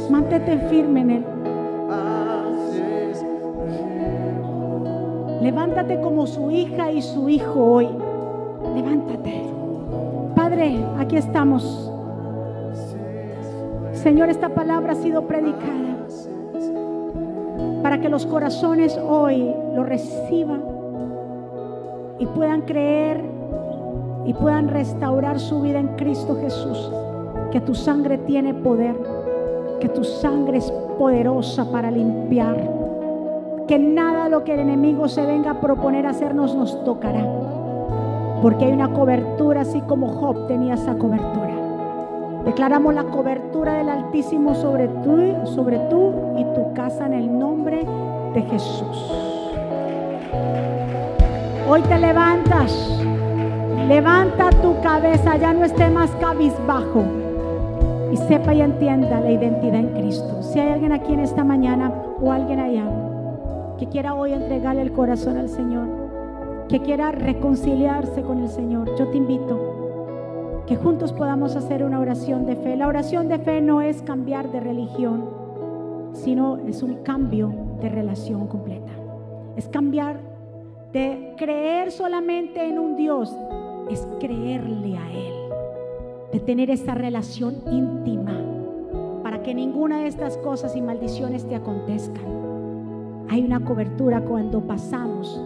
Mantente 0.09 0.57
firme 0.69 1.01
en 1.01 1.09
Él. 1.11 1.25
Levántate 5.41 5.99
como 6.01 6.25
su 6.27 6.51
hija 6.51 6.91
y 6.91 7.01
su 7.01 7.29
hijo 7.29 7.63
hoy. 7.63 7.87
Levántate. 8.75 9.43
Padre, 10.35 10.83
aquí 10.97 11.17
estamos. 11.17 11.91
Señor, 13.93 14.29
esta 14.29 14.49
palabra 14.49 14.93
ha 14.93 14.95
sido 14.95 15.27
predicada 15.27 15.95
para 17.81 18.01
que 18.01 18.09
los 18.09 18.25
corazones 18.25 18.97
hoy 18.97 19.53
lo 19.75 19.83
reciban 19.83 20.63
y 22.17 22.25
puedan 22.25 22.61
creer 22.61 23.23
y 24.25 24.33
puedan 24.33 24.69
restaurar 24.69 25.39
su 25.39 25.61
vida 25.61 25.79
en 25.79 25.89
Cristo 25.89 26.35
Jesús. 26.41 26.91
Que 27.51 27.61
tu 27.61 27.75
sangre 27.75 28.17
tiene 28.17 28.53
poder, 28.53 28.95
que 29.85 29.89
tu 29.89 30.03
sangre 30.03 30.57
es 30.57 30.71
poderosa 30.97 31.65
para 31.65 31.91
limpiar. 31.91 32.57
Que 33.67 33.77
nada 33.77 34.29
lo 34.29 34.43
que 34.43 34.55
el 34.55 34.61
enemigo 34.61 35.07
se 35.07 35.23
venga 35.23 35.51
a 35.51 35.61
proponer 35.61 36.07
hacernos 36.07 36.55
nos 36.55 36.83
tocará. 36.83 37.23
Porque 38.41 38.65
hay 38.65 38.71
una 38.71 38.91
cobertura 38.91 39.61
así 39.61 39.81
como 39.81 40.07
Job 40.07 40.47
tenía 40.47 40.73
esa 40.73 40.95
cobertura. 40.95 41.53
Declaramos 42.45 42.95
la 42.95 43.03
cobertura 43.03 43.73
del 43.73 43.89
Altísimo 43.89 44.55
sobre 44.55 44.87
tú, 44.87 45.45
sobre 45.53 45.77
tú 45.87 46.13
y 46.35 46.43
tu 46.55 46.73
casa 46.73 47.05
en 47.05 47.13
el 47.13 47.37
nombre 47.37 47.85
de 48.33 48.41
Jesús. 48.41 49.11
Hoy 51.69 51.81
te 51.83 51.99
levantas. 51.99 53.01
Levanta 53.87 54.49
tu 54.63 54.81
cabeza, 54.81 55.37
ya 55.37 55.53
no 55.53 55.63
esté 55.63 55.91
más 55.91 56.09
cabizbajo. 56.19 57.24
Y 58.11 58.17
sepa 58.17 58.53
y 58.53 58.61
entienda 58.61 59.19
la 59.19 59.31
identidad 59.31 59.79
en 59.79 59.89
Cristo. 59.89 60.41
Si 60.43 60.59
hay 60.59 60.71
alguien 60.71 60.91
aquí 60.91 61.13
en 61.13 61.19
esta 61.19 61.43
mañana 61.43 61.91
o 62.21 62.31
alguien 62.31 62.59
allá 62.59 62.85
que 63.77 63.87
quiera 63.87 64.13
hoy 64.13 64.33
entregarle 64.33 64.81
el 64.81 64.91
corazón 64.91 65.37
al 65.37 65.49
Señor, 65.49 65.87
que 66.69 66.81
quiera 66.81 67.11
reconciliarse 67.11 68.21
con 68.21 68.39
el 68.39 68.49
Señor, 68.49 68.95
yo 68.97 69.07
te 69.07 69.17
invito 69.17 70.63
que 70.65 70.75
juntos 70.75 71.13
podamos 71.13 71.55
hacer 71.55 71.83
una 71.83 71.99
oración 71.99 72.45
de 72.45 72.55
fe. 72.55 72.75
La 72.75 72.87
oración 72.87 73.27
de 73.27 73.39
fe 73.39 73.61
no 73.61 73.81
es 73.81 74.01
cambiar 74.01 74.51
de 74.51 74.59
religión, 74.59 75.29
sino 76.13 76.57
es 76.57 76.81
un 76.81 77.03
cambio 77.03 77.53
de 77.81 77.89
relación 77.89 78.47
completa. 78.47 78.91
Es 79.55 79.67
cambiar 79.67 80.19
de 80.91 81.33
creer 81.37 81.91
solamente 81.91 82.67
en 82.67 82.79
un 82.79 82.95
Dios, 82.95 83.35
es 83.89 84.07
creerle 84.19 84.97
a 84.97 85.11
Él, 85.11 85.33
de 86.35 86.41
tener 86.41 86.69
esa 86.69 86.93
relación 86.93 87.55
íntima, 87.71 88.37
para 89.23 89.41
que 89.41 89.55
ninguna 89.55 89.99
de 89.99 90.07
estas 90.07 90.35
cosas 90.39 90.75
y 90.75 90.81
maldiciones 90.81 91.47
te 91.47 91.55
acontezcan. 91.55 92.25
Hay 93.29 93.41
una 93.41 93.63
cobertura 93.63 94.19
cuando 94.19 94.59
pasamos 94.59 95.41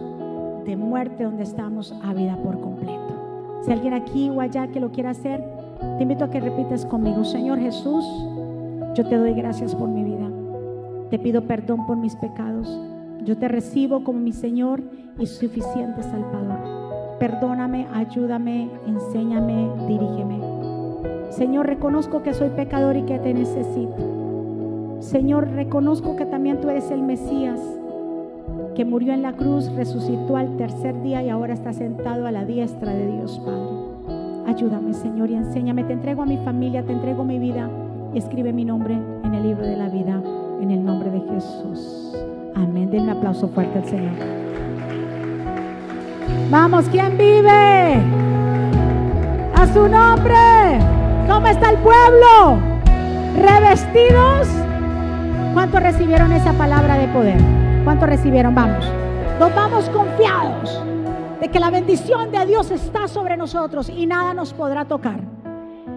de 0.64 0.76
muerte 0.76 1.22
donde 1.22 1.44
estamos 1.44 1.94
a 2.02 2.12
vida 2.12 2.36
por 2.42 2.60
completo. 2.60 3.14
Si 3.62 3.70
alguien 3.70 3.94
aquí 3.94 4.30
o 4.30 4.40
allá 4.40 4.66
que 4.66 4.80
lo 4.80 4.90
quiera 4.90 5.10
hacer, 5.10 5.40
te 5.96 6.02
invito 6.02 6.24
a 6.24 6.30
que 6.30 6.40
repitas 6.40 6.84
conmigo, 6.84 7.24
Señor 7.24 7.60
Jesús, 7.60 8.04
yo 8.96 9.06
te 9.06 9.16
doy 9.16 9.34
gracias 9.34 9.76
por 9.76 9.88
mi 9.88 10.02
vida. 10.02 10.28
Te 11.08 11.20
pido 11.20 11.42
perdón 11.42 11.86
por 11.86 11.98
mis 11.98 12.16
pecados. 12.16 12.80
Yo 13.24 13.38
te 13.38 13.46
recibo 13.46 14.02
como 14.02 14.18
mi 14.18 14.32
Señor 14.32 14.82
y 15.20 15.26
suficiente 15.26 16.02
Salvador. 16.02 17.16
Perdóname, 17.20 17.86
ayúdame, 17.94 18.68
enséñame, 18.88 19.70
dirígeme. 19.86 20.49
Señor, 21.30 21.66
reconozco 21.66 22.22
que 22.22 22.34
soy 22.34 22.50
pecador 22.50 22.96
y 22.96 23.02
que 23.02 23.18
te 23.18 23.32
necesito. 23.34 24.98
Señor, 25.00 25.48
reconozco 25.48 26.16
que 26.16 26.26
también 26.26 26.60
tú 26.60 26.68
eres 26.68 26.90
el 26.90 27.02
Mesías, 27.02 27.60
que 28.74 28.84
murió 28.84 29.12
en 29.12 29.22
la 29.22 29.32
cruz, 29.32 29.72
resucitó 29.72 30.36
al 30.36 30.56
tercer 30.56 31.02
día 31.02 31.22
y 31.22 31.30
ahora 31.30 31.54
está 31.54 31.72
sentado 31.72 32.26
a 32.26 32.30
la 32.30 32.44
diestra 32.44 32.92
de 32.92 33.06
Dios 33.06 33.40
Padre. 33.44 34.46
Ayúdame, 34.46 34.92
Señor, 34.92 35.30
y 35.30 35.34
enséñame. 35.34 35.84
Te 35.84 35.94
entrego 35.94 36.22
a 36.22 36.26
mi 36.26 36.36
familia, 36.38 36.84
te 36.84 36.92
entrego 36.92 37.24
mi 37.24 37.38
vida 37.38 37.70
escribe 38.14 38.52
mi 38.52 38.64
nombre 38.64 38.94
en 39.24 39.34
el 39.34 39.42
libro 39.42 39.64
de 39.64 39.76
la 39.76 39.88
vida, 39.88 40.20
en 40.60 40.70
el 40.70 40.84
nombre 40.84 41.10
de 41.10 41.20
Jesús. 41.20 42.16
Amén. 42.54 42.90
Den 42.90 43.02
un 43.02 43.10
aplauso 43.10 43.48
fuerte 43.48 43.78
al 43.78 43.84
Señor. 43.84 44.12
Vamos, 46.50 46.86
¿quién 46.90 47.16
vive? 47.16 48.00
A 49.54 49.66
su 49.72 49.88
nombre. 49.88 50.99
¿Cómo 51.30 51.46
está 51.46 51.70
el 51.70 51.78
pueblo? 51.78 52.58
Revestidos. 53.36 54.48
¿Cuántos 55.54 55.80
recibieron 55.80 56.32
esa 56.32 56.52
palabra 56.54 56.98
de 56.98 57.06
poder? 57.06 57.40
¿Cuántos 57.84 58.08
recibieron? 58.08 58.52
Vamos. 58.52 58.84
Nos 59.38 59.54
vamos 59.54 59.88
confiados 59.90 60.82
de 61.40 61.48
que 61.48 61.60
la 61.60 61.70
bendición 61.70 62.32
de 62.32 62.44
Dios 62.46 62.72
está 62.72 63.06
sobre 63.06 63.36
nosotros 63.36 63.88
y 63.88 64.06
nada 64.06 64.34
nos 64.34 64.52
podrá 64.52 64.86
tocar. 64.86 65.20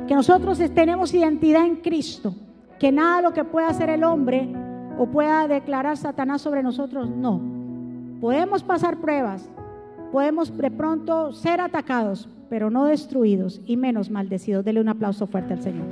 Que 0.08 0.14
nosotros 0.14 0.62
tenemos 0.76 1.16
identidad 1.16 1.66
en 1.66 1.78
Cristo. 1.78 2.36
Que 2.80 2.92
nada 2.92 3.24
lo 3.24 3.34
que 3.34 3.44
pueda 3.44 3.70
hacer 3.70 3.90
el 3.90 4.04
hombre 4.04 4.48
o 5.00 5.08
pueda 5.08 5.48
declarar 5.48 5.98
Satanás 5.98 6.44
sobre 6.44 6.62
nosotros, 6.62 7.10
no. 7.10 7.42
Podemos 8.22 8.62
pasar 8.62 8.98
pruebas, 8.98 9.50
podemos 10.12 10.56
de 10.56 10.70
pronto 10.70 11.32
ser 11.34 11.60
atacados, 11.60 12.30
pero 12.54 12.70
no 12.70 12.86
destruidos 12.86 13.62
y 13.66 13.78
menos 13.78 14.12
maldecidos. 14.12 14.64
Dele 14.64 14.80
un 14.80 14.88
aplauso 14.88 15.26
fuerte 15.26 15.54
al 15.54 15.64
Señor. 15.64 15.88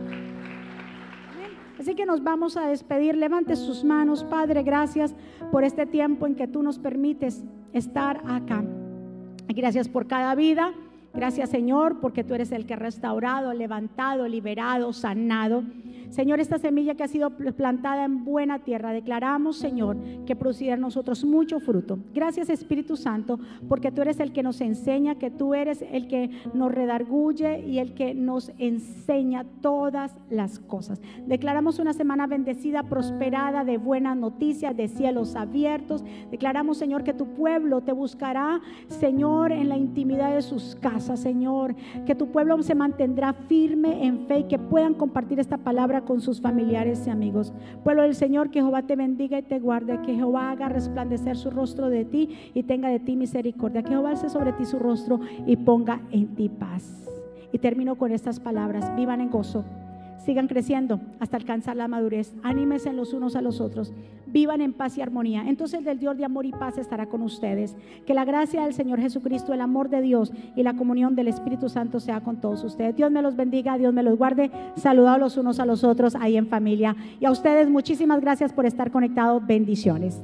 Así 1.80 1.96
que 1.96 2.06
nos 2.06 2.22
vamos 2.22 2.56
a 2.56 2.68
despedir. 2.68 3.18
Levante 3.18 3.56
sus 3.56 3.84
manos. 3.84 4.24
Padre, 4.24 4.62
gracias 4.62 5.16
por 5.52 5.64
este 5.64 5.88
tiempo 5.88 6.28
en 6.28 6.36
que 6.36 6.48
tú 6.48 6.62
nos 6.62 6.78
permites 6.78 7.44
estar 7.74 8.22
acá. 8.28 8.64
Gracias 9.48 9.90
por 9.90 10.06
cada 10.06 10.36
vida. 10.36 10.72
Gracias 11.14 11.50
Señor 11.50 12.00
porque 12.00 12.24
tú 12.24 12.34
eres 12.34 12.52
el 12.52 12.66
que 12.66 12.74
ha 12.74 12.78
restaurado, 12.78 13.54
levantado, 13.54 14.28
liberado, 14.28 14.94
sanado. 14.94 15.64
Señor, 16.12 16.42
esta 16.42 16.60
semilla 16.60 16.96
que 16.96 17.04
ha 17.04 17.08
sido 17.08 17.30
plantada 17.30 18.04
en 18.04 18.26
buena 18.26 18.60
tierra, 18.60 18.92
declaramos, 18.92 19.56
Señor, 19.56 19.96
que 20.26 20.36
producirá 20.36 20.74
en 20.74 20.82
nosotros 20.82 21.24
mucho 21.24 21.62
fruto. 21.62 22.00
Gracias, 22.14 22.50
Espíritu 22.50 22.98
Santo, 22.98 23.40
porque 23.70 23.94
tú 23.94 24.02
eres 24.02 24.20
el 24.20 24.34
que 24.34 24.44
nos 24.44 24.60
enseña, 24.60 25.16
que 25.16 25.32
tú 25.32 25.54
eres 25.54 25.82
el 25.90 26.10
que 26.10 26.30
nos 26.54 26.74
redarguye 26.74 27.62
y 27.66 27.80
el 27.80 27.94
que 27.94 28.14
nos 28.14 28.52
enseña 28.58 29.46
todas 29.62 30.14
las 30.30 30.60
cosas. 30.60 31.02
Declaramos 31.28 31.80
una 31.80 31.94
semana 31.94 32.28
bendecida, 32.28 32.84
prosperada, 32.84 33.64
de 33.64 33.78
buenas 33.78 34.18
noticias, 34.18 34.76
de 34.76 34.90
cielos 34.90 35.38
abiertos. 35.38 36.04
Declaramos, 36.30 36.78
Señor, 36.78 37.06
que 37.06 37.14
tu 37.14 37.28
pueblo 37.36 37.82
te 37.82 37.94
buscará, 37.94 38.60
Señor, 38.88 39.54
en 39.54 39.70
la 39.70 39.78
intimidad 39.78 40.36
de 40.36 40.42
sus 40.42 40.76
casas, 40.76 41.01
Señor. 41.02 41.76
Que 42.06 42.16
tu 42.16 42.28
pueblo 42.28 42.62
se 42.64 42.76
mantendrá 42.76 43.34
firme 43.34 44.06
en 44.06 44.28
fe 44.28 44.40
y 44.40 44.44
que 44.44 44.60
puedan 44.60 44.94
compartir 44.94 45.40
esta 45.40 45.58
palabra 45.58 46.02
con 46.02 46.22
sus 46.22 46.42
familiares 46.42 47.06
y 47.08 47.10
amigos. 47.10 47.54
Pueblo 47.84 48.04
del 48.04 48.16
Señor, 48.16 48.52
que 48.52 48.62
Jehová 48.62 48.84
te 48.84 48.96
bendiga 48.96 49.40
y 49.40 49.44
te 49.44 49.60
guarde, 49.60 50.02
que 50.02 50.16
Jehová 50.16 50.52
haga 50.52 50.70
resplandecer 50.70 51.38
su 51.38 51.50
rostro 51.50 51.90
de 51.90 52.06
ti 52.06 52.30
y 52.54 52.64
tenga 52.64 52.90
de 52.90 53.00
ti 53.00 53.16
misericordia, 53.16 53.84
que 53.84 53.90
Jehová 53.90 54.12
alce 54.12 54.30
sobre 54.30 54.54
ti 54.54 54.66
su 54.66 54.80
rostro 54.80 55.20
y 55.46 55.56
ponga 55.58 56.02
en 56.12 56.36
ti 56.36 56.50
paz. 56.50 57.10
Y 57.52 57.58
termino 57.58 57.96
con 57.96 58.12
estas 58.12 58.40
palabras, 58.40 58.96
vivan 58.96 59.22
en 59.22 59.30
gozo 59.30 59.66
sigan 60.26 60.48
creciendo 60.48 61.00
hasta 61.20 61.38
alcanzar 61.38 61.76
la 61.76 61.88
madurez. 61.88 62.34
Anímense 62.44 62.94
los 62.94 63.14
unos 63.14 63.36
a 63.36 63.42
los 63.42 63.62
otros. 63.62 63.94
Vivan 64.28 64.62
en 64.62 64.74
paz 64.74 64.98
y 64.98 65.02
armonía. 65.02 65.44
Entonces 65.48 65.86
el 65.86 66.00
Dios 66.00 66.18
de 66.18 66.26
amor 66.26 66.46
y 66.46 66.52
paz 66.52 66.78
estará 66.78 67.08
con 67.08 67.22
ustedes. 67.22 67.76
Que 68.06 68.14
la 68.14 68.26
gracia 68.26 68.64
del 68.64 68.74
Señor 68.74 69.00
Jesucristo, 69.00 69.54
el 69.54 69.62
amor 69.62 69.90
de 69.90 70.02
Dios 70.02 70.32
y 70.56 70.64
la 70.64 70.76
comunión 70.76 71.16
del 71.16 71.28
Espíritu 71.28 71.70
Santo 71.70 72.00
sea 72.00 72.22
con 72.22 72.40
todos 72.40 72.64
ustedes. 72.64 72.96
Dios 72.96 73.12
me 73.12 73.22
los 73.22 73.36
bendiga, 73.36 73.78
Dios 73.78 73.94
me 73.94 74.04
los 74.04 74.18
guarde. 74.18 74.52
Saludados 74.76 75.20
los 75.20 75.38
unos 75.38 75.60
a 75.60 75.66
los 75.66 75.84
otros 75.84 76.16
ahí 76.16 76.38
en 76.38 76.48
familia. 76.48 76.96
Y 77.20 77.26
a 77.26 77.32
ustedes 77.32 77.70
muchísimas 77.70 78.22
gracias 78.22 78.54
por 78.54 78.66
estar 78.66 78.92
conectados. 78.92 79.46
Bendiciones. 79.46 80.22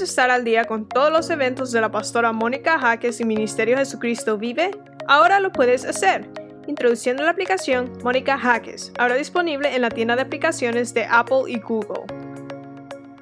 ¿Quieres 0.00 0.12
estar 0.12 0.30
al 0.30 0.44
día 0.44 0.64
con 0.64 0.88
todos 0.88 1.12
los 1.12 1.28
eventos 1.28 1.72
de 1.72 1.80
la 1.82 1.90
pastora 1.90 2.32
Mónica 2.32 2.78
Jaques 2.78 3.20
y 3.20 3.26
Ministerio 3.26 3.76
Jesucristo 3.76 4.38
Vive? 4.38 4.70
Ahora 5.06 5.40
lo 5.40 5.52
puedes 5.52 5.84
hacer 5.84 6.26
introduciendo 6.66 7.22
la 7.22 7.32
aplicación 7.32 7.92
Mónica 8.02 8.38
Jaques, 8.38 8.94
ahora 8.98 9.16
disponible 9.16 9.76
en 9.76 9.82
la 9.82 9.90
tienda 9.90 10.16
de 10.16 10.22
aplicaciones 10.22 10.94
de 10.94 11.04
Apple 11.04 11.42
y 11.48 11.58
Google. 11.58 12.04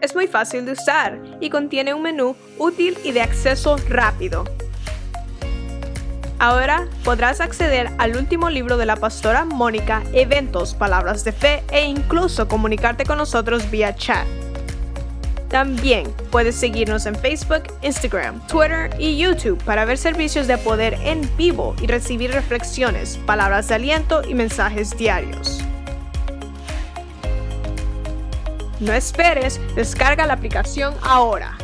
Es 0.00 0.14
muy 0.14 0.28
fácil 0.28 0.66
de 0.66 0.72
usar 0.72 1.20
y 1.40 1.50
contiene 1.50 1.94
un 1.94 2.02
menú 2.02 2.36
útil 2.58 2.96
y 3.02 3.10
de 3.10 3.22
acceso 3.22 3.76
rápido. 3.88 4.44
Ahora 6.38 6.86
podrás 7.02 7.40
acceder 7.40 7.90
al 7.98 8.16
último 8.16 8.50
libro 8.50 8.76
de 8.76 8.86
la 8.86 8.94
pastora 8.94 9.44
Mónica, 9.44 10.04
eventos, 10.12 10.74
palabras 10.74 11.24
de 11.24 11.32
fe 11.32 11.64
e 11.72 11.86
incluso 11.86 12.46
comunicarte 12.46 13.04
con 13.04 13.18
nosotros 13.18 13.68
vía 13.68 13.96
chat. 13.96 14.28
También 15.48 16.12
puedes 16.30 16.56
seguirnos 16.56 17.06
en 17.06 17.14
Facebook, 17.14 17.62
Instagram, 17.82 18.46
Twitter 18.48 18.90
y 18.98 19.16
YouTube 19.16 19.62
para 19.64 19.84
ver 19.86 19.96
servicios 19.96 20.46
de 20.46 20.58
poder 20.58 20.94
en 21.02 21.28
vivo 21.36 21.74
y 21.80 21.86
recibir 21.86 22.32
reflexiones, 22.32 23.18
palabras 23.24 23.68
de 23.68 23.76
aliento 23.76 24.22
y 24.28 24.34
mensajes 24.34 24.96
diarios. 24.96 25.60
No 28.80 28.92
esperes, 28.92 29.60
descarga 29.74 30.26
la 30.26 30.34
aplicación 30.34 30.94
ahora. 31.02 31.56